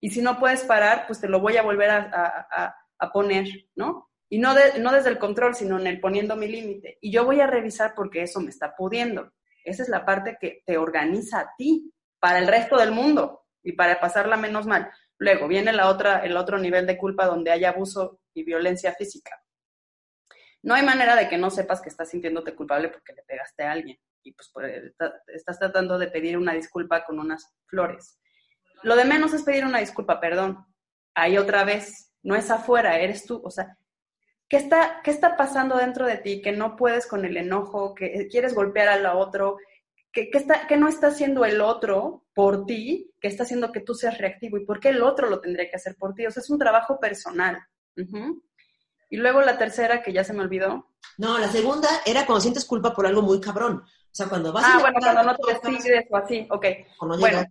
Y 0.00 0.10
si 0.10 0.20
no 0.20 0.38
puedes 0.38 0.62
parar, 0.64 1.04
pues 1.06 1.20
te 1.20 1.28
lo 1.28 1.40
voy 1.40 1.56
a 1.56 1.62
volver 1.62 1.90
a, 1.90 2.74
poner, 3.12 3.46
¿no? 3.74 4.10
Y 4.28 4.38
no, 4.38 4.54
desde 4.54 5.08
el 5.08 5.18
control, 5.18 5.54
sino 5.54 5.78
en 5.78 5.86
el 5.86 6.00
poniendo 6.00 6.36
mi 6.36 6.48
límite. 6.48 6.98
Y 7.00 7.12
yo 7.12 7.24
voy 7.24 7.40
a 7.40 7.46
revisar 7.46 7.94
porque 7.94 8.22
eso 8.22 8.40
me 8.40 8.50
está 8.50 8.74
pudiendo. 8.74 9.32
Esa 9.64 9.82
es 9.82 9.88
la 9.88 10.04
parte 10.04 10.36
que 10.40 10.62
te 10.64 10.78
organiza 10.78 11.40
a 11.40 11.54
ti 11.56 11.92
para 12.18 12.38
el 12.38 12.46
resto 12.46 12.76
del 12.76 12.92
mundo 12.92 13.46
y 13.62 13.72
para 13.72 14.00
pasarla 14.00 14.36
menos 14.36 14.66
mal. 14.66 14.90
Luego 15.18 15.48
viene 15.48 15.72
la 15.72 15.88
otra, 15.88 16.24
el 16.24 16.36
otro 16.36 16.58
nivel 16.58 16.86
de 16.86 16.98
culpa 16.98 17.26
donde 17.26 17.50
hay 17.50 17.64
abuso 17.64 18.20
y 18.34 18.44
violencia 18.44 18.92
física. 18.92 19.40
No 20.62 20.74
hay 20.74 20.84
manera 20.84 21.14
de 21.14 21.28
que 21.28 21.38
no 21.38 21.50
sepas 21.50 21.80
que 21.80 21.88
estás 21.88 22.10
sintiéndote 22.10 22.54
culpable 22.54 22.88
porque 22.88 23.12
le 23.12 23.22
pegaste 23.22 23.62
a 23.62 23.72
alguien 23.72 23.98
y 24.22 24.32
pues 24.32 24.52
estás 25.28 25.58
tratando 25.58 25.98
de 25.98 26.08
pedir 26.08 26.36
una 26.36 26.52
disculpa 26.52 27.04
con 27.04 27.20
unas 27.20 27.54
flores. 27.66 28.18
Lo 28.86 28.94
de 28.94 29.04
menos 29.04 29.34
es 29.34 29.42
pedir 29.42 29.64
una 29.64 29.80
disculpa, 29.80 30.20
perdón. 30.20 30.64
Ahí 31.12 31.38
otra 31.38 31.64
vez, 31.64 32.12
no 32.22 32.36
es 32.36 32.52
afuera, 32.52 33.00
eres 33.00 33.26
tú. 33.26 33.42
O 33.44 33.50
sea, 33.50 33.76
¿qué 34.48 34.58
está, 34.58 35.00
qué 35.02 35.10
está 35.10 35.36
pasando 35.36 35.76
dentro 35.76 36.06
de 36.06 36.18
ti 36.18 36.40
que 36.40 36.52
no 36.52 36.76
puedes 36.76 37.08
con 37.08 37.24
el 37.24 37.36
enojo, 37.36 37.96
que 37.96 38.28
quieres 38.30 38.54
golpear 38.54 38.86
al 38.86 39.06
otro, 39.06 39.58
que, 40.12 40.30
está, 40.32 40.68
que 40.68 40.76
no 40.76 40.86
está 40.86 41.08
haciendo 41.08 41.44
el 41.44 41.60
otro 41.62 42.26
por 42.32 42.64
ti, 42.64 43.12
que 43.20 43.26
está 43.26 43.42
haciendo 43.42 43.72
que 43.72 43.80
tú 43.80 43.92
seas 43.92 44.18
reactivo 44.18 44.56
y 44.56 44.64
por 44.64 44.78
qué 44.78 44.90
el 44.90 45.02
otro 45.02 45.28
lo 45.28 45.40
tendría 45.40 45.68
que 45.68 45.74
hacer 45.74 45.96
por 45.96 46.14
ti? 46.14 46.24
O 46.24 46.30
sea, 46.30 46.40
es 46.40 46.48
un 46.48 46.60
trabajo 46.60 47.00
personal. 47.00 47.58
Y 49.10 49.16
luego 49.16 49.40
la 49.40 49.58
tercera, 49.58 50.00
que 50.00 50.12
ya 50.12 50.22
se 50.22 50.32
me 50.32 50.42
olvidó. 50.42 50.92
No, 51.18 51.38
la 51.38 51.48
segunda 51.48 51.88
era 52.06 52.24
cuando 52.24 52.40
sientes 52.40 52.64
culpa 52.64 52.94
por 52.94 53.04
algo 53.04 53.22
muy 53.22 53.40
cabrón. 53.40 53.82
O 53.82 54.14
sea, 54.16 54.28
cuando 54.28 54.52
vas 54.52 54.64
ah, 54.64 54.78
bueno, 54.78 55.00
cuando 55.00 55.24
no 55.24 55.36
te 55.36 55.54
decides 55.54 56.06
o 56.08 56.16
así, 56.16 56.46
ok. 56.48 56.66
bueno, 57.18 57.44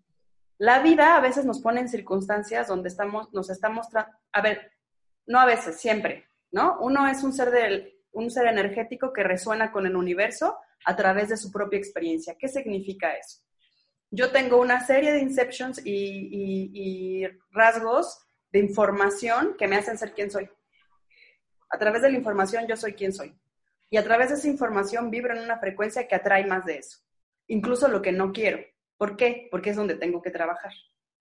la 0.57 0.79
vida 0.79 1.15
a 1.15 1.21
veces 1.21 1.45
nos 1.45 1.59
pone 1.59 1.81
en 1.81 1.89
circunstancias 1.89 2.67
donde 2.67 2.89
estamos, 2.89 3.33
nos 3.33 3.49
estamos, 3.49 3.87
a 4.31 4.41
ver, 4.41 4.71
no 5.25 5.39
a 5.39 5.45
veces, 5.45 5.77
siempre, 5.77 6.25
¿no? 6.51 6.77
Uno 6.79 7.07
es 7.07 7.23
un 7.23 7.33
ser, 7.33 7.51
del, 7.51 7.95
un 8.11 8.31
ser 8.31 8.47
energético 8.47 9.11
que 9.11 9.23
resuena 9.23 9.71
con 9.71 9.85
el 9.85 9.95
universo 9.95 10.57
a 10.85 10.95
través 10.95 11.29
de 11.29 11.37
su 11.37 11.51
propia 11.51 11.79
experiencia. 11.79 12.35
¿Qué 12.37 12.47
significa 12.47 13.13
eso? 13.13 13.39
Yo 14.11 14.31
tengo 14.31 14.61
una 14.61 14.85
serie 14.85 15.11
de 15.11 15.19
inceptions 15.19 15.81
y, 15.83 17.27
rasgos 17.51 18.19
de 18.51 18.59
información 18.59 19.55
que 19.57 19.67
me 19.67 19.75
hacen 19.75 19.97
ser 19.97 20.13
quien 20.13 20.31
soy. 20.31 20.49
A 21.69 21.77
través 21.77 22.01
de 22.01 22.11
la 22.11 22.17
información 22.17 22.67
yo 22.67 22.77
soy 22.77 22.93
quien 22.93 23.11
soy. 23.11 23.37
Y 23.89 23.97
a 23.97 24.03
través 24.03 24.29
de 24.29 24.35
esa 24.35 24.47
información 24.47 25.11
vibro 25.11 25.35
en 25.35 25.43
una 25.43 25.59
frecuencia 25.59 26.07
que 26.07 26.15
atrae 26.15 26.45
más 26.45 26.65
de 26.65 26.77
eso. 26.77 26.99
Incluso 27.47 27.87
lo 27.87 28.01
que 28.01 28.11
no 28.11 28.31
quiero. 28.31 28.59
¿Por 28.97 29.17
qué? 29.17 29.47
Porque 29.51 29.71
es 29.71 29.75
donde 29.75 29.95
tengo 29.95 30.21
que 30.21 30.31
trabajar. 30.31 30.71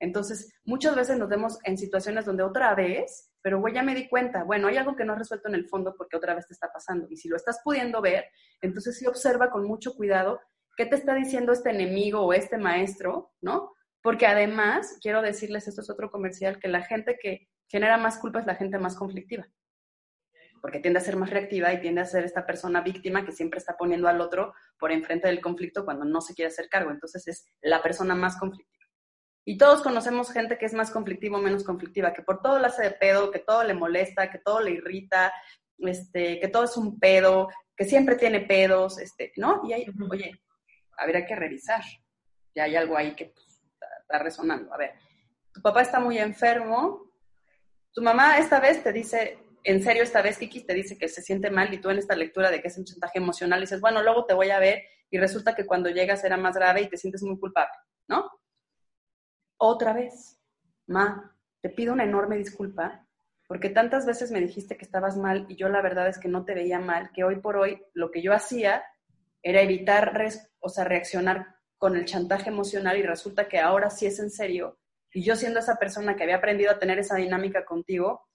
Entonces, 0.01 0.53
muchas 0.65 0.95
veces 0.97 1.19
nos 1.19 1.29
vemos 1.29 1.59
en 1.65 1.79
situaciones 1.79 2.25
donde 2.25 2.43
otra 2.43 2.75
vez, 2.75 3.33
pero 3.43 3.61
güey, 3.61 3.75
ya 3.75 3.83
me 3.83 3.95
di 3.95 4.09
cuenta, 4.09 4.45
bueno, 4.45 4.69
hay 4.69 4.77
algo 4.77 4.97
que 4.97 5.05
no 5.05 5.15
he 5.15 5.19
resuelto 5.19 5.49
en 5.49 5.55
el 5.55 5.69
fondo 5.69 5.95
porque 5.97 6.17
otra 6.17 6.35
vez 6.35 6.47
te 6.47 6.55
está 6.55 6.71
pasando. 6.73 7.07
Y 7.09 7.17
si 7.17 7.29
lo 7.29 7.37
estás 7.37 7.61
pudiendo 7.65 8.03
ver, 8.03 8.27
entonces 8.61 8.99
sí 8.99 9.07
observa 9.07 9.51
con 9.51 9.65
mucho 9.65 9.95
cuidado 9.95 10.41
qué 10.77 10.87
te 10.87 10.97
está 10.97 11.15
diciendo 11.15 11.53
este 11.53 11.71
enemigo 11.71 12.21
o 12.21 12.33
este 12.33 12.59
maestro, 12.59 13.33
¿no? 13.41 13.73
Porque 14.03 14.27
además, 14.27 14.99
quiero 15.01 15.23
decirles, 15.23 15.69
esto 15.69 15.81
es 15.81 15.91
otro 15.91 16.11
comercial, 16.11 16.59
que 16.59 16.69
la 16.69 16.83
gente 16.83 17.17
que 17.21 17.49
genera 17.69 17.97
más 17.97 18.19
culpa 18.19 18.41
es 18.41 18.47
la 18.47 18.57
gente 18.57 18.79
más 18.79 18.97
conflictiva 18.97 19.47
porque 20.65 20.81
tiende 20.81 20.99
a 20.99 21.03
ser 21.03 21.17
más 21.17 21.29
reactiva 21.29 21.75
y 21.75 21.81
tiende 21.83 22.01
a 22.01 22.07
ser 22.07 22.25
esta 22.25 22.47
persona 22.47 22.81
víctima 22.81 23.23
que 23.23 23.33
siempre 23.33 23.59
está 23.59 23.77
poniendo 23.77 24.09
al 24.09 24.23
otro 24.23 24.55
por 24.79 24.93
enfrente 24.93 25.29
del 25.29 25.43
conflicto 25.43 25.85
cuando 25.85 26.07
no 26.07 26.23
se 26.23 26.33
quiere 26.35 26.49
hacer 26.49 26.71
cargo. 26.71 26.91
Entonces 26.91 27.29
es 27.29 27.45
la 27.61 27.83
persona 27.83 28.15
más 28.15 28.39
conflictiva. 28.39 28.87
Y 29.45 29.59
todos 29.59 29.83
conocemos 29.83 30.33
gente 30.33 30.57
que 30.57 30.65
es 30.65 30.73
más 30.73 30.91
conflictiva 30.91 31.37
o 31.37 31.43
menos 31.43 31.65
conflictiva, 31.65 32.15
que 32.15 32.23
por 32.23 32.41
todo 32.41 32.59
le 32.59 32.69
hace 32.69 32.83
de 32.83 32.93
pedo, 32.93 33.31
que 33.31 33.41
todo 33.41 33.63
le 33.63 33.75
molesta, 33.75 34.31
que 34.31 34.39
todo 34.39 34.63
le 34.63 34.71
irrita, 34.71 35.35
este, 35.81 36.41
que 36.41 36.49
todo 36.49 36.65
es 36.65 36.79
un 36.79 36.99
pedo, 36.99 37.51
que 37.77 37.85
siempre 37.85 38.17
tiene 38.17 38.41
pedos, 38.41 38.99
este, 38.99 39.35
¿no? 39.37 39.61
Y 39.69 39.75
ahí, 39.75 39.85
oye, 40.11 40.33
habría 40.97 41.27
que 41.27 41.37
revisar. 41.37 41.83
Ya 42.55 42.63
hay 42.63 42.77
algo 42.77 42.97
ahí 42.97 43.15
que 43.15 43.27
pues, 43.27 43.61
está 44.01 44.19
resonando. 44.19 44.73
A 44.73 44.79
ver, 44.79 44.95
tu 45.53 45.61
papá 45.61 45.83
está 45.83 46.01
muy 46.01 46.17
enfermo, 46.17 47.13
tu 47.93 48.01
mamá 48.01 48.39
esta 48.39 48.61
vez 48.61 48.83
te 48.83 48.95
dice, 48.95 49.44
en 49.65 49.83
serio 49.83 50.03
esta 50.03 50.23
vez 50.23 50.39
Kiki 50.39 50.65
te 50.67 50.75
dice 50.75 50.99
que 50.99 51.09
se 51.09 51.23
siente 51.23 51.51
mal 51.51 51.73
y 51.73 51.81
tú 51.81 51.89
en 51.91 51.99
esta 51.99 52.15
lectura 52.15 52.51
de 52.51 52.61
que 52.61 52.69
es 52.69 52.79
un 52.79 52.85
chantaje 52.85 53.19
emocional 53.19 53.61
dices, 53.61 53.81
bueno, 53.81 54.03
luego 54.03 54.27
te 54.27 54.35
voy 54.35 54.51
a 54.51 54.59
ver 54.59 54.85
y 55.11 55.19
resulta 55.19 55.55
que 55.55 55.67
cuando 55.67 55.89
llegas 55.89 56.23
era 56.23 56.37
más 56.37 56.55
grave 56.55 56.83
y 56.83 56.89
te 56.89 56.99
sientes 56.99 57.23
muy 57.23 57.39
culpable, 57.39 57.73
¿no? 58.09 58.31
Otra 59.57 59.95
vez, 59.95 60.39
ma, 60.87 61.35
te 61.63 61.71
pido 61.71 61.95
una 61.95 62.05
enorme 62.05 62.37
disculpa 62.37 63.07
porque 63.47 63.71
tantas 63.71 64.07
veces 64.07 64.31
me 64.31 64.41
dijiste 64.41 64.77
que 64.77 64.85
estabas 64.85 65.17
mal 65.17 65.47
y 65.49 65.57
yo 65.57 65.69
la 65.69 65.83
verdad 65.83 66.09
es 66.09 66.19
que 66.19 66.29
no 66.29 66.45
te 66.45 66.55
veía 66.55 66.79
mal, 66.79 67.11
que 67.13 67.25
hoy 67.25 67.37
por 67.41 67.57
hoy 67.57 67.83
lo 67.95 68.11
que 68.11 68.23
yo 68.23 68.33
hacía 68.33 68.85
era 69.43 69.61
evitar, 69.61 70.13
o 70.61 70.69
sea, 70.69 70.85
reaccionar 70.85 71.57
con 71.77 71.97
el 71.97 72.07
chantaje 72.07 72.49
emocional 72.49 72.97
y 72.97 73.03
resulta 73.03 73.49
que 73.49 73.61
ahora 73.61 73.91
sí 73.91 74.07
es 74.07 74.19
en 74.19 74.31
serio. 74.31 74.79
Y 75.13 75.23
yo 75.23 75.37
siendo 75.37 75.61
esa 75.61 75.77
persona 75.77 76.17
que 76.17 76.25
había 76.25 76.37
aprendido 76.37 76.71
a 76.71 76.79
tener 76.79 76.99
esa 76.99 77.17
dinámica 77.17 77.65
contigo, 77.65 78.27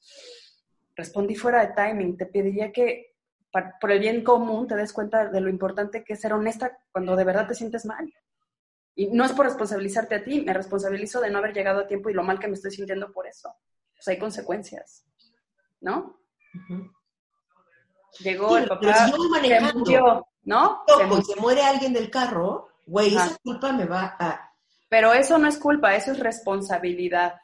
respondí 0.99 1.35
fuera 1.35 1.65
de 1.65 1.73
timing. 1.73 2.17
Te 2.17 2.25
pediría 2.25 2.71
que 2.71 3.15
por 3.51 3.91
el 3.91 3.99
bien 3.99 4.23
común 4.23 4.67
te 4.67 4.75
des 4.75 4.93
cuenta 4.93 5.27
de 5.27 5.41
lo 5.41 5.49
importante 5.49 6.03
que 6.03 6.13
es 6.13 6.21
ser 6.21 6.33
honesta 6.33 6.77
cuando 6.91 7.15
de 7.15 7.23
verdad 7.23 7.47
te 7.47 7.55
sientes 7.55 7.85
mal. 7.85 8.13
Y 8.95 9.07
no 9.07 9.23
es 9.23 9.31
por 9.31 9.45
responsabilizarte 9.45 10.15
a 10.15 10.23
ti, 10.23 10.41
me 10.41 10.53
responsabilizo 10.53 11.21
de 11.21 11.31
no 11.31 11.39
haber 11.39 11.53
llegado 11.53 11.79
a 11.79 11.87
tiempo 11.87 12.09
y 12.09 12.13
lo 12.13 12.23
mal 12.23 12.37
que 12.37 12.47
me 12.47 12.55
estoy 12.55 12.71
sintiendo 12.71 13.11
por 13.11 13.25
eso. 13.27 13.55
Pues 13.95 14.07
hay 14.09 14.19
consecuencias, 14.19 15.05
¿no? 15.79 16.19
Llegó 18.19 18.57
el 18.57 18.67
papá, 18.67 19.07
se 19.07 19.73
murió, 19.73 20.27
¿no? 20.43 20.83
se, 20.85 21.33
se 21.33 21.39
muere 21.39 21.61
alguien 21.61 21.93
del 21.93 22.09
carro, 22.09 22.69
güey, 22.85 23.15
esa 23.15 23.37
culpa 23.41 23.71
me 23.71 23.85
va 23.85 24.15
a... 24.19 24.53
Pero 24.89 25.13
eso 25.13 25.37
no 25.37 25.47
es 25.47 25.57
culpa, 25.57 25.95
eso 25.95 26.11
es 26.11 26.19
responsabilidad. 26.19 27.35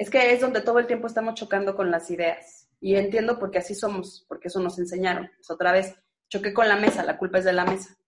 Es 0.00 0.08
que 0.08 0.32
es 0.32 0.40
donde 0.40 0.62
todo 0.62 0.78
el 0.78 0.86
tiempo 0.86 1.06
estamos 1.06 1.34
chocando 1.34 1.76
con 1.76 1.90
las 1.90 2.10
ideas. 2.10 2.70
Y 2.80 2.96
entiendo 2.96 3.38
porque 3.38 3.58
así 3.58 3.74
somos, 3.74 4.24
porque 4.26 4.48
eso 4.48 4.58
nos 4.58 4.78
enseñaron. 4.78 5.30
Pues 5.36 5.50
otra 5.50 5.72
vez, 5.72 5.94
choqué 6.30 6.54
con 6.54 6.66
la 6.68 6.76
mesa, 6.76 7.04
la 7.04 7.18
culpa 7.18 7.36
es 7.36 7.44
de 7.44 7.52
la 7.52 7.66
mesa, 7.66 7.98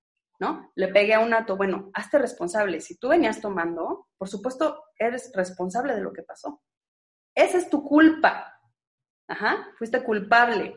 ¿no? 0.40 0.72
Le 0.74 0.88
pegué 0.88 1.12
a 1.12 1.20
un 1.20 1.34
ato, 1.34 1.55
bueno, 1.55 1.90
hazte 1.93 2.16
responsable. 2.16 2.80
Si 2.80 2.97
tú 2.97 3.09
venías 3.09 3.43
tomando, 3.43 4.09
por 4.16 4.26
supuesto, 4.26 4.84
eres 4.99 5.32
responsable 5.34 5.95
de 5.95 6.01
lo 6.01 6.14
que 6.14 6.22
pasó. 6.22 6.62
Esa 7.34 7.59
es 7.59 7.68
tu 7.68 7.84
culpa. 7.84 8.59
Ajá, 9.28 9.68
fuiste 9.76 10.03
culpable 10.03 10.74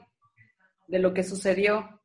de 0.85 0.99
lo 0.99 1.13
que 1.13 1.23
sucedió. 1.23 2.01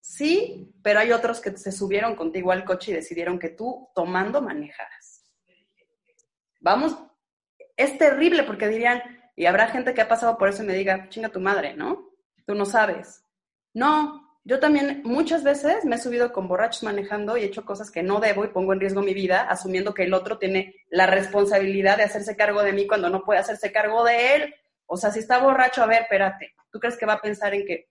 Sí, 0.00 0.74
pero 0.82 1.00
hay 1.00 1.12
otros 1.12 1.42
que 1.42 1.54
se 1.58 1.72
subieron 1.72 2.16
contigo 2.16 2.52
al 2.52 2.64
coche 2.64 2.90
y 2.90 2.94
decidieron 2.94 3.38
que 3.38 3.50
tú 3.50 3.90
tomando 3.94 4.40
manejaras. 4.40 5.26
Vamos, 6.60 6.96
es 7.78 7.96
terrible 7.96 8.42
porque 8.42 8.68
dirían, 8.68 9.02
y 9.34 9.46
habrá 9.46 9.68
gente 9.68 9.94
que 9.94 10.02
ha 10.02 10.08
pasado 10.08 10.36
por 10.36 10.50
eso 10.50 10.62
y 10.62 10.66
me 10.66 10.74
diga, 10.74 11.08
chinga 11.08 11.30
tu 11.30 11.40
madre, 11.40 11.74
¿no? 11.74 12.10
Tú 12.46 12.54
no 12.54 12.66
sabes. 12.66 13.22
No, 13.72 14.38
yo 14.44 14.60
también 14.60 15.00
muchas 15.04 15.42
veces 15.42 15.86
me 15.86 15.96
he 15.96 15.98
subido 15.98 16.30
con 16.30 16.46
borrachos 16.46 16.82
manejando 16.82 17.38
y 17.38 17.42
he 17.42 17.46
hecho 17.46 17.64
cosas 17.64 17.90
que 17.90 18.02
no 18.02 18.20
debo 18.20 18.44
y 18.44 18.48
pongo 18.48 18.74
en 18.74 18.80
riesgo 18.80 19.00
mi 19.00 19.14
vida, 19.14 19.48
asumiendo 19.48 19.94
que 19.94 20.02
el 20.02 20.12
otro 20.12 20.36
tiene 20.36 20.74
la 20.90 21.06
responsabilidad 21.06 21.96
de 21.96 22.04
hacerse 22.04 22.36
cargo 22.36 22.62
de 22.62 22.74
mí 22.74 22.86
cuando 22.86 23.08
no 23.08 23.24
puede 23.24 23.40
hacerse 23.40 23.72
cargo 23.72 24.04
de 24.04 24.34
él. 24.34 24.54
O 24.84 24.98
sea, 24.98 25.10
si 25.10 25.20
está 25.20 25.38
borracho, 25.38 25.82
a 25.82 25.86
ver, 25.86 26.02
espérate, 26.02 26.54
¿tú 26.70 26.78
crees 26.78 26.98
que 26.98 27.06
va 27.06 27.14
a 27.14 27.20
pensar 27.20 27.54
en 27.54 27.64
que 27.64 27.88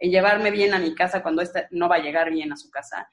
en 0.00 0.10
llevarme 0.10 0.50
bien 0.50 0.74
a 0.74 0.78
mi 0.78 0.94
casa 0.94 1.22
cuando 1.22 1.42
éste 1.42 1.68
no 1.70 1.88
va 1.88 1.96
a 1.96 2.00
llegar 2.00 2.30
bien 2.30 2.52
a 2.52 2.56
su 2.56 2.70
casa. 2.70 3.08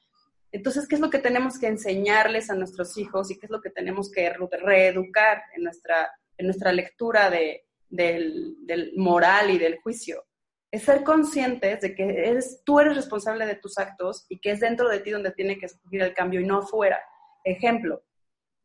Entonces, 0.58 0.88
¿qué 0.88 0.95
es 0.95 1.01
lo 1.01 1.12
que 1.12 1.20
tenemos 1.20 1.60
que 1.60 1.68
enseñarles 1.68 2.49
a 2.49 2.55
nuestros 2.55 2.97
hijos 2.97 3.30
y 3.30 3.38
qué 3.38 3.45
es 3.45 3.51
lo 3.51 3.62
que 3.62 3.70
tenemos 3.70 4.12
que 4.12 4.34
reeducar 4.34 5.43
en 5.55 5.64
nuestra, 5.64 6.12
en 6.36 6.47
nuestra 6.47 6.74
lectura 6.74 7.30
de, 7.30 7.68
del, 7.89 8.55
del, 8.66 8.93
moral 8.97 9.51
y 9.51 9.60
del 9.60 9.78
juicio? 9.78 10.26
Es 10.72 10.82
ser 10.82 11.03
conscientes 11.03 11.82
de 11.82 11.93
que 11.93 12.03
eres, 12.03 12.64
tú 12.66 12.80
eres 12.80 12.95
responsable 12.95 13.45
de 13.45 13.53
tus 13.53 13.78
actos 13.78 14.26
y 14.30 14.39
que 14.39 14.49
es 14.49 14.60
dentro 14.60 14.89
de 14.89 14.99
ti 14.99 15.12
donde 15.12 15.30
tiene 15.30 15.60
que 15.60 15.70
surgir 15.70 16.01
el 16.01 16.16
cambio 16.16 16.41
y 16.41 16.45
no 16.47 16.58
afuera. 16.58 16.99
Ejemplo, 17.43 18.03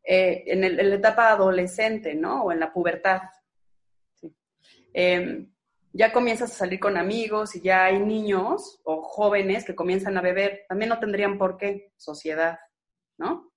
eh, 0.02 0.44
en, 0.46 0.64
el, 0.64 0.76
la 0.76 0.96
etapa 0.96 1.28
adolescente, 1.28 2.14
¿no? 2.14 2.44
O 2.44 2.52
en 2.52 2.60
la 2.60 2.72
pubertad. 2.72 3.20
¿sí? 4.14 4.34
Eh, 4.94 5.46
ya 5.92 6.12
comienzas 6.12 6.50
a 6.52 6.54
salir 6.54 6.80
con 6.80 6.96
amigos 6.96 7.54
y 7.54 7.60
ya 7.60 7.84
hay 7.84 7.98
niños 7.98 8.80
o 8.84 9.02
jóvenes 9.02 9.64
que 9.64 9.74
comienzan 9.74 10.16
a 10.16 10.22
beber, 10.22 10.64
también 10.68 10.88
no 10.88 10.98
tendrían 10.98 11.38
por 11.38 11.58
qué, 11.58 11.92
sociedad, 11.96 12.58
¿no? 13.18 13.52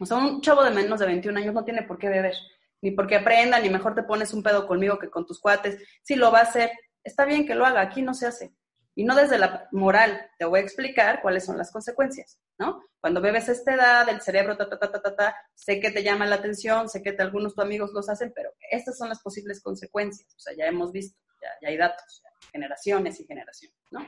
O 0.00 0.06
sea, 0.06 0.16
un 0.16 0.40
chavo 0.40 0.64
de 0.64 0.70
menos 0.70 1.00
de 1.00 1.06
21 1.06 1.38
años 1.38 1.54
no 1.54 1.64
tiene 1.64 1.82
por 1.82 1.98
qué 1.98 2.08
beber, 2.08 2.34
ni 2.82 2.90
porque 2.92 3.16
aprenda, 3.16 3.60
ni 3.60 3.70
mejor 3.70 3.94
te 3.94 4.02
pones 4.02 4.32
un 4.32 4.42
pedo 4.42 4.66
conmigo 4.66 4.98
que 4.98 5.10
con 5.10 5.26
tus 5.26 5.40
cuates. 5.40 5.78
Si 6.02 6.14
lo 6.14 6.30
va 6.30 6.40
a 6.40 6.42
hacer, 6.42 6.70
está 7.02 7.24
bien 7.24 7.46
que 7.46 7.54
lo 7.54 7.64
haga, 7.64 7.80
aquí 7.80 8.02
no 8.02 8.14
se 8.14 8.26
hace. 8.26 8.54
Y 8.94 9.04
no 9.04 9.14
desde 9.14 9.38
la 9.38 9.68
moral, 9.70 10.28
te 10.38 10.44
voy 10.44 10.58
a 10.58 10.62
explicar 10.62 11.22
cuáles 11.22 11.44
son 11.44 11.56
las 11.56 11.70
consecuencias, 11.70 12.40
¿no? 12.58 12.82
Cuando 13.00 13.20
bebes 13.20 13.48
a 13.48 13.52
esta 13.52 13.74
edad, 13.74 14.08
el 14.08 14.20
cerebro, 14.20 14.56
ta, 14.56 14.68
ta, 14.68 14.76
ta, 14.76 14.90
ta, 14.90 15.00
ta, 15.00 15.16
ta, 15.16 15.36
sé 15.54 15.78
que 15.78 15.92
te 15.92 16.02
llama 16.02 16.26
la 16.26 16.36
atención, 16.36 16.88
sé 16.88 17.00
que 17.00 17.12
te, 17.12 17.22
algunos 17.22 17.54
tus 17.54 17.64
amigos 17.64 17.92
los 17.92 18.08
hacen, 18.08 18.32
pero 18.34 18.50
estas 18.72 18.98
son 18.98 19.08
las 19.08 19.20
posibles 19.20 19.62
consecuencias, 19.62 20.34
o 20.34 20.40
sea, 20.40 20.52
ya 20.56 20.66
hemos 20.66 20.90
visto 20.90 21.16
ya, 21.40 21.68
hay 21.68 21.76
datos, 21.76 22.22
generaciones 22.52 23.20
y 23.20 23.24
generaciones, 23.24 23.78
¿no? 23.90 24.06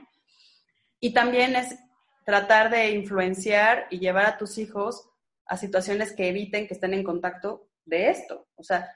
Y 1.01 1.12
también 1.12 1.57
es 1.57 1.78
tratar 2.24 2.70
de 2.70 2.91
influenciar 2.91 3.87
y 3.91 3.99
llevar 3.99 4.26
a 4.26 4.39
tus 4.39 4.59
hijos 4.59 5.09
a 5.47 5.57
situaciones 5.57 6.12
que 6.12 6.28
eviten 6.28 6.68
que 6.68 6.74
estén 6.74 6.95
en 6.95 7.03
contacto 7.03 7.68
de 7.85 8.11
esto. 8.11 8.49
O 8.55 8.62
sea, 8.62 8.95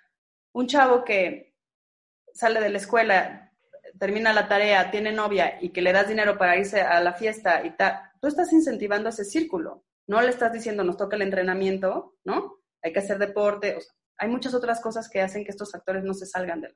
un 0.53 0.67
chavo 0.67 1.05
que 1.05 1.57
sale 2.33 2.61
de 2.61 2.71
la 2.71 2.79
escuela, 2.79 3.53
termina 3.99 4.33
la 4.33 4.49
tarea, 4.49 4.91
tiene 4.91 5.13
novia 5.13 5.59
y 5.61 5.71
que 5.71 5.83
le 5.83 5.93
das 5.93 6.09
dinero 6.09 6.37
para 6.37 6.57
irse 6.57 6.81
a 6.81 7.01
la 7.01 7.15
fiesta 7.15 7.65
y 7.65 7.71
tal, 7.77 7.99
tú 8.21 8.29
estás 8.29 8.53
incentivando 8.53 9.09
ese 9.09 9.25
círculo. 9.25 9.85
No 10.07 10.21
le 10.21 10.29
estás 10.29 10.53
diciendo, 10.53 10.85
nos 10.85 10.97
toca 10.97 11.17
el 11.17 11.23
entrenamiento, 11.23 12.17
¿no? 12.25 12.59
Hay 12.83 12.93
que 12.93 12.99
hacer 12.99 13.19
deporte. 13.19 13.79
Hay 14.19 14.29
muchas 14.29 14.55
otras 14.55 14.81
cosas 14.81 15.09
que 15.09 15.23
hacen 15.23 15.45
que 15.45 15.51
estos 15.51 15.73
factores 15.73 16.05
no 16.05 16.13
se 16.13 16.27
salgan 16.27 16.61
de 16.61 16.69
la 16.69 16.75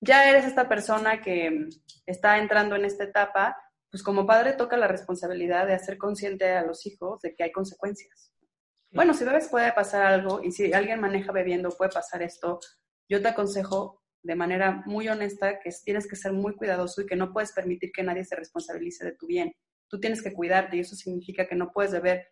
ya 0.00 0.28
eres 0.28 0.44
esta 0.44 0.68
persona 0.68 1.20
que 1.20 1.68
está 2.06 2.38
entrando 2.38 2.76
en 2.76 2.84
esta 2.84 3.04
etapa, 3.04 3.56
pues 3.90 4.02
como 4.02 4.26
padre 4.26 4.52
toca 4.52 4.76
la 4.76 4.88
responsabilidad 4.88 5.66
de 5.66 5.74
hacer 5.74 5.98
consciente 5.98 6.50
a 6.52 6.64
los 6.64 6.86
hijos 6.86 7.20
de 7.20 7.34
que 7.34 7.44
hay 7.44 7.52
consecuencias. 7.52 8.32
Bueno, 8.90 9.14
si 9.14 9.24
bebes 9.24 9.48
puede 9.48 9.72
pasar 9.72 10.06
algo 10.06 10.42
y 10.42 10.52
si 10.52 10.72
alguien 10.72 11.00
maneja 11.00 11.32
bebiendo 11.32 11.70
puede 11.70 11.90
pasar 11.90 12.22
esto, 12.22 12.60
yo 13.08 13.20
te 13.20 13.28
aconsejo 13.28 14.02
de 14.22 14.34
manera 14.34 14.82
muy 14.86 15.08
honesta 15.08 15.60
que 15.60 15.70
tienes 15.84 16.08
que 16.08 16.16
ser 16.16 16.32
muy 16.32 16.54
cuidadoso 16.56 17.02
y 17.02 17.06
que 17.06 17.16
no 17.16 17.32
puedes 17.32 17.52
permitir 17.52 17.92
que 17.92 18.02
nadie 18.02 18.24
se 18.24 18.36
responsabilice 18.36 19.04
de 19.04 19.12
tu 19.12 19.26
bien. 19.26 19.54
Tú 19.88 20.00
tienes 20.00 20.22
que 20.22 20.32
cuidarte 20.32 20.76
y 20.76 20.80
eso 20.80 20.96
significa 20.96 21.46
que 21.46 21.54
no 21.54 21.70
puedes 21.72 21.92
beber 21.92 22.26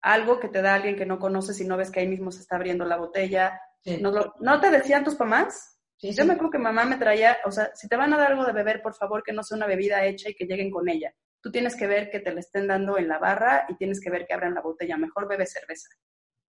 algo 0.00 0.40
que 0.40 0.48
te 0.48 0.62
da 0.62 0.74
alguien 0.74 0.96
que 0.96 1.06
no 1.06 1.18
conoces 1.18 1.60
y 1.60 1.64
no 1.64 1.76
ves 1.76 1.90
que 1.90 2.00
ahí 2.00 2.08
mismo 2.08 2.32
se 2.32 2.40
está 2.40 2.56
abriendo 2.56 2.84
la 2.84 2.96
botella. 2.96 3.60
¿No, 4.00 4.12
¿No 4.40 4.60
te 4.60 4.70
decían 4.70 5.04
tus 5.04 5.18
mamás? 5.18 5.77
Yo 6.00 6.24
me 6.24 6.34
acuerdo 6.34 6.52
que 6.52 6.58
mamá 6.58 6.84
me 6.84 6.96
traía, 6.96 7.38
o 7.44 7.50
sea, 7.50 7.70
si 7.74 7.88
te 7.88 7.96
van 7.96 8.12
a 8.12 8.16
dar 8.16 8.30
algo 8.30 8.44
de 8.44 8.52
beber, 8.52 8.82
por 8.82 8.94
favor, 8.94 9.22
que 9.22 9.32
no 9.32 9.42
sea 9.42 9.56
una 9.56 9.66
bebida 9.66 10.04
hecha 10.04 10.30
y 10.30 10.34
que 10.34 10.46
lleguen 10.46 10.70
con 10.70 10.88
ella. 10.88 11.12
Tú 11.40 11.50
tienes 11.50 11.74
que 11.76 11.86
ver 11.86 12.10
que 12.10 12.20
te 12.20 12.32
la 12.32 12.40
estén 12.40 12.68
dando 12.68 12.98
en 12.98 13.08
la 13.08 13.18
barra 13.18 13.66
y 13.68 13.76
tienes 13.76 14.00
que 14.00 14.10
ver 14.10 14.26
que 14.26 14.34
abran 14.34 14.54
la 14.54 14.60
botella. 14.60 14.96
Mejor 14.96 15.28
bebe 15.28 15.46
cerveza, 15.46 15.88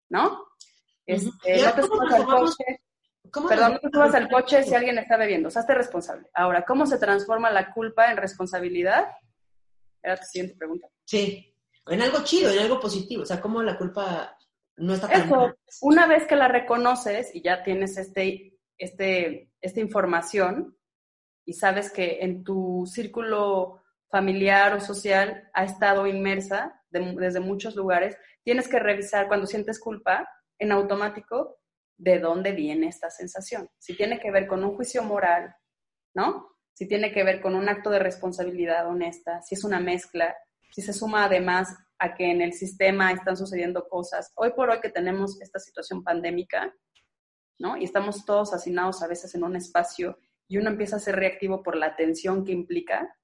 ¿no? 0.10 0.46
Este, 1.06 1.64
no 1.64 1.74
te 1.74 1.84
subas 1.84 2.14
al 2.14 2.26
coche. 2.26 2.82
Perdón, 3.50 3.74
no 3.74 3.80
te 3.80 3.90
subas 3.92 4.16
al 4.16 4.30
coche 4.30 4.64
si 4.64 4.76
alguien 4.76 4.98
está 4.98 5.18
bebiendo. 5.18 5.48
O 5.48 5.52
sea, 5.52 5.62
hazte 5.62 5.74
responsable. 5.74 6.30
Ahora, 6.34 6.64
¿cómo 6.64 6.86
se 6.86 6.98
transforma 6.98 7.50
la 7.52 7.74
culpa 7.74 8.12
en 8.12 8.18
responsabilidad? 8.18 9.08
Era 10.02 10.18
tu 10.18 10.26
siguiente 10.26 10.56
pregunta. 10.58 10.88
Sí, 11.06 11.54
en 11.88 12.02
algo 12.02 12.24
chido, 12.24 12.52
en 12.52 12.60
algo 12.60 12.80
positivo. 12.80 13.24
O 13.24 13.26
sea, 13.26 13.42
¿cómo 13.42 13.62
la 13.62 13.78
culpa 13.78 14.38
no 14.78 14.94
está 14.94 15.08
tan 15.08 15.24
Eso, 15.24 15.54
una 15.82 16.08
vez 16.08 16.26
que 16.28 16.36
la 16.36 16.48
reconoces 16.48 17.34
y 17.34 17.42
ya 17.42 17.64
tienes 17.64 17.98
este 17.98 18.53
este, 18.84 19.52
esta 19.62 19.80
información 19.80 20.78
y 21.46 21.54
sabes 21.54 21.92
que 21.92 22.20
en 22.22 22.44
tu 22.44 22.86
círculo 22.86 23.82
familiar 24.10 24.74
o 24.74 24.80
social 24.80 25.50
ha 25.54 25.64
estado 25.64 26.06
inmersa 26.06 26.82
desde 26.90 27.40
muchos 27.40 27.76
lugares, 27.76 28.16
tienes 28.44 28.68
que 28.68 28.80
revisar 28.80 29.28
cuando 29.28 29.48
sientes 29.48 29.80
culpa 29.80 30.30
en 30.60 30.72
automático 30.72 31.58
de 31.98 32.20
dónde 32.20 32.52
viene 32.52 32.88
esta 32.88 33.10
sensación. 33.10 33.70
Si 33.80 33.96
tiene 33.96 34.20
que 34.20 34.32
ver 34.32 34.48
con 34.48 34.64
un 34.64 34.76
juicio 34.76 35.02
moral, 35.04 35.56
¿no? 36.14 36.50
Si 36.74 36.88
tiene 36.88 37.12
que 37.12 37.24
ver 37.24 37.42
con 37.42 37.56
un 37.56 37.70
acto 37.70 37.90
de 37.90 38.00
responsabilidad 38.00 38.88
honesta, 38.88 39.42
si 39.42 39.56
es 39.56 39.64
una 39.64 39.80
mezcla, 39.80 40.36
si 40.72 40.82
se 40.82 40.94
suma 40.94 41.26
además 41.26 41.76
a 42.00 42.14
que 42.14 42.30
en 42.30 42.42
el 42.42 42.54
sistema 42.54 43.12
están 43.12 43.38
sucediendo 43.38 43.88
cosas. 43.88 44.32
Hoy 44.36 44.52
por 44.56 44.70
hoy 44.70 44.80
que 44.82 44.90
tenemos 44.90 45.42
esta 45.42 45.60
situación 45.60 46.04
pandémica, 46.04 46.74
y 47.80 47.84
estamos 47.84 48.26
todos 48.26 48.54
hacinados 48.54 49.02
a 49.02 49.08
veces 49.08 49.34
en 49.36 49.44
un 49.44 49.56
espacio 49.56 50.18
y 50.48 50.58
uno 50.58 50.70
empieza 50.70 50.98
a 50.98 51.00
ser 51.00 51.16
reactivo 51.16 51.64
por 51.64 51.76
la 51.76 51.96
tensión 51.96 52.44
que 52.44 52.52
implica, 52.52 53.18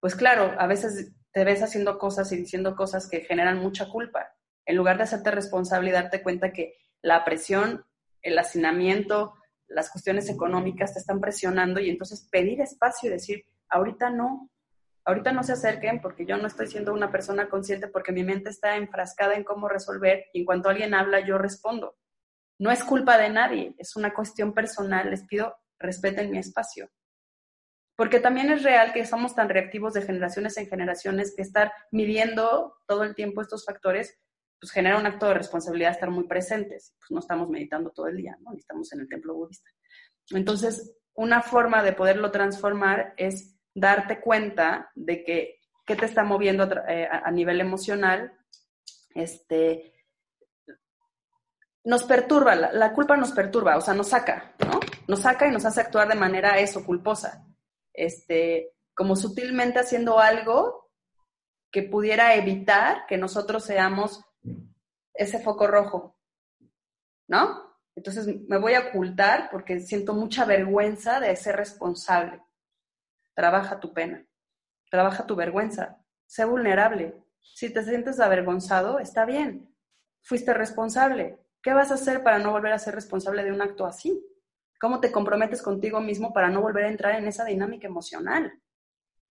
pues 0.00 0.14
claro, 0.14 0.54
a 0.58 0.66
veces 0.66 1.12
te 1.32 1.44
ves 1.44 1.62
haciendo 1.62 1.98
cosas 1.98 2.32
y 2.32 2.36
diciendo 2.36 2.74
cosas 2.74 3.08
que 3.08 3.20
generan 3.20 3.58
mucha 3.58 3.88
culpa. 3.88 4.34
en 4.64 4.76
lugar 4.76 4.96
de 4.96 5.02
hacerte 5.02 5.32
responsable 5.32 5.90
y 5.90 5.92
darte 5.92 6.22
cuenta 6.22 6.52
que 6.52 6.74
la 7.02 7.24
presión, 7.24 7.84
el 8.22 8.38
hacinamiento, 8.38 9.34
las 9.66 9.90
cuestiones 9.90 10.28
económicas 10.28 10.92
te 10.92 11.00
están 11.00 11.20
presionando 11.20 11.80
y 11.80 11.90
entonces 11.90 12.28
pedir 12.30 12.60
espacio 12.60 13.08
y 13.08 13.12
decir, 13.12 13.44
ahorita 13.68 14.10
no, 14.10 14.50
ahorita 15.04 15.32
no 15.32 15.42
se 15.42 15.54
acerquen 15.54 16.00
porque 16.00 16.26
yo 16.26 16.36
no 16.36 16.46
estoy 16.46 16.68
siendo 16.68 16.92
una 16.92 17.10
persona 17.10 17.48
consciente 17.48 17.88
porque 17.88 18.12
mi 18.12 18.22
mente 18.22 18.50
está 18.50 18.76
enfrascada 18.76 19.34
en 19.34 19.42
cómo 19.42 19.68
resolver 19.68 20.26
y 20.32 20.40
en 20.40 20.46
cuanto 20.46 20.68
alguien 20.68 20.94
habla 20.94 21.26
yo 21.26 21.38
respondo. 21.38 21.96
No 22.62 22.70
es 22.70 22.84
culpa 22.84 23.18
de 23.18 23.28
nadie, 23.28 23.74
es 23.76 23.96
una 23.96 24.14
cuestión 24.14 24.54
personal, 24.54 25.10
les 25.10 25.26
pido 25.26 25.56
respeten 25.80 26.30
mi 26.30 26.38
espacio. 26.38 26.88
Porque 27.96 28.20
también 28.20 28.52
es 28.52 28.62
real 28.62 28.92
que 28.92 29.04
somos 29.04 29.34
tan 29.34 29.48
reactivos 29.48 29.94
de 29.94 30.02
generaciones 30.02 30.56
en 30.56 30.68
generaciones 30.68 31.34
que 31.34 31.42
estar 31.42 31.72
midiendo 31.90 32.76
todo 32.86 33.02
el 33.02 33.16
tiempo 33.16 33.42
estos 33.42 33.64
factores 33.64 34.16
pues 34.60 34.70
genera 34.70 34.96
un 34.96 35.06
acto 35.06 35.26
de 35.26 35.34
responsabilidad 35.34 35.90
estar 35.90 36.12
muy 36.12 36.28
presentes. 36.28 36.94
Pues 37.00 37.10
no 37.10 37.18
estamos 37.18 37.48
meditando 37.48 37.90
todo 37.90 38.06
el 38.06 38.16
día, 38.16 38.36
¿no? 38.42 38.52
Ni 38.52 38.60
estamos 38.60 38.92
en 38.92 39.00
el 39.00 39.08
templo 39.08 39.34
budista. 39.34 39.68
Entonces, 40.30 40.96
una 41.14 41.42
forma 41.42 41.82
de 41.82 41.94
poderlo 41.94 42.30
transformar 42.30 43.12
es 43.16 43.56
darte 43.74 44.20
cuenta 44.20 44.88
de 44.94 45.24
que 45.24 45.58
qué 45.84 45.96
te 45.96 46.06
está 46.06 46.22
moviendo 46.22 46.68
eh, 46.86 47.08
a, 47.10 47.28
nivel 47.32 47.60
emocional, 47.60 48.32
este, 49.16 49.91
nos 51.84 52.04
perturba, 52.04 52.54
la, 52.54 52.92
culpa 52.92 53.16
nos 53.16 53.32
perturba, 53.32 53.76
o 53.76 53.80
sea, 53.80 53.94
nos 53.94 54.08
saca, 54.08 54.54
¿no? 54.64 54.78
Nos 55.08 55.20
saca 55.20 55.48
y 55.48 55.50
nos 55.50 55.64
hace 55.64 55.80
actuar 55.80 56.08
de 56.08 56.14
manera 56.14 56.58
eso, 56.58 56.84
culposa. 56.84 57.46
Este, 57.92 58.72
como 58.94 59.16
sutilmente 59.16 59.80
haciendo 59.80 60.18
algo 60.18 60.90
que 61.70 61.82
pudiera 61.82 62.34
evitar 62.34 63.06
que 63.06 63.18
nosotros 63.18 63.64
seamos 63.64 64.24
ese 65.14 65.40
foco 65.40 65.66
rojo, 65.66 66.16
¿no? 67.28 67.72
Entonces 67.94 68.26
me 68.48 68.58
voy 68.58 68.74
a 68.74 68.88
ocultar 68.88 69.48
porque 69.50 69.80
siento 69.80 70.14
mucha 70.14 70.44
vergüenza 70.44 71.20
de 71.20 71.34
ser 71.36 71.56
responsable. 71.56 72.42
Trabaja 73.34 73.80
tu 73.80 73.92
pena, 73.92 74.26
trabaja 74.90 75.26
tu 75.26 75.34
vergüenza, 75.34 75.98
sé 76.26 76.44
vulnerable. 76.44 77.22
Si 77.40 77.72
te 77.72 77.82
sientes 77.82 78.20
avergonzado, 78.20 78.98
está 78.98 79.24
bien, 79.24 79.74
fuiste 80.22 80.54
responsable. 80.54 81.41
¿Qué 81.62 81.72
vas 81.72 81.90
a 81.90 81.94
hacer 81.94 82.22
para 82.22 82.38
no 82.38 82.50
volver 82.50 82.72
a 82.72 82.78
ser 82.78 82.94
responsable 82.94 83.44
de 83.44 83.52
un 83.52 83.62
acto 83.62 83.86
así? 83.86 84.24
¿Cómo 84.80 85.00
te 85.00 85.12
comprometes 85.12 85.62
contigo 85.62 86.00
mismo 86.00 86.32
para 86.32 86.48
no 86.48 86.60
volver 86.60 86.84
a 86.84 86.88
entrar 86.88 87.14
en 87.14 87.28
esa 87.28 87.44
dinámica 87.44 87.86
emocional? 87.86 88.60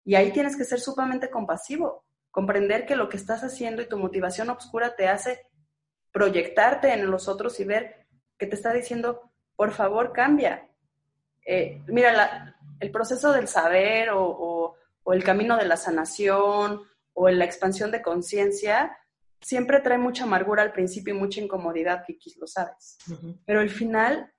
Y 0.06 0.16
ahí 0.16 0.32
tienes 0.32 0.56
que 0.56 0.64
ser 0.64 0.80
sumamente 0.80 1.30
compasivo, 1.30 2.06
comprender 2.32 2.86
que 2.86 2.96
lo 2.96 3.10
que 3.10 3.18
estás 3.18 3.44
haciendo 3.44 3.82
y 3.82 3.90
tu 3.90 3.98
motivación 3.98 4.50
oscura 4.50 4.96
te 4.96 5.10
hace 5.10 5.46
proyectarte 6.12 6.94
en 6.94 7.10
los 7.12 7.28
otros 7.28 7.60
y 7.60 7.66
ver 7.66 8.08
que 8.38 8.48
te 8.48 8.56
está 8.56 8.74
diciendo, 8.74 9.32
por 9.56 9.72
favor, 9.72 10.14
cambia. 10.14 10.68
Eh, 11.46 11.82
mira, 11.88 12.56
el 12.80 12.92
proceso 12.92 13.32
del 13.32 13.48
saber 13.48 14.10
o, 14.14 14.76
el 15.08 15.24
camino 15.24 15.58
de 15.58 15.66
la 15.66 15.76
sanación 15.76 16.82
o 17.14 17.30
la 17.30 17.44
expansión 17.44 17.92
de 17.92 18.02
conciencia 18.02 18.98
siempre 19.42 19.80
trae 19.80 19.98
mucha 19.98 20.24
amargura 20.24 20.64
al 20.64 20.72
principio 20.72 21.14
y 21.14 21.18
mucha 21.18 21.42
incomodidad, 21.42 22.04
Kiki, 22.06 22.36
lo 22.40 22.48
sabes. 22.48 22.98
Pero 23.46 23.62
el 23.62 23.70
final 23.70 24.32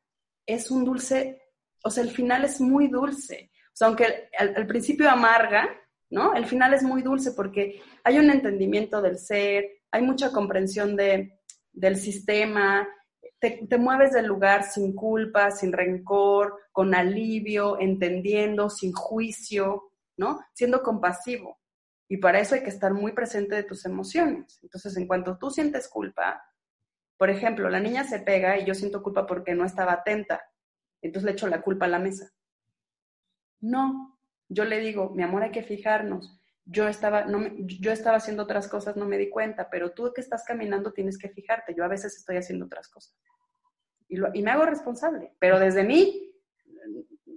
es 0.47 0.71
un 0.71 0.85
dulce, 0.85 1.43
o 1.85 1.91
sea, 1.91 2.03
el 2.05 2.11
final 2.11 2.45
es 2.45 2.61
muy 2.61 2.89
dulce. 2.89 3.51
O 3.69 3.75
sea, 3.77 3.89
aunque 3.89 4.29
al 4.39 4.67
principio 4.67 5.11
amarga, 5.11 5.69
¿no? 6.11 6.35
El 6.35 6.45
final 6.45 6.75
es 6.75 6.83
muy 6.83 7.03
dulce 7.03 7.33
porque 7.33 7.81
hay 8.05 8.19
un 8.19 8.31
entendimiento 8.31 9.01
del 9.01 9.19
ser, 9.19 9.65
hay 9.91 10.03
mucha 10.03 10.31
comprensión 10.31 10.95
de, 10.95 11.41
del 11.73 11.97
sistema, 11.97 12.87
te, 13.41 13.79
mueves 13.79 14.13
del 14.13 14.27
lugar 14.27 14.63
sin 14.63 14.95
culpa, 14.95 15.51
sin 15.51 15.73
rencor, 15.73 16.55
con 16.71 16.95
alivio, 16.95 17.81
entendiendo, 17.81 18.71
sin 18.71 18.93
juicio, 18.93 19.91
¿no? 20.17 20.41
Siendo 20.53 20.83
compasivo. 20.83 21.59
Y 22.13 22.19
para 22.19 22.41
eso 22.41 22.55
hay 22.55 22.63
que 22.63 22.69
estar 22.69 22.93
muy 22.93 23.13
presente 23.13 23.55
de 23.55 23.63
tus 23.63 23.87
emociones. 23.87 24.59
Entonces, 24.63 24.95
en 24.99 25.07
cuanto 25.07 25.39
tú 25.39 25.49
sientes 25.49 25.89
culpa, 25.89 26.45
por 27.17 27.31
ejemplo, 27.31 27.71
la 27.71 27.81
niña 27.81 28.05
se 28.05 28.19
pega 28.19 28.59
y 28.59 28.67
yo 28.67 28.75
siento 28.75 29.03
culpa 29.03 29.27
porque 29.27 29.55
no 29.55 29.65
estaba 29.65 29.93
atenta. 29.95 30.43
Entonces 31.01 31.25
le 31.25 31.33
echo 31.33 31.49
la 31.49 31.63
culpa 31.63 31.87
a 31.87 31.89
la 31.89 31.99
mesa. 31.99 32.31
No, 33.61 34.19
yo 34.47 34.67
le 34.67 34.81
digo, 34.81 35.09
mi 35.15 35.23
amor, 35.23 35.43
hay 35.43 35.53
que 35.53 35.63
fijarnos 35.63 36.39
yo 36.65 36.87
estaba, 36.87 37.25
no 37.25 37.41
yo 37.57 37.91
estaba 37.91 38.19
haciendo 38.19 38.43
otras 38.43 38.69
cosas, 38.69 38.97
no 38.97 39.07
me 39.07 39.19
di 39.19 39.31
cuenta, 39.31 39.69
pero 39.71 39.93
tú 39.93 40.13
que 40.15 40.21
estás 40.21 40.45
caminando 40.45 40.93
tienes 40.93 41.19
que 41.19 41.31
fijarte, 41.31 41.75
yo 41.75 41.83
a 41.83 41.89
veces 41.89 42.17
estoy 42.17 42.37
haciendo 42.37 42.67
otras 42.67 42.89
cosas. 42.89 43.17
Y 44.09 44.43
me 44.43 44.51
hago 44.51 44.67
responsable, 44.67 45.35
pero 45.39 45.59
desde 45.59 45.85
mí, 45.85 46.31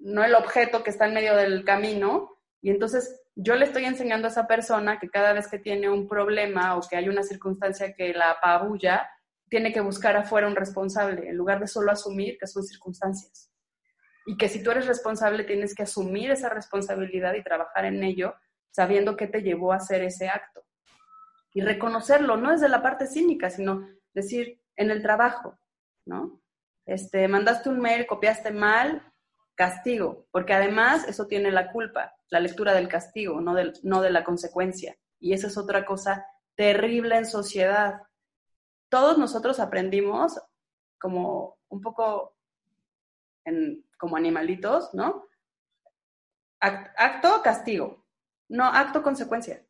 no 0.02 0.24
el 0.24 0.36
objeto 0.36 0.84
que 0.84 0.90
está 0.90 1.08
en 1.08 1.14
medio 1.14 1.36
del 1.36 1.64
camino, 1.64 2.38
y 2.62 2.70
entonces 2.70 3.25
yo 3.36 3.56
le 3.56 3.66
estoy 3.66 3.86
enseñando 3.86 4.28
a 4.28 4.32
esa 4.32 4.48
persona 4.48 4.98
que 4.98 5.10
cada 5.10 5.34
vez 5.34 5.48
que 5.48 5.60
tiene 5.60 5.90
un 5.90 6.08
problema 6.08 6.78
o 6.78 6.82
que 6.82 6.96
hay 6.96 7.10
una 7.10 7.22
circunstancia 7.22 7.94
que 7.94 8.14
la 8.14 8.32
apabulla, 8.32 9.10
tiene 9.50 9.74
que 9.74 9.82
buscar 9.82 10.16
afuera 10.16 10.48
un 10.48 10.56
responsable, 10.56 11.30
en 11.30 11.36
lugar 11.36 11.60
de 11.60 11.68
solo 11.68 11.92
asumir 11.92 12.38
que 12.40 12.48
son 12.48 12.64
circunstancias. 12.64 13.52
Y 14.26 14.38
que 14.38 14.50
si 14.50 14.64
tú 14.64 14.72
eres 14.72 14.88
responsable, 14.88 15.44
tienes 15.44 15.76
que 15.76 15.84
asumir 15.84 16.32
esa 16.32 16.50
responsabilidad 16.50 17.34
y 17.36 17.44
trabajar 17.44 17.86
en 17.86 18.04
ello 18.04 18.36
sabiendo 18.72 19.16
qué 19.16 19.28
te 19.28 19.44
llevó 19.44 19.72
a 19.72 19.78
hacer 19.78 20.02
ese 20.02 20.28
acto. 20.28 20.66
Y 21.54 21.62
reconocerlo, 21.62 22.38
no 22.38 22.52
desde 22.52 22.70
la 22.70 22.82
parte 22.82 23.06
cínica, 23.06 23.50
sino 23.50 23.88
decir 24.14 24.60
en 24.76 24.92
el 24.92 25.02
trabajo, 25.02 25.58
¿no? 26.06 26.42
Este, 26.86 27.28
mandaste 27.28 27.70
un 27.70 27.80
mail, 27.80 28.06
copiaste 28.08 28.52
mal, 28.52 29.14
castigo, 29.56 30.28
porque 30.32 30.54
además 30.54 31.08
eso 31.08 31.28
tiene 31.28 31.52
la 31.52 31.72
culpa, 31.72 32.14
la 32.30 32.40
lectura 32.40 32.74
del 32.74 32.88
castigo, 32.88 33.42
no, 33.42 33.56
no 33.84 34.02
de 34.02 34.10
la 34.12 34.24
consecuencia. 34.24 34.98
Y 35.20 35.34
esa 35.34 35.48
es 35.48 35.58
otra 35.58 35.86
cosa 35.86 36.26
terrible 36.56 37.18
en 37.18 37.26
sociedad. 37.26 38.02
Todos 38.90 39.18
nosotros 39.18 39.60
aprendimos 39.60 40.40
como 41.00 41.58
un 41.70 41.82
poco 41.82 42.36
como 43.98 44.18
animalitos, 44.18 44.94
¿no? 44.94 45.28
Acto, 46.60 47.42
castigo. 47.44 48.06
No, 48.50 48.66
acto 48.66 49.04
consecuencia. 49.04 49.66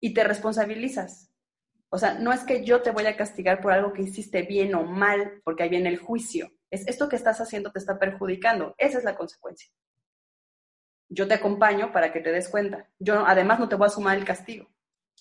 Y 0.00 0.14
te 0.14 0.24
responsabilizas. 0.24 1.30
O 1.90 1.98
sea, 1.98 2.14
no 2.14 2.32
es 2.32 2.40
que 2.42 2.64
yo 2.64 2.82
te 2.82 2.90
voy 2.90 3.06
a 3.06 3.16
castigar 3.16 3.60
por 3.60 3.72
algo 3.72 3.92
que 3.92 4.02
hiciste 4.02 4.42
bien 4.42 4.74
o 4.74 4.82
mal, 4.82 5.40
porque 5.44 5.62
ahí 5.62 5.68
viene 5.68 5.90
el 5.90 5.98
juicio. 5.98 6.50
Es 6.70 6.86
esto 6.86 7.08
que 7.08 7.16
estás 7.16 7.40
haciendo 7.40 7.70
te 7.70 7.78
está 7.78 7.98
perjudicando. 7.98 8.74
Esa 8.78 8.98
es 8.98 9.04
la 9.04 9.16
consecuencia. 9.16 9.70
Yo 11.08 11.28
te 11.28 11.34
acompaño 11.34 11.92
para 11.92 12.12
que 12.12 12.20
te 12.20 12.32
des 12.32 12.48
cuenta. 12.48 12.88
Yo 12.98 13.24
además 13.26 13.60
no 13.60 13.68
te 13.68 13.76
voy 13.76 13.86
a 13.86 13.90
sumar 13.90 14.18
el 14.18 14.24
castigo. 14.24 14.68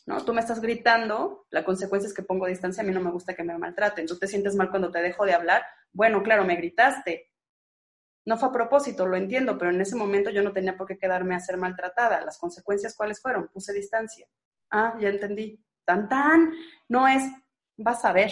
¿no? 0.06 0.24
Tú 0.24 0.34
me 0.34 0.42
estás 0.42 0.60
gritando, 0.60 1.46
la 1.50 1.64
consecuencia 1.64 2.08
es 2.08 2.14
que 2.14 2.24
pongo 2.24 2.48
distancia, 2.48 2.84
a 2.84 2.86
mí 2.86 2.92
no 2.92 3.00
me 3.02 3.12
gusta 3.12 3.36
que 3.36 3.44
me 3.44 3.58
maltraten. 3.58 4.08
Tú 4.08 4.18
te 4.18 4.28
sientes 4.28 4.56
mal 4.56 4.70
cuando 4.70 4.92
te 4.92 5.02
dejo 5.02 5.26
de 5.26 5.34
hablar. 5.34 5.64
Bueno, 5.92 6.24
claro, 6.24 6.46
me 6.46 6.56
gritaste, 6.56 7.34
no 8.26 8.38
fue 8.38 8.50
a 8.50 8.54
propósito, 8.54 9.06
lo 9.06 9.18
entiendo, 9.18 9.58
pero 9.58 9.72
en 9.72 9.82
ese 9.82 9.96
momento 9.96 10.30
yo 10.30 10.44
no 10.44 10.54
tenía 10.54 10.78
por 10.78 10.88
qué 10.88 10.98
quedarme 10.98 11.36
a 11.36 11.40
ser 11.40 11.58
maltratada. 11.58 12.22
Las 12.22 12.38
consecuencias, 12.38 12.96
¿cuáles 12.96 13.22
fueron? 13.22 13.50
Puse 13.50 13.74
distancia. 13.74 14.28
Ah, 14.70 14.96
ya 15.00 15.10
entendí. 15.10 15.62
Tan, 15.84 16.08
tan, 16.08 16.54
no 16.88 17.08
es, 17.08 17.24
vas 17.78 18.06
a 18.06 18.14
ver. 18.14 18.32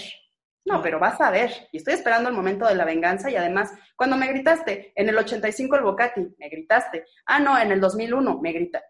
No, 0.66 0.82
pero 0.82 1.00
vas 1.00 1.20
a 1.20 1.32
ver. 1.32 1.52
Y 1.72 1.78
estoy 1.78 1.96
esperando 1.96 2.30
el 2.30 2.36
momento 2.36 2.66
de 2.66 2.76
la 2.76 2.86
venganza 2.86 3.30
y 3.30 3.36
además, 3.36 3.72
cuando 3.96 4.18
me 4.18 4.28
gritaste, 4.28 4.94
en 4.96 5.10
el 5.10 5.18
85 5.18 5.76
el 5.76 5.84
Bocati, 5.84 6.36
me 6.38 6.50
gritaste. 6.50 7.06
Ah, 7.26 7.40
no, 7.40 7.58
en 7.58 7.72
el 7.72 7.82
2001 7.82 8.40
me 8.42 8.52
grita. 8.52 8.84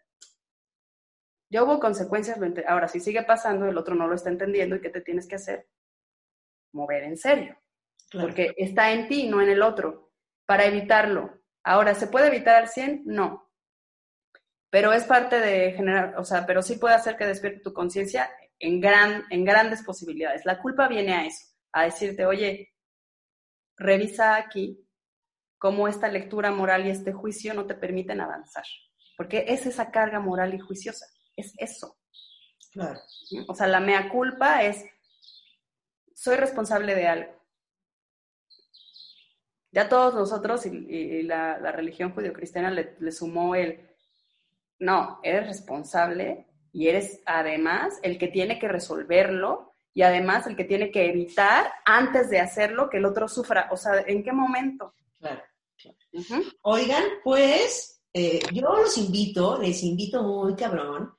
Ya 1.50 1.64
hubo 1.64 1.80
consecuencias, 1.80 2.40
ahora 2.68 2.88
si 2.88 3.00
sigue 3.00 3.24
pasando, 3.24 3.68
el 3.68 3.78
otro 3.78 3.94
no 3.94 4.08
lo 4.08 4.16
está 4.16 4.30
entendiendo 4.30 4.76
y 4.76 4.82
¿qué 4.82 4.90
te 4.90 5.02
tienes 5.02 5.28
que 5.28 5.36
hacer? 5.36 5.68
Mover 6.74 7.04
en 7.04 7.18
serio. 7.18 7.58
Porque 8.12 8.54
está 8.58 8.92
en 8.92 9.08
ti, 9.08 9.28
no 9.28 9.42
en 9.42 9.50
el 9.50 9.62
otro 9.62 10.12
para 10.52 10.66
evitarlo. 10.66 11.42
Ahora, 11.64 11.96
¿se 11.96 12.08
puede 12.08 12.28
evitar 12.28 12.56
al 12.56 12.68
100? 12.68 13.04
No. 13.06 13.50
Pero 14.70 14.92
es 14.92 15.06
parte 15.06 15.40
de 15.40 15.72
generar, 15.72 16.18
o 16.18 16.26
sea, 16.26 16.46
pero 16.46 16.62
sí 16.62 16.76
puede 16.76 16.96
hacer 16.96 17.16
que 17.16 17.26
despierte 17.26 17.62
tu 17.62 17.72
conciencia 17.72 18.30
en, 18.60 18.82
gran, 18.82 19.24
en 19.30 19.46
grandes 19.46 19.84
posibilidades. 19.84 20.46
La 20.46 20.60
culpa 20.60 20.90
viene 20.90 21.14
a 21.14 21.26
eso, 21.26 21.51
a 21.74 21.84
decirte, 21.84 22.26
oye, 22.26 22.74
revisa 23.78 24.36
aquí 24.36 24.88
cómo 25.58 25.88
esta 25.88 26.08
lectura 26.08 26.52
moral 26.52 26.86
y 26.86 26.90
este 26.90 27.14
juicio 27.14 27.54
no 27.54 27.66
te 27.66 27.76
permiten 27.76 28.22
avanzar. 28.22 28.66
Porque 29.18 29.46
es 29.48 29.66
esa 29.66 29.92
carga 29.92 30.20
moral 30.20 30.54
y 30.54 30.60
juiciosa, 30.60 31.06
es 31.36 31.54
eso. 31.58 31.98
Claro. 32.72 33.00
O 33.48 33.56
sea, 33.56 33.68
la 33.68 33.80
mea 33.80 34.10
culpa 34.10 34.64
es, 34.64 34.86
soy 36.14 36.38
responsable 36.38 36.96
de 36.96 37.08
algo 37.08 37.42
ya 39.72 39.88
todos 39.88 40.14
nosotros 40.14 40.66
y, 40.66 41.24
la, 41.24 41.58
religión 41.72 42.14
judio-cristiana 42.14 42.72
le, 42.72 43.12
sumó 43.12 43.56
el, 43.56 43.90
no, 44.80 45.20
eres 45.24 45.48
responsable 45.48 46.46
y 46.74 46.90
eres 46.90 47.22
además 47.26 48.00
el 48.04 48.18
que 48.18 48.28
tiene 48.28 48.60
que 48.60 48.68
resolverlo 48.68 49.71
y 49.94 50.02
además 50.04 50.48
el 50.48 50.56
que 50.56 50.64
tiene 50.64 50.92
que 50.92 51.10
evitar 51.10 51.72
antes 51.86 52.30
de 52.30 52.40
hacerlo 52.40 52.90
que 52.90 52.98
el 52.98 53.06
otro 53.06 53.28
sufra. 53.28 53.70
O 53.72 53.78
sea, 53.78 54.04
¿en 54.08 54.24
qué 54.24 54.32
momento? 54.32 54.94
Claro, 55.20 55.42
claro. 55.78 55.98
Oigan, 56.62 57.04
pues 57.24 58.02
eh, 58.14 58.40
yo 58.54 58.76
los 58.76 58.98
invito, 58.98 59.58
les 59.62 59.84
invito 59.84 60.24
muy 60.24 60.56
cabrón 60.56 61.14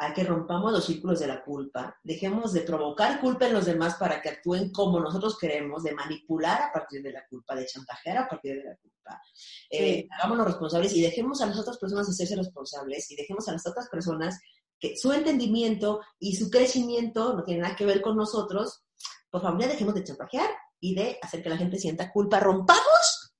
a 0.00 0.14
que 0.14 0.22
rompamos 0.22 0.72
los 0.72 0.84
círculos 0.84 1.18
de 1.18 1.26
la 1.26 1.42
culpa, 1.42 1.98
dejemos 2.04 2.52
de 2.52 2.60
provocar 2.60 3.20
culpa 3.20 3.46
en 3.46 3.52
los 3.54 3.66
demás 3.66 3.96
para 3.96 4.22
que 4.22 4.28
actúen 4.28 4.70
como 4.70 5.00
nosotros 5.00 5.36
queremos, 5.36 5.82
de 5.82 5.92
manipular 5.92 6.62
a 6.62 6.72
partir 6.72 7.02
de 7.02 7.12
la 7.12 7.26
culpa, 7.28 7.56
de 7.56 7.66
chantajear 7.66 8.18
a 8.18 8.28
partir 8.28 8.56
de 8.56 8.64
la 8.64 8.76
culpa. 8.76 9.20
Eh, 9.68 10.06
hagámonos 10.12 10.46
responsables 10.46 10.94
y 10.94 11.02
dejemos 11.02 11.40
a 11.40 11.46
las 11.46 11.58
otras 11.58 11.78
personas 11.78 12.08
hacerse 12.08 12.36
responsables 12.36 13.10
y 13.10 13.16
dejemos 13.16 13.48
a 13.48 13.52
las 13.52 13.66
otras 13.66 13.88
personas 13.88 14.38
que 14.78 14.96
su 14.96 15.12
entendimiento 15.12 16.00
y 16.18 16.36
su 16.36 16.50
crecimiento 16.50 17.34
no 17.34 17.44
tienen 17.44 17.62
nada 17.62 17.76
que 17.76 17.86
ver 17.86 18.00
con 18.00 18.16
nosotros. 18.16 18.84
Por 19.30 19.42
favor, 19.42 19.60
ya 19.60 19.68
dejemos 19.68 19.94
de 19.94 20.04
chantajear 20.04 20.50
y 20.80 20.94
de 20.94 21.18
hacer 21.22 21.42
que 21.42 21.48
la 21.48 21.56
gente 21.56 21.78
sienta 21.78 22.12
culpa. 22.12 22.40
Rompamos 22.40 23.34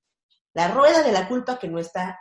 la 0.55 0.68
rueda 0.68 1.03
de 1.03 1.12
la 1.12 1.28
culpa 1.28 1.59
que 1.59 1.68
no 1.68 1.78
está 1.78 2.18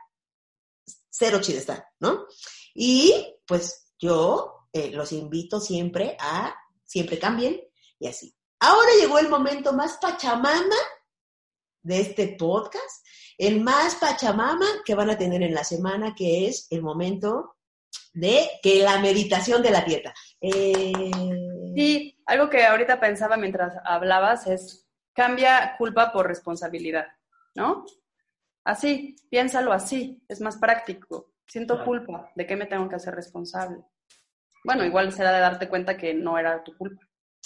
cero 1.10 1.40
chida 1.42 1.90
¿no? 2.00 2.26
Y 2.74 3.36
pues 3.46 3.92
yo 3.98 4.68
eh, 4.72 4.92
los 4.92 5.12
invito 5.12 5.60
siempre 5.60 6.16
a, 6.20 6.56
siempre 6.84 7.18
cambien 7.18 7.60
y 8.00 8.08
así. 8.08 8.36
Ahora 8.60 8.90
llegó 9.00 9.18
el 9.20 9.30
momento 9.30 9.74
más 9.74 9.98
pachamama 9.98 10.76
de 11.82 12.02
este 12.02 12.36
podcast, 12.38 13.06
el 13.38 13.62
más 13.62 13.96
pachamama 13.96 14.68
que 14.86 14.96
van 14.96 15.10
a 15.10 15.18
tener 15.18 15.42
en 15.42 15.54
la 15.54 15.64
semana, 15.64 16.14
que 16.16 16.48
es 16.48 16.68
el 16.70 16.82
momento 16.82 17.57
de 18.14 18.50
que 18.64 18.82
la 18.82 19.00
meditación 19.00 19.62
de 19.62 19.72
la 19.72 19.82
dieta. 19.82 20.14
Eh... 20.42 21.12
Sí, 21.76 22.20
algo 22.26 22.50
que 22.50 22.66
ahorita 22.66 23.00
pensaba 23.00 23.38
mientras 23.38 23.76
hablabas 23.86 24.48
es 24.48 24.88
cambia 25.14 25.76
culpa 25.78 26.12
por 26.12 26.28
responsabilidad, 26.28 27.08
¿no? 27.56 27.86
Así, 28.64 29.16
piénsalo 29.30 29.72
así, 29.72 30.22
es 30.28 30.42
más 30.42 30.58
práctico. 30.58 31.34
Siento 31.48 31.84
culpa, 31.86 32.32
¿de 32.36 32.46
qué 32.46 32.56
me 32.56 32.66
tengo 32.66 32.90
que 32.90 32.96
hacer 32.96 33.16
responsable? 33.16 33.84
Bueno, 34.64 34.84
igual 34.84 35.14
será 35.14 35.32
de 35.32 35.40
darte 35.40 35.70
cuenta 35.70 35.96
que 35.96 36.14
no 36.14 36.38
era 36.38 36.64
tu 36.64 36.76
culpa. 36.76 37.02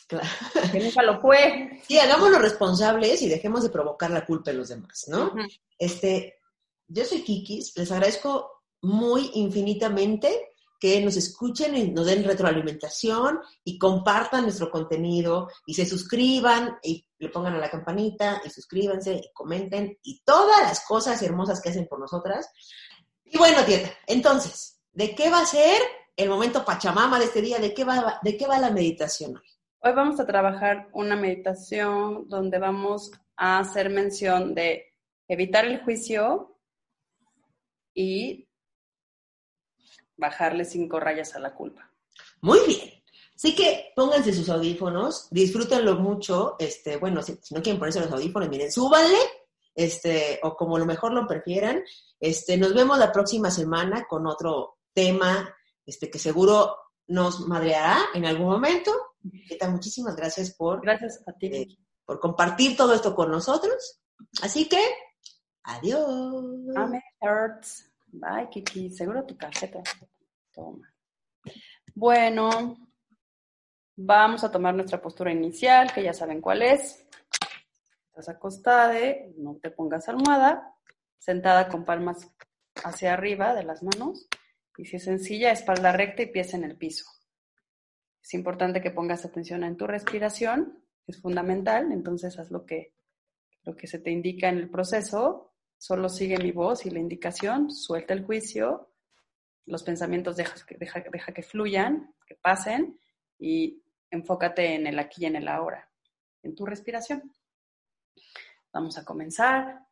Claro. 0.07 0.27
Que 0.71 0.79
nunca 0.79 1.03
lo 1.03 1.21
fue. 1.21 1.81
Sí, 1.87 1.99
hagámonos 1.99 2.41
responsables 2.41 3.21
y 3.21 3.29
dejemos 3.29 3.63
de 3.63 3.69
provocar 3.69 4.09
la 4.09 4.25
culpa 4.25 4.51
en 4.51 4.57
los 4.57 4.69
demás, 4.69 5.05
¿no? 5.07 5.33
Este, 5.77 6.39
yo 6.87 7.05
soy 7.05 7.23
Kikis, 7.23 7.77
les 7.77 7.91
agradezco 7.91 8.60
muy 8.81 9.31
infinitamente 9.35 10.51
que 10.81 10.99
nos 10.99 11.15
escuchen 11.15 11.77
y 11.77 11.91
nos 11.91 12.07
den 12.07 12.23
retroalimentación 12.23 13.39
y 13.63 13.77
compartan 13.77 14.43
nuestro 14.43 14.71
contenido 14.71 15.47
y 15.67 15.75
se 15.75 15.85
suscriban 15.85 16.79
y 16.81 17.05
le 17.19 17.29
pongan 17.29 17.53
a 17.53 17.59
la 17.59 17.69
campanita 17.69 18.41
y 18.43 18.49
suscríbanse 18.49 19.13
y 19.13 19.31
comenten 19.31 19.99
y 20.01 20.21
todas 20.23 20.59
las 20.61 20.83
cosas 20.83 21.21
hermosas 21.21 21.61
que 21.61 21.69
hacen 21.69 21.87
por 21.87 21.99
nosotras. 21.99 22.49
Y 23.23 23.37
bueno, 23.37 23.63
tieta, 23.63 23.91
entonces, 24.07 24.81
¿de 24.91 25.13
qué 25.13 25.29
va 25.29 25.41
a 25.41 25.45
ser 25.45 25.79
el 26.15 26.29
momento 26.29 26.65
pachamama 26.65 27.19
de 27.19 27.25
este 27.25 27.41
día? 27.41 27.59
¿De 27.59 27.75
qué 27.75 27.83
va, 27.83 28.19
de 28.23 28.35
qué 28.35 28.47
va 28.47 28.57
la 28.57 28.71
meditación 28.71 29.37
hoy? 29.37 29.43
Hoy 29.83 29.93
vamos 29.93 30.19
a 30.19 30.25
trabajar 30.25 30.89
una 30.93 31.15
meditación 31.15 32.27
donde 32.27 32.57
vamos 32.57 33.11
a 33.35 33.59
hacer 33.59 33.91
mención 33.91 34.55
de 34.55 34.95
evitar 35.27 35.65
el 35.65 35.83
juicio 35.83 36.57
y 37.93 38.47
bajarle 40.21 40.63
cinco 40.63 40.99
rayas 40.99 41.35
a 41.35 41.39
la 41.39 41.53
culpa. 41.53 41.91
Muy 42.41 42.59
bien. 42.65 43.03
Así 43.35 43.55
que 43.55 43.91
pónganse 43.95 44.31
sus 44.33 44.49
audífonos, 44.49 45.27
disfrútenlo 45.31 45.95
mucho. 45.95 46.55
Este, 46.59 46.97
bueno, 46.97 47.23
si, 47.23 47.33
no 47.49 47.61
quieren 47.61 47.79
ponerse 47.79 47.99
los 47.99 48.11
audífonos, 48.11 48.49
miren, 48.49 48.71
súbanle, 48.71 49.17
este, 49.73 50.39
o 50.43 50.55
como 50.55 50.77
lo 50.77 50.85
mejor 50.85 51.11
lo 51.11 51.27
prefieran. 51.27 51.83
Este, 52.19 52.55
nos 52.55 52.73
vemos 52.75 52.99
la 52.99 53.11
próxima 53.11 53.49
semana 53.49 54.05
con 54.07 54.27
otro 54.27 54.77
tema, 54.93 55.53
este, 55.85 56.11
que 56.11 56.19
seguro 56.19 56.77
nos 57.07 57.47
madreará 57.47 57.97
en 58.13 58.25
algún 58.25 58.47
momento. 58.47 58.91
muchísimas 59.69 60.15
gracias 60.15 60.53
por, 60.53 60.81
gracias 60.81 61.23
a 61.25 61.33
ti. 61.33 61.47
Eh, 61.47 61.67
por 62.05 62.19
compartir 62.19 62.77
todo 62.77 62.93
esto 62.93 63.15
con 63.15 63.31
nosotros. 63.31 64.01
Así 64.43 64.69
que, 64.69 64.83
adiós. 65.63 66.05
Amén, 66.75 67.01
Bye, 68.13 68.49
Kiki. 68.51 68.89
Seguro 68.91 69.25
tu 69.25 69.35
caseta. 69.35 69.81
Bueno, 71.93 72.77
vamos 73.95 74.43
a 74.43 74.51
tomar 74.51 74.73
nuestra 74.75 75.01
postura 75.01 75.31
inicial, 75.31 75.91
que 75.93 76.03
ya 76.03 76.13
saben 76.13 76.41
cuál 76.41 76.61
es. 76.61 77.07
Estás 78.07 78.29
acostada, 78.29 78.99
no 79.37 79.57
te 79.61 79.71
pongas 79.71 80.07
almohada, 80.09 80.75
sentada 81.17 81.67
con 81.69 81.85
palmas 81.85 82.29
hacia 82.83 83.13
arriba 83.13 83.53
de 83.53 83.63
las 83.63 83.83
manos. 83.83 84.27
Y 84.77 84.85
si 84.85 84.97
es 84.97 85.03
sencilla, 85.03 85.51
espalda 85.51 85.91
recta 85.91 86.23
y 86.23 86.27
pies 86.27 86.53
en 86.53 86.63
el 86.63 86.77
piso. 86.77 87.05
Es 88.21 88.33
importante 88.33 88.81
que 88.81 88.91
pongas 88.91 89.25
atención 89.25 89.63
en 89.63 89.77
tu 89.77 89.87
respiración, 89.87 90.83
es 91.07 91.19
fundamental, 91.19 91.91
entonces 91.91 92.37
haz 92.39 92.51
lo 92.51 92.65
que, 92.65 92.93
lo 93.63 93.75
que 93.75 93.87
se 93.87 93.99
te 93.99 94.11
indica 94.11 94.49
en 94.49 94.57
el 94.57 94.69
proceso 94.69 95.51
Solo 95.81 96.09
sigue 96.09 96.37
mi 96.37 96.51
voz 96.51 96.85
y 96.85 96.91
la 96.91 96.99
indicación, 96.99 97.71
suelta 97.71 98.13
el 98.13 98.23
juicio, 98.23 98.90
los 99.65 99.83
pensamientos 99.83 100.35
deja, 100.37 101.33
que 101.33 101.43
fluyan, 101.43 102.13
que 102.25 102.35
pasen 102.35 102.99
y 103.39 103.81
enfócate 104.09 104.75
en 104.75 104.87
el 104.87 104.99
aquí 104.99 105.23
y 105.23 105.25
en 105.25 105.35
el 105.35 105.47
ahora, 105.47 105.89
en 106.43 106.55
tu 106.55 106.65
respiración. 106.65 107.31
Vamos 108.73 108.97
a 108.97 109.05
comenzar. 109.05 109.85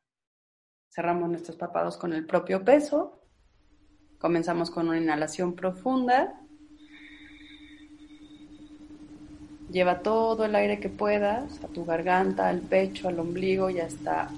Cerramos 0.90 1.30
nuestros 1.30 1.58
párpados 1.58 1.98
con 1.98 2.14
el 2.14 2.26
propio 2.26 2.64
peso. 2.64 3.22
Comenzamos 4.18 4.72
con 4.72 4.88
una 4.88 4.98
inhalación 4.98 5.56
profunda. 5.56 6.42
Lleva 9.72 10.02
todo 10.02 10.46
el 10.46 10.56
aire 10.56 10.80
que 10.80 10.90
puedas 10.90 11.64
a 11.64 11.68
tu 11.68 11.86
garganta, 11.86 12.50
al 12.50 12.62
pecho, 12.62 13.08
al 13.08 13.20
ombligo 13.20 13.70
y 13.70 13.80
hasta 13.80 14.30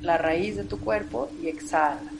la 0.00 0.16
raíz 0.16 0.56
de 0.56 0.64
tu 0.64 0.78
cuerpo 0.78 1.30
y 1.42 1.48
exhala. 1.48 2.19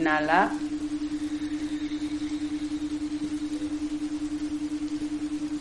Inhala. 0.00 0.50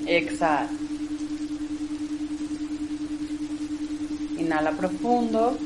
Exhala. 0.08 0.70
Inhala 4.38 4.72
profundo. 4.72 5.58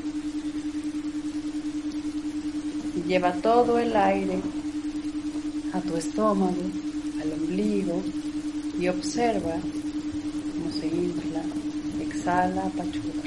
Y 2.95 3.07
lleva 3.07 3.31
todo 3.33 3.77
el 3.77 3.95
aire 3.95 4.39
a 5.73 5.79
tu 5.79 5.95
estómago, 5.95 6.65
al 7.21 7.31
ombligo 7.33 8.01
y 8.79 8.87
observa 8.87 9.55
cómo 10.51 10.71
se 10.71 10.87
infla. 10.87 11.43
Exhala, 12.01 12.61
apachura. 12.65 13.23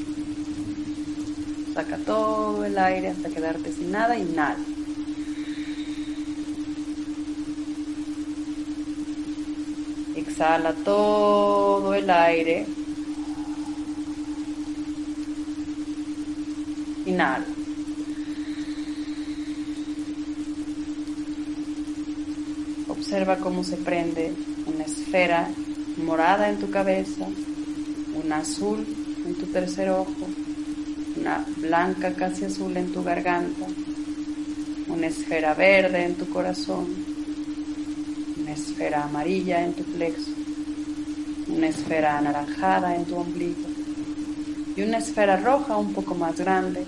Saca 1.73 1.99
todo 1.99 2.65
el 2.65 2.77
aire 2.79 3.11
hasta 3.11 3.29
quedarte 3.29 3.71
sin 3.71 3.93
nada. 3.93 4.19
Inhala. 4.19 4.76
Exhala 10.39 10.75
todo 10.85 11.95
el 11.95 12.11
aire. 12.11 12.67
Inhala. 17.07 17.47
Observa 22.87 23.39
cómo 23.39 23.65
se 23.65 23.79
prende 23.79 24.35
una 24.67 24.85
esfera 24.85 25.49
morada 26.05 26.51
en 26.51 26.59
tu 26.59 26.69
cabeza, 26.69 27.27
una 28.23 28.37
azul 28.41 28.87
en 29.25 29.37
tu 29.37 29.47
tercer 29.47 29.89
ojo, 29.89 30.27
una 31.19 31.47
blanca 31.63 32.13
casi 32.13 32.45
azul 32.45 32.77
en 32.77 32.93
tu 32.93 33.03
garganta, 33.03 33.65
una 34.89 35.07
esfera 35.07 35.55
verde 35.55 36.05
en 36.05 36.15
tu 36.17 36.29
corazón, 36.29 37.17
esfera 38.57 39.05
amarilla 39.05 39.65
en 39.65 39.75
tu 39.75 39.85
plexo, 39.85 40.26
una 41.57 41.69
esfera 41.69 42.19
anaranjada 42.19 42.95
en 42.95 43.07
tu 43.07 43.17
ombligo 43.17 43.67
y 44.77 44.83
una 44.83 44.99
esfera 44.99 45.39
roja 45.39 45.79
un 45.79 45.95
poco 45.95 46.15
más 46.15 46.37
grande 46.37 46.85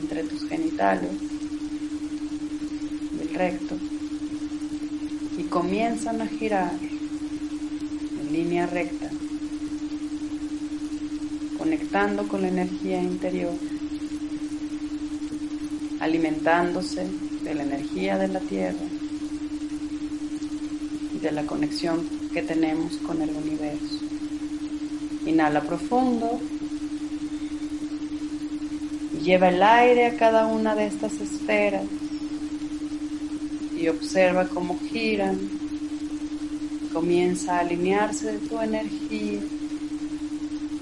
entre 0.00 0.24
tus 0.24 0.48
genitales, 0.48 1.10
el 3.20 3.34
recto, 3.34 3.76
y 5.36 5.42
comienzan 5.42 6.22
a 6.22 6.26
girar 6.26 6.72
en 8.20 8.32
línea 8.32 8.66
recta, 8.66 9.10
conectando 11.58 12.26
con 12.26 12.40
la 12.40 12.48
energía 12.48 13.02
interior, 13.02 13.52
alimentándose 16.00 17.06
de 17.44 17.54
la 17.54 17.64
energía 17.64 18.16
de 18.16 18.28
la 18.28 18.40
tierra 18.40 18.86
y 21.14 21.18
de 21.18 21.32
la 21.32 21.44
conexión 21.44 22.19
que 22.32 22.42
tenemos 22.42 22.96
con 22.98 23.22
el 23.22 23.30
universo. 23.30 23.98
Inhala 25.26 25.60
profundo 25.62 26.40
lleva 29.22 29.48
el 29.48 29.62
aire 29.62 30.06
a 30.06 30.16
cada 30.16 30.46
una 30.46 30.74
de 30.74 30.86
estas 30.86 31.20
esferas 31.20 31.84
y 33.76 33.88
observa 33.88 34.46
cómo 34.46 34.78
giran. 34.90 35.38
Comienza 36.92 37.56
a 37.56 37.60
alinearse 37.60 38.32
de 38.32 38.38
tu 38.38 38.60
energía, 38.60 39.40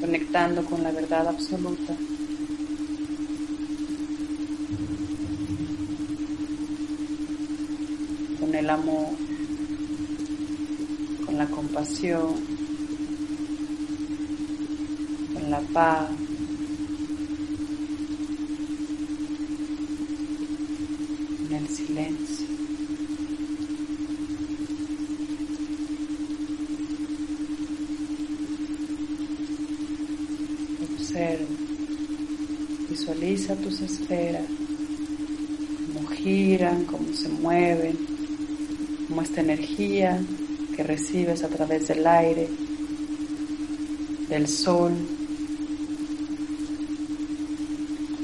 conectando 0.01 0.65
con 0.65 0.83
la 0.83 0.91
verdad 0.91 1.29
absoluta. 1.29 1.95
Con 8.41 8.55
el 8.55 8.71
amor, 8.71 9.09
con 11.27 11.37
la 12.03 12.13
compasión, 12.13 12.35
con 15.35 15.51
la 15.51 15.61
paz. 15.73 16.09
Visualiza 32.89 33.57
tus 33.57 33.81
esferas, 33.81 34.45
cómo 35.93 36.09
giran, 36.09 36.85
cómo 36.85 37.13
se 37.13 37.29
mueven, 37.29 37.97
cómo 39.09 39.23
esta 39.23 39.41
energía 39.41 40.21
que 40.79 40.85
recibes 40.85 41.43
a 41.43 41.49
través 41.49 41.89
del 41.89 42.07
aire, 42.07 42.49
del 44.29 44.47
sol, 44.47 44.93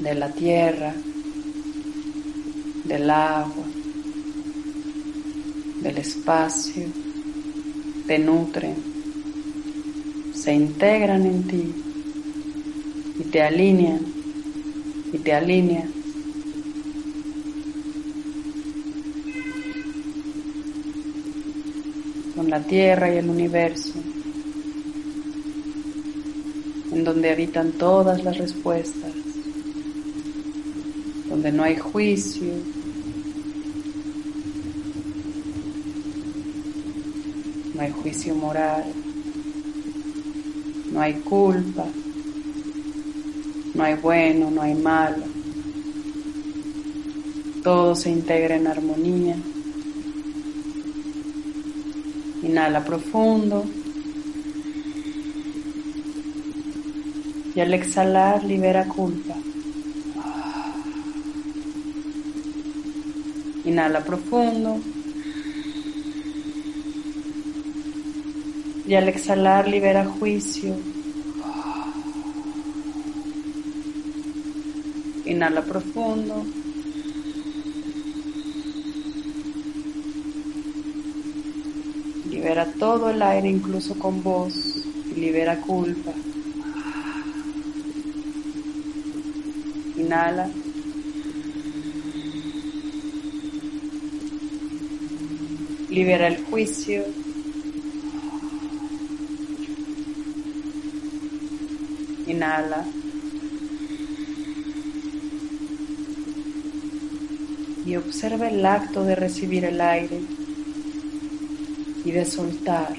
de 0.00 0.14
la 0.14 0.30
tierra, 0.30 0.94
del 2.84 3.10
agua, 3.10 3.64
del 5.80 5.98
espacio, 5.98 6.86
te 8.06 8.20
nutren, 8.20 8.76
se 10.32 10.54
integran 10.54 11.26
en 11.26 11.42
ti 11.48 11.74
y 13.18 13.24
te 13.24 13.42
alinean 13.42 13.98
y 15.12 15.18
te 15.18 15.32
alinea. 15.34 15.93
Con 22.34 22.50
la 22.50 22.60
tierra 22.60 23.12
y 23.12 23.18
el 23.18 23.28
universo, 23.28 23.94
en 26.92 27.04
donde 27.04 27.30
habitan 27.30 27.72
todas 27.72 28.22
las 28.24 28.38
respuestas, 28.38 29.12
donde 31.28 31.52
no 31.52 31.62
hay 31.62 31.76
juicio, 31.76 32.52
no 37.74 37.80
hay 37.80 37.90
juicio 37.90 38.34
moral, 38.34 38.84
no 40.92 41.00
hay 41.00 41.14
culpa. 41.14 41.86
No 43.74 43.82
hay 43.82 43.94
bueno, 43.96 44.50
no 44.52 44.62
hay 44.62 44.74
malo. 44.74 45.24
Todo 47.64 47.96
se 47.96 48.10
integra 48.10 48.54
en 48.54 48.68
armonía. 48.68 49.36
Inhala 52.54 52.84
profundo. 52.84 53.64
Y 57.52 57.58
al 57.58 57.74
exhalar 57.74 58.44
libera 58.44 58.84
culpa. 58.84 59.34
Inhala 63.64 64.04
profundo. 64.04 64.78
Y 68.86 68.94
al 68.94 69.08
exhalar 69.08 69.66
libera 69.66 70.04
juicio. 70.04 70.76
Inhala 75.24 75.62
profundo. 75.62 76.46
Libera 82.30 82.66
todo 82.84 83.08
el 83.08 83.22
aire, 83.22 83.48
incluso 83.48 83.98
con 83.98 84.22
voz, 84.22 84.84
y 85.10 85.18
libera 85.18 85.58
culpa. 85.58 86.12
Inhala. 89.96 90.50
Libera 95.88 96.26
el 96.26 96.44
juicio. 96.44 97.04
Inhala. 102.26 102.84
y 107.86 107.96
observa 107.96 108.48
el 108.48 108.64
acto 108.64 109.04
de 109.04 109.14
recibir 109.14 109.66
el 109.66 109.78
aire 109.78 110.22
y 112.04 112.10
de 112.10 112.24
soltar. 112.24 112.94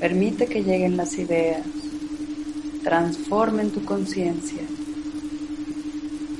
Permite 0.00 0.46
que 0.46 0.62
lleguen 0.62 0.96
las 0.96 1.18
ideas, 1.18 1.66
transformen 2.82 3.70
tu 3.70 3.84
conciencia 3.84 4.62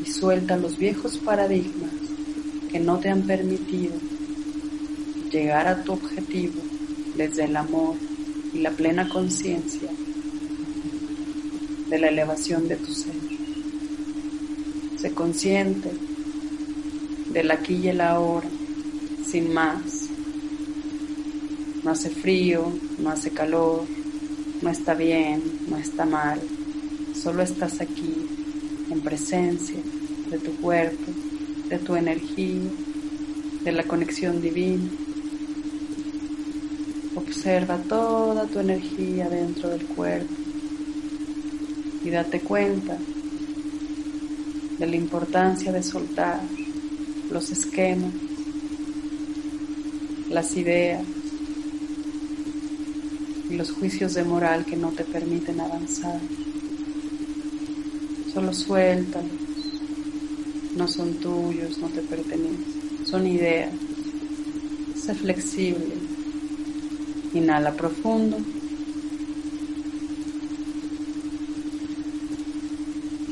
y 0.03 0.11
suelta 0.11 0.57
los 0.57 0.77
viejos 0.77 1.19
paradigmas 1.19 1.91
que 2.71 2.81
no 2.81 2.99
te 2.99 3.09
han 3.09 3.23
permitido 3.23 3.95
llegar 5.31 5.67
a 5.67 5.83
tu 5.83 5.93
objetivo 5.93 6.61
desde 7.17 7.45
el 7.45 7.57
amor 7.57 7.97
y 8.53 8.59
la 8.59 8.71
plena 8.71 9.09
conciencia 9.09 9.89
de 11.89 11.99
la 11.99 12.09
elevación 12.09 12.69
de 12.69 12.77
tu 12.77 12.93
ser. 12.93 13.15
Sé 14.99 15.13
consciente 15.13 15.91
del 17.35 17.51
aquí 17.51 17.75
y 17.75 17.89
el 17.89 18.01
ahora, 18.01 18.47
sin 19.27 19.53
más. 19.53 20.09
No 21.83 21.91
hace 21.91 22.09
frío, 22.09 22.73
no 22.99 23.11
hace 23.11 23.31
calor, 23.31 23.83
no 24.63 24.71
está 24.71 24.95
bien, 24.95 25.43
no 25.69 25.77
está 25.77 26.07
mal. 26.07 26.41
Solo 27.13 27.43
estás 27.43 27.81
aquí, 27.81 28.15
en 28.89 29.01
presencia 29.01 29.81
de 30.31 30.39
tu 30.39 30.53
cuerpo, 30.61 31.11
de 31.69 31.79
tu 31.79 31.97
energía, 31.97 32.71
de 33.65 33.73
la 33.73 33.83
conexión 33.83 34.41
divina. 34.41 34.89
Observa 37.17 37.79
toda 37.79 38.47
tu 38.47 38.61
energía 38.61 39.29
dentro 39.29 39.71
del 39.71 39.85
cuerpo 39.87 40.33
y 42.05 42.11
date 42.11 42.41
cuenta 42.41 42.97
de 44.79 44.87
la 44.87 44.97
importancia 44.97 45.73
de 45.73 45.83
soltar 45.83 46.41
los 47.35 47.51
esquemas, 47.51 48.13
las 50.31 50.57
ideas 50.57 51.03
y 53.51 53.55
los 53.55 53.73
juicios 53.73 54.15
de 54.15 54.23
moral 54.23 54.65
que 54.65 54.77
no 54.77 54.93
te 54.93 55.03
permiten 55.03 55.61
avanzar. 55.61 56.21
Solo 58.33 58.55
suéltalos, 58.55 59.33
no 60.77 60.87
son 60.87 61.15
tuyos, 61.15 61.79
no 61.79 61.89
te 61.89 62.03
pertenecen, 62.03 63.05
son 63.05 63.27
ideas. 63.27 63.73
Sé 64.95 65.13
flexible, 65.15 65.97
inhala 67.33 67.73
profundo. 67.73 68.39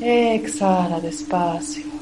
Exhala 0.01 0.99
despacio. 0.99 1.92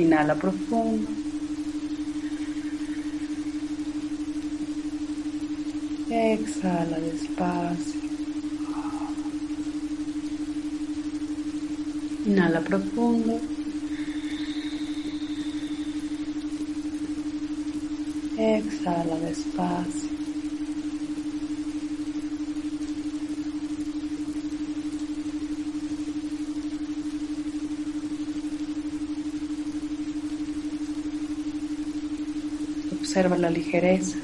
Inhala 0.00 0.34
profundo. 0.34 1.08
Exhala 6.10 6.98
despacio. 7.00 8.00
Inhala 12.26 12.60
profundo. 12.62 13.38
Exhala 18.38 19.16
despacio. 19.26 20.09
Observa 33.10 33.36
la 33.36 33.50
ligereza 33.50 34.18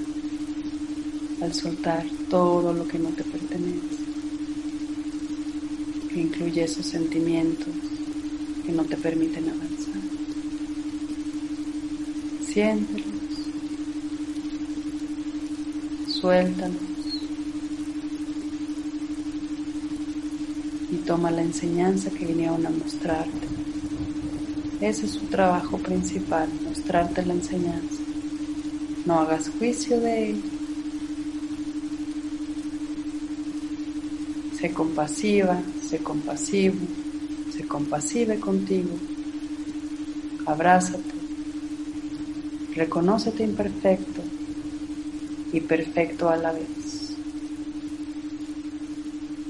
al 1.42 1.52
soltar 1.52 2.06
todo 2.30 2.72
lo 2.72 2.86
que 2.86 3.00
no 3.00 3.08
te 3.08 3.24
pertenece, 3.24 3.96
que 6.08 6.20
incluye 6.20 6.62
esos 6.62 6.86
sentimientos 6.86 7.66
que 8.64 8.70
no 8.70 8.84
te 8.84 8.96
permiten 8.96 9.48
avanzar. 9.48 10.00
Siéntelos, 12.46 13.08
suéltalos 16.20 16.76
y 20.92 20.96
toma 20.98 21.32
la 21.32 21.42
enseñanza 21.42 22.08
que 22.10 22.24
vinieron 22.24 22.64
a 22.64 22.70
mostrarte. 22.70 23.48
Ese 24.80 25.06
es 25.06 25.10
su 25.10 25.26
trabajo 25.26 25.76
principal, 25.78 26.48
mostrarte 26.62 27.26
la 27.26 27.32
enseñanza. 27.32 28.05
No 29.06 29.20
hagas 29.20 29.48
juicio 29.48 30.00
de 30.00 30.30
él. 30.30 30.42
Sé 34.58 34.72
compasiva, 34.72 35.62
sé 35.88 35.98
compasivo, 35.98 36.76
sé 37.56 37.64
compasive 37.68 38.40
contigo. 38.40 38.90
Abrázate. 40.44 41.14
Reconócete 42.74 43.44
imperfecto 43.44 44.22
y 45.52 45.60
perfecto 45.60 46.28
a 46.28 46.36
la 46.36 46.50
vez. 46.50 47.16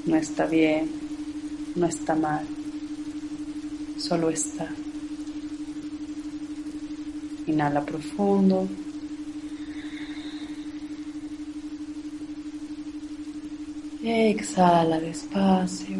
No 0.05 0.17
está 0.17 0.47
bien, 0.47 0.91
no 1.75 1.87
está 1.87 2.15
mal, 2.15 2.47
solo 3.97 4.29
está. 4.29 4.69
Inhala 7.47 7.85
profundo. 7.85 8.69
Exhala 14.09 15.01
despacio. 15.01 15.97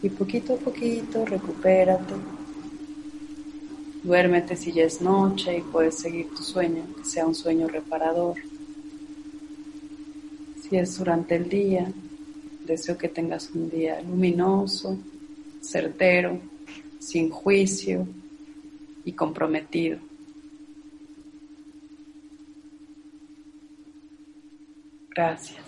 Y 0.00 0.08
poquito 0.08 0.54
a 0.54 0.56
poquito 0.56 1.26
recupérate. 1.26 2.14
Duérmete 4.04 4.54
si 4.54 4.70
ya 4.70 4.84
es 4.84 5.00
noche 5.00 5.58
y 5.58 5.62
puedes 5.62 5.98
seguir 5.98 6.28
tu 6.30 6.44
sueño, 6.44 6.84
que 6.96 7.04
sea 7.04 7.26
un 7.26 7.34
sueño 7.34 7.66
reparador. 7.66 8.36
Si 10.62 10.76
es 10.76 10.96
durante 10.96 11.34
el 11.34 11.48
día, 11.48 11.92
deseo 12.64 12.96
que 12.96 13.08
tengas 13.08 13.50
un 13.50 13.68
día 13.68 14.00
luminoso, 14.00 14.96
certero, 15.60 16.38
sin 17.00 17.30
juicio 17.30 18.06
y 19.04 19.10
comprometido. 19.10 19.98
Gracias. 25.18 25.67